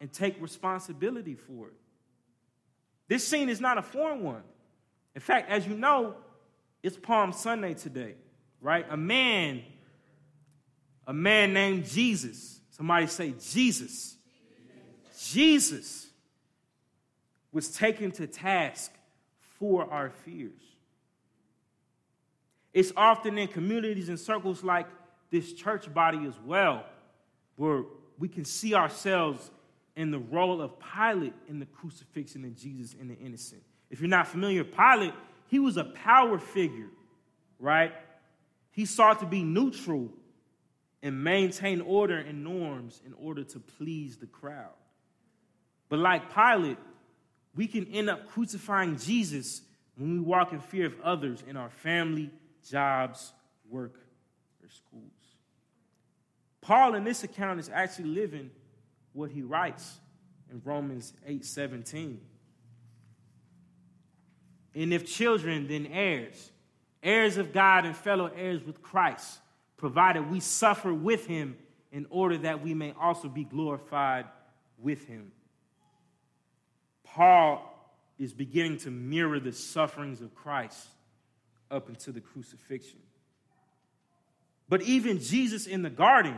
and 0.00 0.12
take 0.12 0.40
responsibility 0.40 1.34
for 1.34 1.68
it. 1.68 1.74
This 3.08 3.26
scene 3.26 3.48
is 3.48 3.60
not 3.60 3.78
a 3.78 3.82
foreign 3.82 4.22
one. 4.22 4.42
In 5.14 5.20
fact, 5.20 5.50
as 5.50 5.66
you 5.66 5.74
know, 5.74 6.14
it's 6.82 6.96
Palm 6.96 7.32
Sunday 7.32 7.74
today, 7.74 8.14
right? 8.60 8.86
A 8.90 8.96
man, 8.96 9.62
a 11.06 11.12
man 11.12 11.54
named 11.54 11.86
Jesus. 11.86 12.60
Somebody 12.70 13.06
say 13.06 13.34
Jesus. 13.40 14.16
Jesus 15.18 16.08
was 17.52 17.68
taken 17.68 18.10
to 18.12 18.26
task 18.26 18.92
for 19.58 19.90
our 19.90 20.10
fears. 20.10 20.71
It's 22.72 22.92
often 22.96 23.38
in 23.38 23.48
communities 23.48 24.08
and 24.08 24.18
circles 24.18 24.64
like 24.64 24.86
this 25.30 25.52
church 25.52 25.92
body 25.92 26.26
as 26.26 26.38
well, 26.44 26.84
where 27.56 27.84
we 28.18 28.28
can 28.28 28.44
see 28.44 28.74
ourselves 28.74 29.50
in 29.96 30.10
the 30.10 30.18
role 30.18 30.62
of 30.62 30.72
Pilate 30.78 31.34
in 31.48 31.58
the 31.58 31.66
crucifixion 31.66 32.44
of 32.44 32.56
Jesus 32.56 32.94
and 32.98 33.10
the 33.10 33.18
innocent. 33.18 33.62
If 33.90 34.00
you're 34.00 34.08
not 34.08 34.26
familiar, 34.26 34.64
Pilate, 34.64 35.12
he 35.48 35.58
was 35.58 35.76
a 35.76 35.84
power 35.84 36.38
figure, 36.38 36.88
right? 37.58 37.92
He 38.70 38.86
sought 38.86 39.20
to 39.20 39.26
be 39.26 39.42
neutral 39.42 40.08
and 41.02 41.22
maintain 41.22 41.80
order 41.82 42.16
and 42.16 42.42
norms 42.42 43.02
in 43.04 43.12
order 43.14 43.44
to 43.44 43.60
please 43.60 44.16
the 44.16 44.26
crowd. 44.26 44.72
But 45.88 45.98
like 45.98 46.34
Pilate, 46.34 46.78
we 47.54 47.66
can 47.66 47.86
end 47.88 48.08
up 48.08 48.28
crucifying 48.28 48.96
Jesus 48.96 49.60
when 49.96 50.12
we 50.14 50.20
walk 50.20 50.52
in 50.52 50.60
fear 50.60 50.86
of 50.86 50.98
others 51.02 51.42
in 51.46 51.58
our 51.58 51.68
family, 51.68 52.30
jobs, 52.68 53.32
work, 53.68 53.94
or 54.62 54.68
schools. 54.68 55.36
Paul, 56.60 56.94
in 56.94 57.04
this 57.04 57.24
account, 57.24 57.60
is 57.60 57.68
actually 57.68 58.08
living 58.08 58.50
what 59.12 59.30
he 59.30 59.42
writes 59.42 60.00
in 60.50 60.62
Romans 60.64 61.12
8 61.26 61.44
17. 61.44 62.20
And 64.74 64.94
if 64.94 65.06
children, 65.06 65.66
then 65.68 65.86
heirs, 65.86 66.50
heirs 67.02 67.36
of 67.36 67.52
God 67.52 67.84
and 67.84 67.96
fellow 67.96 68.30
heirs 68.34 68.62
with 68.64 68.80
Christ, 68.80 69.40
provided 69.76 70.30
we 70.30 70.40
suffer 70.40 70.94
with 70.94 71.26
him 71.26 71.56
in 71.90 72.06
order 72.08 72.38
that 72.38 72.62
we 72.62 72.72
may 72.72 72.94
also 72.98 73.28
be 73.28 73.44
glorified 73.44 74.26
with 74.78 75.06
him. 75.06 75.32
Paul 77.04 77.68
is 78.18 78.32
beginning 78.32 78.78
to 78.78 78.90
mirror 78.90 79.40
the 79.40 79.52
sufferings 79.52 80.22
of 80.22 80.34
Christ 80.34 80.88
up 81.72 81.88
until 81.88 82.12
the 82.12 82.20
crucifixion. 82.20 83.00
But 84.68 84.82
even 84.82 85.18
Jesus 85.18 85.66
in 85.66 85.82
the 85.82 85.90
garden, 85.90 86.36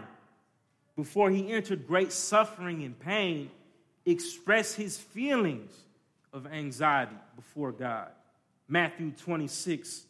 before 0.96 1.30
he 1.30 1.52
entered 1.52 1.86
great 1.86 2.12
suffering 2.12 2.82
and 2.84 2.98
pain, 2.98 3.50
expressed 4.06 4.76
his 4.76 4.96
feelings 4.96 5.72
of 6.32 6.46
anxiety 6.46 7.16
before 7.36 7.72
God. 7.72 8.08
Matthew 8.68 9.10
26, 9.10 10.04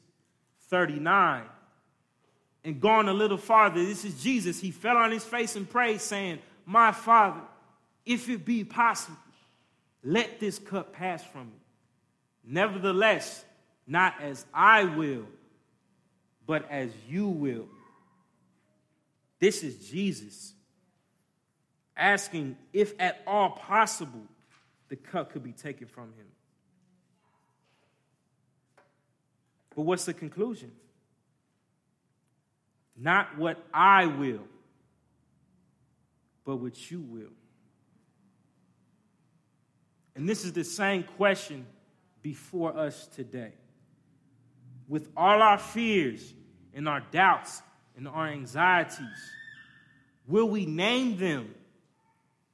39. 0.69 1.43
And 2.65 2.81
going 2.81 3.09
a 3.09 3.13
little 3.13 3.37
farther, 3.37 3.85
this 3.85 4.05
is 4.05 4.23
Jesus. 4.23 4.61
He 4.61 4.71
fell 4.71 4.97
on 4.97 5.11
his 5.11 5.25
face 5.25 5.57
and 5.57 5.69
prayed, 5.69 6.01
saying, 6.01 6.39
My 6.65 6.93
Father, 6.93 7.43
if 8.07 8.29
it 8.29 8.45
be 8.45 8.65
possible, 8.65 9.19
let 10.03 10.41
this 10.41 10.59
cup 10.59 10.93
pass 10.93 11.23
from 11.25 11.47
me. 11.47 11.61
Nevertheless, 12.47 13.45
not 13.87 14.21
as 14.21 14.45
I 14.53 14.85
will, 14.85 15.27
but 16.47 16.71
as 16.71 16.91
you 17.09 17.29
will. 17.29 17.67
This 19.39 19.63
is 19.63 19.89
Jesus 19.89 20.55
asking 21.97 22.57
if 22.73 22.95
at 22.99 23.23
all 23.27 23.51
possible 23.51 24.27
the 24.89 24.97
cup 24.97 25.33
could 25.33 25.43
be 25.43 25.53
taken 25.53 25.87
from 25.87 26.05
him. 26.05 26.27
But 29.75 29.83
what's 29.83 30.05
the 30.05 30.15
conclusion? 30.15 30.73
Not 32.97 33.37
what 33.39 33.59
I 33.73 34.07
will, 34.07 34.47
but 36.45 36.57
what 36.57 36.91
you 36.91 37.01
will. 37.01 37.33
And 40.15 40.29
this 40.29 40.45
is 40.45 40.53
the 40.53 40.65
same 40.65 41.03
question 41.03 41.67
before 42.23 42.77
us 42.77 43.09
today. 43.09 43.53
With 44.89 45.09
all 45.17 45.41
our 45.41 45.59
fears 45.59 46.35
and 46.75 46.89
our 46.89 47.01
doubts 47.01 47.63
and 47.97 48.09
our 48.09 48.29
anxieties? 48.29 49.33
Will 50.27 50.49
we 50.49 50.67
name 50.67 51.17
them 51.17 51.55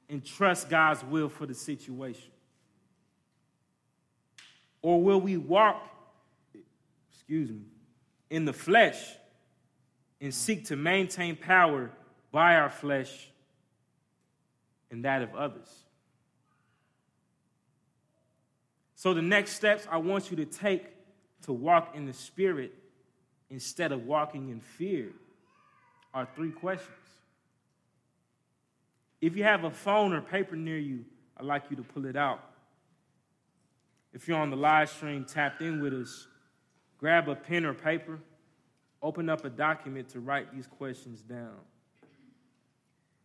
and 0.09 0.23
trust 0.23 0.69
God's 0.69 1.03
will 1.03 1.29
for 1.29 1.45
the 1.45 1.53
situation? 1.53 2.31
Or 4.81 5.01
will 5.01 5.21
we 5.21 5.37
walk, 5.37 5.87
excuse 7.11 7.49
me, 7.49 7.61
in 8.29 8.45
the 8.45 8.53
flesh 8.53 8.99
and 10.19 10.33
seek 10.33 10.65
to 10.65 10.75
maintain 10.75 11.35
power 11.35 11.91
by 12.31 12.55
our 12.55 12.69
flesh 12.69 13.29
and 14.89 15.05
that 15.05 15.21
of 15.21 15.35
others? 15.35 15.69
So, 18.95 19.13
the 19.13 19.21
next 19.21 19.53
steps 19.53 19.87
I 19.89 19.97
want 19.97 20.29
you 20.29 20.37
to 20.37 20.45
take 20.45 20.85
to 21.43 21.53
walk 21.53 21.95
in 21.95 22.05
the 22.05 22.13
Spirit 22.13 22.73
instead 23.49 23.91
of 23.91 24.05
walking 24.05 24.49
in 24.49 24.59
fear 24.59 25.11
are 26.13 26.27
three 26.35 26.51
questions. 26.51 26.89
If 29.19 29.35
you 29.35 29.43
have 29.43 29.63
a 29.63 29.71
phone 29.71 30.13
or 30.13 30.21
paper 30.21 30.55
near 30.55 30.77
you, 30.77 31.05
I'd 31.37 31.45
like 31.45 31.63
you 31.69 31.75
to 31.77 31.83
pull 31.83 32.05
it 32.05 32.15
out. 32.15 32.43
If 34.13 34.27
you're 34.27 34.37
on 34.37 34.49
the 34.49 34.57
live 34.57 34.89
stream 34.89 35.25
tapped 35.25 35.61
in 35.61 35.81
with 35.81 35.93
us, 35.93 36.27
grab 36.97 37.29
a 37.29 37.35
pen 37.35 37.65
or 37.65 37.73
paper, 37.73 38.19
open 39.01 39.29
up 39.29 39.45
a 39.45 39.49
document 39.49 40.09
to 40.09 40.19
write 40.19 40.53
these 40.53 40.67
questions 40.67 41.21
down. 41.21 41.55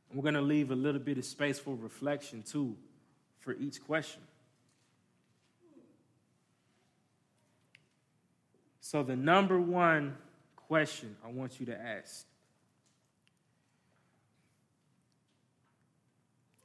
And 0.08 0.18
we're 0.18 0.22
going 0.22 0.34
to 0.34 0.40
leave 0.40 0.70
a 0.70 0.76
little 0.76 1.00
bit 1.00 1.18
of 1.18 1.24
space 1.24 1.58
for 1.58 1.74
reflection, 1.74 2.42
too, 2.42 2.76
for 3.40 3.54
each 3.54 3.84
question. 3.84 4.22
So, 8.88 9.02
the 9.02 9.16
number 9.16 9.60
one 9.60 10.16
question 10.54 11.16
I 11.24 11.32
want 11.32 11.58
you 11.58 11.66
to 11.66 11.76
ask 11.76 12.24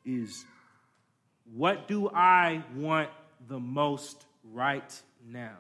is 0.06 0.46
what 1.52 1.88
do 1.88 2.12
I 2.14 2.64
want 2.76 3.10
the 3.48 3.60
most 3.60 4.24
right 4.54 5.02
now? 5.28 5.58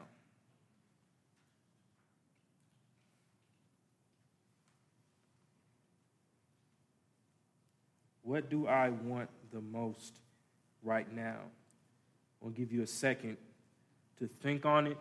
What 8.22 8.52
do 8.52 8.68
I 8.68 8.90
want 8.90 9.32
the 9.52 9.62
most 9.62 10.14
right 10.84 11.12
now? 11.12 11.40
I'll 12.44 12.52
give 12.52 12.72
you 12.72 12.84
a 12.84 12.88
second 12.88 13.38
to 14.20 14.30
think 14.44 14.64
on 14.68 14.86
it. 14.86 14.98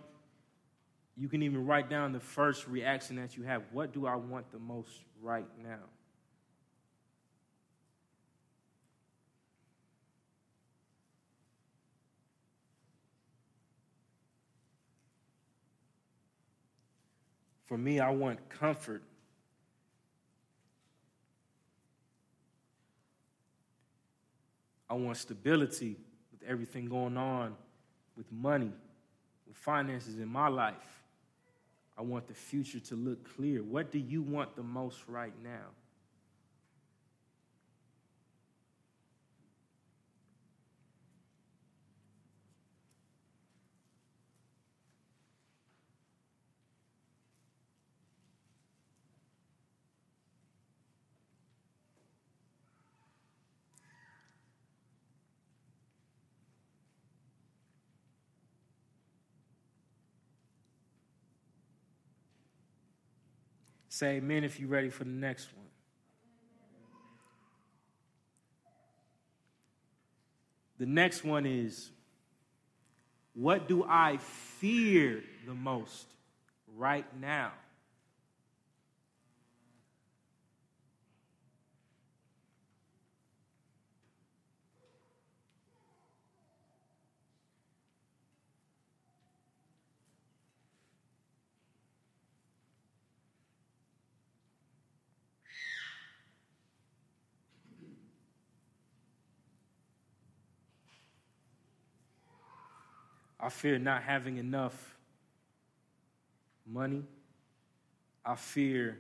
You 1.17 1.29
can 1.29 1.43
even 1.43 1.67
write 1.67 1.91
down 1.91 2.13
the 2.13 2.21
first 2.21 2.67
reaction 2.67 3.17
that 3.17 3.37
you 3.37 3.43
have. 3.45 3.63
What 3.73 3.93
do 3.93 4.07
I 4.07 4.15
want 4.17 4.51
the 4.53 4.59
most 4.59 4.91
right 5.21 5.47
now? 5.63 5.79
For 17.67 17.79
me, 17.79 18.01
I 18.01 18.11
want 18.11 18.49
comfort. 18.49 19.03
I 24.89 24.95
want 24.95 25.17
stability 25.19 25.97
with 26.33 26.43
everything 26.43 26.89
going 26.89 27.17
on 27.17 27.55
with 28.17 28.31
money, 28.33 28.73
with 29.47 29.57
finances 29.57 30.19
in 30.19 30.29
my 30.29 30.49
life. 30.49 31.00
I 32.01 32.03
want 32.03 32.29
the 32.29 32.35
future 32.35 32.81
to 32.81 32.95
look 32.97 33.37
clear. 33.37 33.63
What 33.63 33.93
do 33.93 33.99
you 33.99 34.23
want 34.23 34.57
the 34.57 34.63
most 34.63 35.07
right 35.07 35.35
now? 35.45 35.67
Say 64.01 64.17
amen 64.17 64.45
if 64.45 64.59
you're 64.59 64.71
ready 64.71 64.89
for 64.89 65.05
the 65.05 65.11
next 65.11 65.51
one. 65.55 65.67
The 70.79 70.87
next 70.87 71.23
one 71.23 71.45
is 71.45 71.91
what 73.35 73.69
do 73.69 73.85
I 73.87 74.17
fear 74.17 75.23
the 75.47 75.53
most 75.53 76.07
right 76.79 77.05
now? 77.21 77.53
I 103.43 103.49
fear 103.49 103.79
not 103.79 104.03
having 104.03 104.37
enough 104.37 104.97
money. 106.67 107.05
I 108.25 108.35
fear 108.35 108.99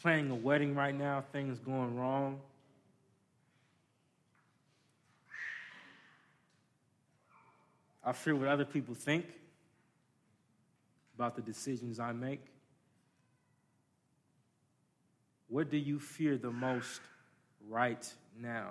planning 0.00 0.30
a 0.30 0.34
wedding 0.34 0.74
right 0.74 0.94
now, 0.94 1.24
things 1.32 1.58
going 1.58 1.96
wrong. 1.96 2.40
I 8.04 8.12
fear 8.12 8.36
what 8.36 8.48
other 8.48 8.64
people 8.64 8.94
think 8.94 9.26
about 11.16 11.34
the 11.34 11.42
decisions 11.42 11.98
I 11.98 12.12
make. 12.12 12.40
What 15.48 15.70
do 15.70 15.76
you 15.76 15.98
fear 15.98 16.36
the 16.36 16.52
most 16.52 17.00
right 17.68 18.06
now? 18.40 18.70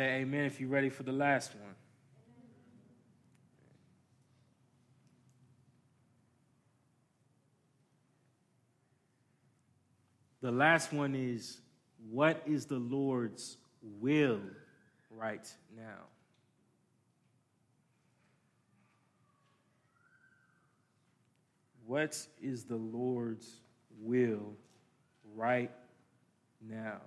Say 0.00 0.22
amen 0.22 0.46
if 0.46 0.58
you're 0.58 0.70
ready 0.70 0.88
for 0.88 1.02
the 1.02 1.12
last 1.12 1.54
one. 1.54 1.74
The 10.40 10.52
last 10.52 10.90
one 10.90 11.14
is 11.14 11.60
what 12.08 12.42
is 12.46 12.64
the 12.64 12.78
Lord's 12.78 13.58
will 13.82 14.40
right 15.10 15.46
now? 15.76 16.06
What 21.84 22.26
is 22.40 22.64
the 22.64 22.76
Lord's 22.76 23.60
will 24.00 24.54
right 25.36 25.70
now? 26.66 27.02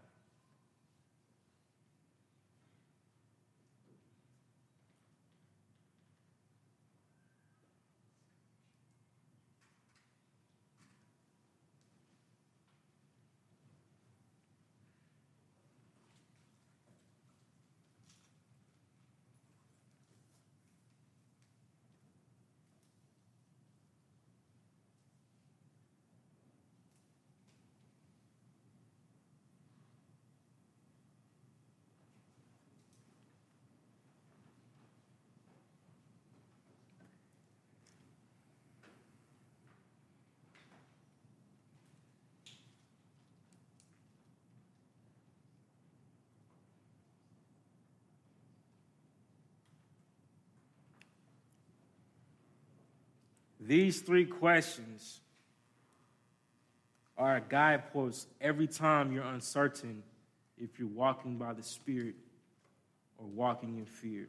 These 53.66 54.02
three 54.02 54.26
questions 54.26 55.22
are 57.18 57.38
a 57.38 57.42
guidepost 57.42 58.28
every 58.42 58.68
time 58.68 59.14
you're 59.14 59.24
uncertain 59.24 60.04
if 60.58 60.80
you're 60.80 60.90
walking 60.90 61.38
by 61.38 61.54
the 61.54 61.64
Spirit 61.64 62.16
or 63.18 63.26
walking 63.26 63.78
in 63.78 63.86
fear. 63.86 64.28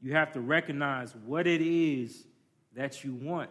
You 0.00 0.12
have 0.14 0.32
to 0.34 0.40
recognize 0.40 1.14
what 1.26 1.46
it 1.46 1.60
is 1.60 2.24
that 2.76 3.02
you 3.02 3.14
want. 3.14 3.50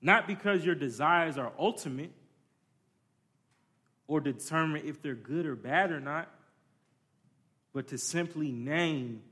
Not 0.00 0.28
because 0.28 0.64
your 0.64 0.76
desires 0.76 1.38
are 1.38 1.52
ultimate 1.58 2.12
or 4.06 4.20
determine 4.20 4.82
if 4.86 5.02
they're 5.02 5.14
good 5.14 5.46
or 5.46 5.56
bad 5.56 5.90
or 5.90 6.00
not, 6.00 6.28
but 7.72 7.88
to 7.88 7.98
simply 7.98 8.52
name 8.52 9.22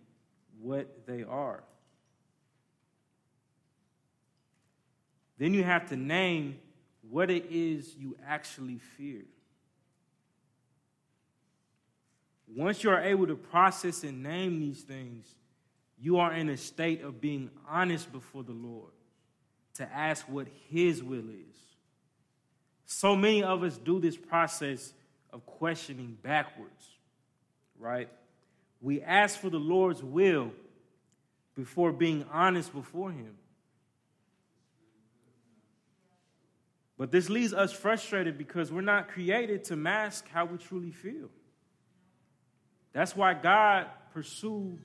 what 0.61 1.07
they 1.07 1.23
are. 1.23 1.63
Then 5.39 5.55
you 5.55 5.65
have 5.65 5.89
to 5.89 5.97
name 5.97 6.59
what 7.11 7.31
it 7.31 7.47
is 7.51 7.95
you 7.97 8.17
actually 8.27 8.79
fear. 8.79 9.23
Once 12.55 12.85
you 12.85 12.91
are 12.91 13.01
able 13.01 13.27
to 13.27 13.35
process 13.35 14.05
and 14.05 14.23
name 14.23 14.61
these 14.61 14.83
things, 14.83 15.27
you 15.99 16.19
are 16.19 16.33
in 16.33 16.49
a 16.49 16.57
state 16.57 17.03
of 17.03 17.21
being 17.21 17.51
honest 17.69 18.13
before 18.13 18.43
the 18.43 18.53
Lord 18.53 18.93
to 19.75 19.93
ask 19.93 20.29
what 20.29 20.47
His 20.69 21.03
will 21.03 21.29
is. 21.31 21.57
So 22.87 23.17
many 23.17 23.43
of 23.43 23.63
us 23.63 23.77
do 23.77 23.99
this 23.99 24.17
process 24.17 24.93
of 25.33 25.45
questioning 25.47 26.17
backwards, 26.23 26.91
right? 27.79 28.09
We 28.81 29.03
ask 29.03 29.39
for 29.39 29.51
the 29.51 29.59
Lord's 29.59 30.03
will 30.03 30.53
before 31.57 31.91
being 31.91 32.25
honest 32.31 32.73
before 32.73 33.11
Him. 33.11 33.35
But 36.97 37.11
this 37.11 37.29
leaves 37.29 37.53
us 37.53 37.73
frustrated 37.73 38.39
because 38.39 38.71
we're 38.71 38.81
not 38.81 39.09
created 39.09 39.65
to 39.65 39.77
mask 39.77 40.29
how 40.29 40.45
we 40.45 40.59
truly 40.59 40.93
feel. 40.93 41.29
That's 42.93 43.17
why 43.17 43.35
God 43.35 43.87
pursued 44.13 44.79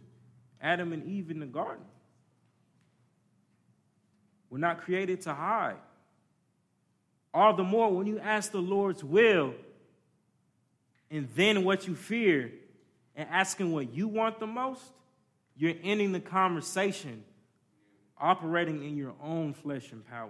Adam 0.60 0.92
and 0.92 1.06
Eve 1.06 1.30
in 1.30 1.40
the 1.40 1.46
garden. 1.46 1.86
We're 4.50 4.58
not 4.58 4.82
created 4.82 5.22
to 5.22 5.34
hide. 5.34 5.78
All 7.32 7.56
the 7.56 7.64
more 7.64 7.94
when 7.94 8.08
you 8.08 8.18
ask 8.18 8.52
the 8.52 8.58
Lord's 8.58 9.04
will 9.04 9.54
and 11.12 11.30
then 11.36 11.64
what 11.64 11.88
you 11.88 11.94
fear 11.94 12.52
and 13.16 13.30
asking 13.30 13.72
what 13.72 13.94
you 13.94 14.08
want 14.08 14.40
the 14.40 14.48
most, 14.48 14.82
you're 15.56 15.76
ending 15.84 16.12
the 16.12 16.20
conversation 16.20 17.24
operating 18.18 18.84
in 18.84 18.98
your 18.98 19.14
own 19.22 19.54
flesh 19.54 19.92
and 19.92 20.06
power. 20.08 20.30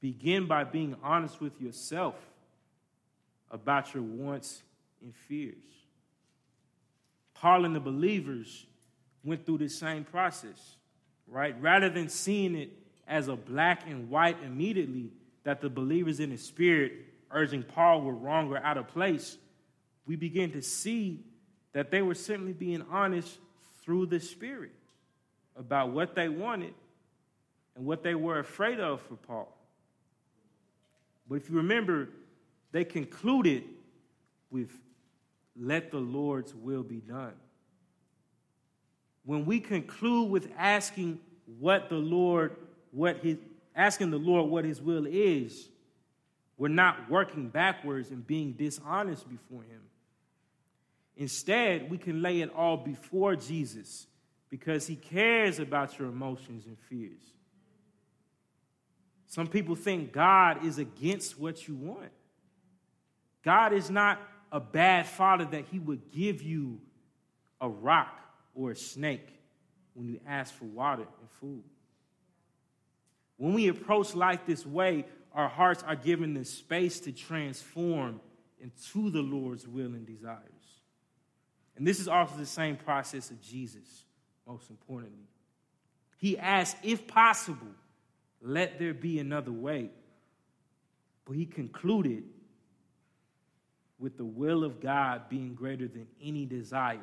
Begin 0.00 0.46
by 0.46 0.64
being 0.64 0.96
honest 1.02 1.40
with 1.40 1.60
yourself 1.60 2.14
about 3.50 3.94
your 3.94 4.02
wants 4.02 4.62
and 5.02 5.14
fears. 5.14 5.54
Paul 7.34 7.64
and 7.64 7.74
the 7.74 7.80
believers 7.80 8.66
went 9.24 9.44
through 9.44 9.58
the 9.58 9.68
same 9.68 10.04
process, 10.04 10.76
right? 11.26 11.54
Rather 11.60 11.88
than 11.88 12.08
seeing 12.08 12.54
it 12.54 12.70
as 13.06 13.28
a 13.28 13.36
black 13.36 13.82
and 13.88 14.08
white 14.10 14.36
immediately, 14.44 15.10
that 15.44 15.60
the 15.60 15.70
believers 15.70 16.18
in 16.18 16.30
the 16.30 16.38
spirit 16.38 16.92
urging 17.30 17.62
Paul 17.62 18.02
were 18.02 18.14
wrong 18.14 18.50
or 18.50 18.58
out 18.58 18.78
of 18.78 18.88
place, 18.88 19.36
we 20.06 20.16
begin 20.16 20.52
to 20.52 20.62
see 20.62 21.24
that 21.72 21.90
they 21.90 22.02
were 22.02 22.14
simply 22.14 22.52
being 22.52 22.84
honest 22.90 23.38
through 23.82 24.06
the 24.06 24.20
spirit 24.20 24.72
about 25.56 25.90
what 25.90 26.14
they 26.14 26.28
wanted 26.28 26.74
and 27.76 27.84
what 27.84 28.02
they 28.02 28.14
were 28.14 28.38
afraid 28.38 28.80
of 28.80 29.00
for 29.02 29.14
Paul. 29.16 29.55
But 31.28 31.36
if 31.36 31.50
you 31.50 31.56
remember, 31.56 32.08
they 32.72 32.84
concluded 32.84 33.64
with 34.50 34.70
let 35.58 35.90
the 35.90 35.98
Lord's 35.98 36.54
will 36.54 36.82
be 36.82 37.00
done. 37.00 37.34
When 39.24 39.44
we 39.44 39.58
conclude 39.58 40.30
with 40.30 40.50
asking 40.56 41.18
what 41.58 41.88
the 41.88 41.96
Lord, 41.96 42.56
what 42.90 43.18
his, 43.18 43.38
asking 43.74 44.10
the 44.10 44.18
Lord 44.18 44.50
what 44.50 44.64
his 44.64 44.80
will 44.80 45.06
is, 45.06 45.68
we're 46.58 46.68
not 46.68 47.10
working 47.10 47.48
backwards 47.48 48.10
and 48.10 48.26
being 48.26 48.52
dishonest 48.52 49.28
before 49.28 49.62
him. 49.62 49.82
Instead, 51.16 51.90
we 51.90 51.98
can 51.98 52.22
lay 52.22 52.40
it 52.40 52.52
all 52.54 52.76
before 52.76 53.36
Jesus 53.36 54.06
because 54.50 54.86
he 54.86 54.96
cares 54.96 55.58
about 55.58 55.98
your 55.98 56.08
emotions 56.08 56.66
and 56.66 56.78
fears. 56.78 57.32
Some 59.26 59.48
people 59.48 59.74
think 59.74 60.12
God 60.12 60.64
is 60.64 60.78
against 60.78 61.38
what 61.38 61.66
you 61.66 61.74
want. 61.74 62.12
God 63.44 63.72
is 63.72 63.90
not 63.90 64.20
a 64.52 64.60
bad 64.60 65.06
father 65.06 65.44
that 65.46 65.66
he 65.70 65.78
would 65.78 66.10
give 66.10 66.42
you 66.42 66.80
a 67.60 67.68
rock 67.68 68.20
or 68.54 68.70
a 68.70 68.76
snake 68.76 69.28
when 69.94 70.08
you 70.08 70.20
ask 70.26 70.54
for 70.54 70.66
water 70.66 71.02
and 71.02 71.30
food. 71.40 71.62
When 73.36 73.54
we 73.54 73.68
approach 73.68 74.14
life 74.14 74.40
this 74.46 74.64
way, 74.64 75.04
our 75.32 75.48
hearts 75.48 75.82
are 75.82 75.96
given 75.96 76.34
the 76.34 76.44
space 76.44 77.00
to 77.00 77.12
transform 77.12 78.20
into 78.60 79.10
the 79.10 79.20
Lord's 79.20 79.68
will 79.68 79.94
and 79.94 80.06
desires. 80.06 80.40
And 81.76 81.86
this 81.86 82.00
is 82.00 82.08
also 82.08 82.36
the 82.36 82.46
same 82.46 82.76
process 82.76 83.30
of 83.30 83.42
Jesus, 83.42 84.04
most 84.46 84.70
importantly. 84.70 85.28
He 86.16 86.38
asked, 86.38 86.78
if 86.82 87.06
possible, 87.06 87.74
let 88.42 88.78
there 88.78 88.94
be 88.94 89.18
another 89.18 89.52
way. 89.52 89.90
But 91.24 91.36
he 91.36 91.46
concluded 91.46 92.24
with 93.98 94.16
the 94.16 94.24
will 94.24 94.62
of 94.64 94.80
God 94.80 95.28
being 95.28 95.54
greater 95.54 95.88
than 95.88 96.06
any 96.22 96.44
desire, 96.44 97.00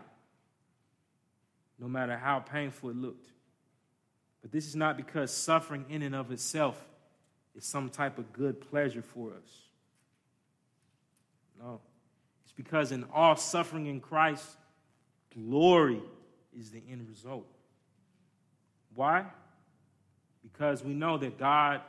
no 1.80 1.88
matter 1.88 2.18
how 2.18 2.40
painful 2.40 2.92
it 2.92 2.96
looked. 2.96 3.28
But 4.42 4.52
this 4.52 4.68
is 4.68 4.76
not 4.76 4.98
because 4.98 5.32
suffering 5.32 5.86
in 5.90 6.02
and 6.02 6.14
of 6.14 6.32
itself 6.32 6.80
is 7.56 7.66
some 7.66 7.90
type 7.90 8.18
of 8.18 8.32
good 8.34 8.62
pleasure 8.62 9.02
for 9.02 9.32
us. 9.32 9.64
No. 11.60 11.80
It's 12.44 12.54
because 12.54 12.92
in 12.92 13.06
all 13.14 13.36
suffering 13.36 13.88
in 13.88 14.00
Christ, 14.00 14.46
glory 15.34 16.02
is 16.58 16.72
the 16.72 16.82
end 16.90 17.08
result. 17.08 17.48
Why? 18.96 19.26
Because 20.44 20.84
we 20.84 20.94
know 20.94 21.18
that 21.18 21.38
God 21.38 21.82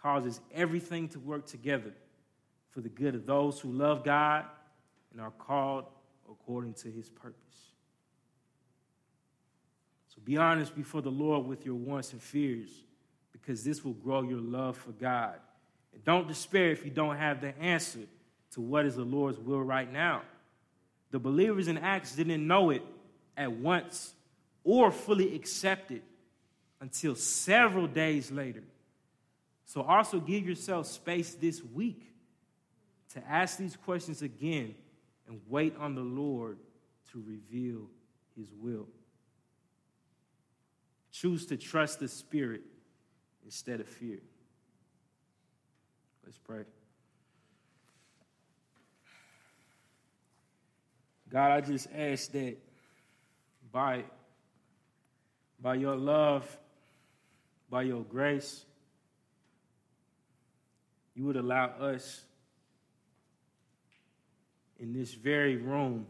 causes 0.00 0.40
everything 0.54 1.08
to 1.10 1.18
work 1.18 1.46
together 1.46 1.92
for 2.70 2.80
the 2.80 2.88
good 2.88 3.14
of 3.14 3.26
those 3.26 3.58
who 3.58 3.72
love 3.72 4.04
God 4.04 4.44
and 5.12 5.20
are 5.20 5.30
called 5.30 5.84
according 6.30 6.74
to 6.74 6.90
his 6.90 7.08
purpose. 7.08 7.40
So 10.08 10.20
be 10.24 10.36
honest 10.36 10.74
before 10.74 11.02
the 11.02 11.10
Lord 11.10 11.46
with 11.46 11.64
your 11.64 11.74
wants 11.74 12.12
and 12.12 12.22
fears 12.22 12.68
because 13.32 13.64
this 13.64 13.84
will 13.84 13.94
grow 13.94 14.22
your 14.22 14.40
love 14.40 14.76
for 14.76 14.92
God. 14.92 15.36
And 15.94 16.04
don't 16.04 16.28
despair 16.28 16.70
if 16.70 16.84
you 16.84 16.90
don't 16.90 17.16
have 17.16 17.40
the 17.40 17.58
answer 17.58 18.00
to 18.52 18.60
what 18.60 18.86
is 18.86 18.96
the 18.96 19.04
Lord's 19.04 19.38
will 19.38 19.62
right 19.62 19.90
now. 19.90 20.22
The 21.10 21.18
believers 21.18 21.68
in 21.68 21.78
Acts 21.78 22.14
didn't 22.14 22.46
know 22.46 22.70
it 22.70 22.82
at 23.36 23.52
once 23.52 24.14
or 24.64 24.90
fully 24.90 25.34
accept 25.34 25.90
it 25.90 26.02
until 26.86 27.16
several 27.16 27.88
days 27.88 28.30
later. 28.30 28.62
So 29.64 29.82
also 29.82 30.20
give 30.20 30.46
yourself 30.46 30.86
space 30.86 31.34
this 31.34 31.60
week 31.60 32.00
to 33.12 33.28
ask 33.28 33.58
these 33.58 33.74
questions 33.74 34.22
again 34.22 34.76
and 35.26 35.40
wait 35.48 35.74
on 35.80 35.96
the 35.96 36.02
Lord 36.02 36.58
to 37.10 37.24
reveal 37.26 37.88
his 38.36 38.46
will. 38.60 38.86
Choose 41.10 41.44
to 41.46 41.56
trust 41.56 41.98
the 41.98 42.06
Spirit 42.06 42.62
instead 43.44 43.80
of 43.80 43.88
fear. 43.88 44.20
Let's 46.24 46.38
pray. 46.38 46.62
God, 51.28 51.50
I 51.50 51.60
just 51.62 51.88
ask 51.92 52.30
that 52.30 52.56
by, 53.72 54.04
by 55.60 55.74
your 55.74 55.96
love, 55.96 56.56
by 57.68 57.82
your 57.82 58.02
grace, 58.02 58.64
you 61.14 61.24
would 61.24 61.36
allow 61.36 61.66
us 61.66 62.22
in 64.78 64.92
this 64.92 65.14
very 65.14 65.56
room, 65.56 66.06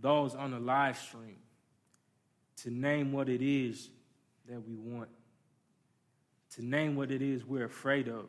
those 0.00 0.34
on 0.34 0.52
the 0.52 0.58
live 0.58 0.98
stream, 0.98 1.36
to 2.56 2.70
name 2.70 3.12
what 3.12 3.28
it 3.28 3.42
is 3.42 3.90
that 4.48 4.66
we 4.66 4.74
want, 4.74 5.08
to 6.54 6.64
name 6.64 6.96
what 6.96 7.10
it 7.10 7.22
is 7.22 7.44
we're 7.44 7.66
afraid 7.66 8.08
of, 8.08 8.26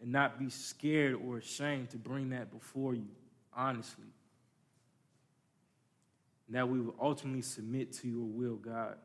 and 0.00 0.10
not 0.10 0.38
be 0.38 0.48
scared 0.48 1.14
or 1.14 1.38
ashamed 1.38 1.90
to 1.90 1.98
bring 1.98 2.30
that 2.30 2.50
before 2.50 2.94
you, 2.94 3.06
honestly. 3.54 4.04
And 6.46 6.56
that 6.56 6.68
we 6.68 6.80
will 6.80 6.96
ultimately 7.00 7.42
submit 7.42 7.92
to 7.98 8.08
your 8.08 8.24
will, 8.24 8.56
God. 8.56 8.96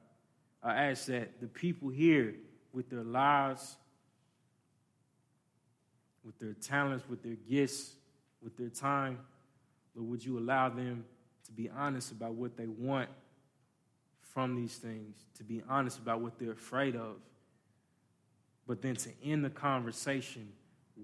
I 0.63 0.75
ask 0.89 1.05
that 1.05 1.39
the 1.39 1.47
people 1.47 1.89
here, 1.89 2.35
with 2.73 2.89
their 2.89 3.03
lives, 3.03 3.77
with 6.23 6.37
their 6.39 6.53
talents, 6.53 7.05
with 7.09 7.23
their 7.23 7.37
gifts, 7.49 7.93
with 8.43 8.57
their 8.57 8.69
time, 8.69 9.19
Lord, 9.95 10.09
would 10.09 10.25
you 10.25 10.37
allow 10.37 10.69
them 10.69 11.05
to 11.45 11.51
be 11.51 11.69
honest 11.69 12.11
about 12.11 12.33
what 12.33 12.57
they 12.57 12.67
want 12.67 13.09
from 14.21 14.55
these 14.55 14.75
things, 14.75 15.15
to 15.37 15.43
be 15.43 15.63
honest 15.69 15.97
about 15.97 16.21
what 16.21 16.37
they're 16.37 16.51
afraid 16.51 16.95
of, 16.95 17.15
but 18.67 18.81
then 18.81 18.95
to 18.95 19.09
end 19.23 19.43
the 19.43 19.49
conversation 19.49 20.51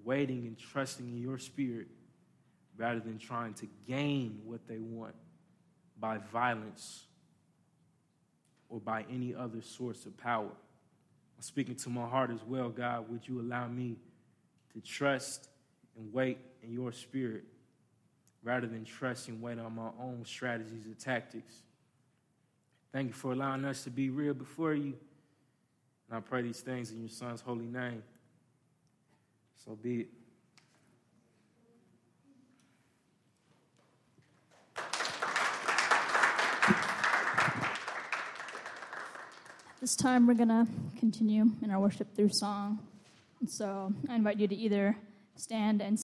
waiting 0.03 0.45
and 0.45 0.57
trusting 0.59 1.07
in 1.07 1.17
your 1.17 1.37
spirit 1.37 1.87
rather 2.77 2.99
than 2.99 3.17
trying 3.17 3.53
to 3.53 3.67
gain 3.87 4.41
what 4.43 4.67
they 4.67 4.79
want 4.79 5.15
by 5.99 6.17
violence 6.31 7.05
or 8.73 8.79
by 8.79 9.05
any 9.07 9.35
other 9.35 9.61
source 9.61 10.07
of 10.07 10.17
power. 10.17 10.49
I'm 10.49 11.41
speaking 11.41 11.75
to 11.75 11.89
my 11.89 12.07
heart 12.07 12.31
as 12.31 12.43
well, 12.43 12.69
God. 12.69 13.07
Would 13.07 13.27
you 13.27 13.39
allow 13.39 13.67
me 13.67 13.97
to 14.73 14.81
trust 14.81 15.47
and 15.95 16.11
wait 16.11 16.39
in 16.63 16.73
your 16.73 16.91
spirit 16.91 17.43
rather 18.43 18.65
than 18.65 18.83
trust 18.83 19.27
and 19.27 19.39
wait 19.43 19.59
on 19.59 19.75
my 19.75 19.89
own 20.01 20.23
strategies 20.25 20.85
and 20.85 20.97
tactics? 20.97 21.53
Thank 22.91 23.09
you 23.09 23.13
for 23.13 23.31
allowing 23.31 23.63
us 23.63 23.83
to 23.83 23.91
be 23.91 24.09
real 24.09 24.33
before 24.33 24.73
you. 24.73 24.95
And 26.09 26.17
I 26.17 26.19
pray 26.19 26.41
these 26.41 26.61
things 26.61 26.91
in 26.91 26.99
your 26.99 27.09
son's 27.09 27.41
holy 27.41 27.67
name. 27.67 28.01
So 29.63 29.75
be 29.75 30.01
it. 30.01 30.07
This 39.83 39.97
time 39.97 40.27
we're 40.27 40.33
going 40.33 40.47
to 40.47 40.65
continue 40.97 41.51
in 41.61 41.69
our 41.69 41.77
worship 41.77 42.15
through 42.15 42.29
song. 42.31 42.79
And 43.41 43.49
so 43.49 43.93
I 44.07 44.15
invite 44.15 44.39
you 44.39 44.47
to 44.47 44.55
either 44.55 44.95
stand 45.35 45.81
and 45.81 45.91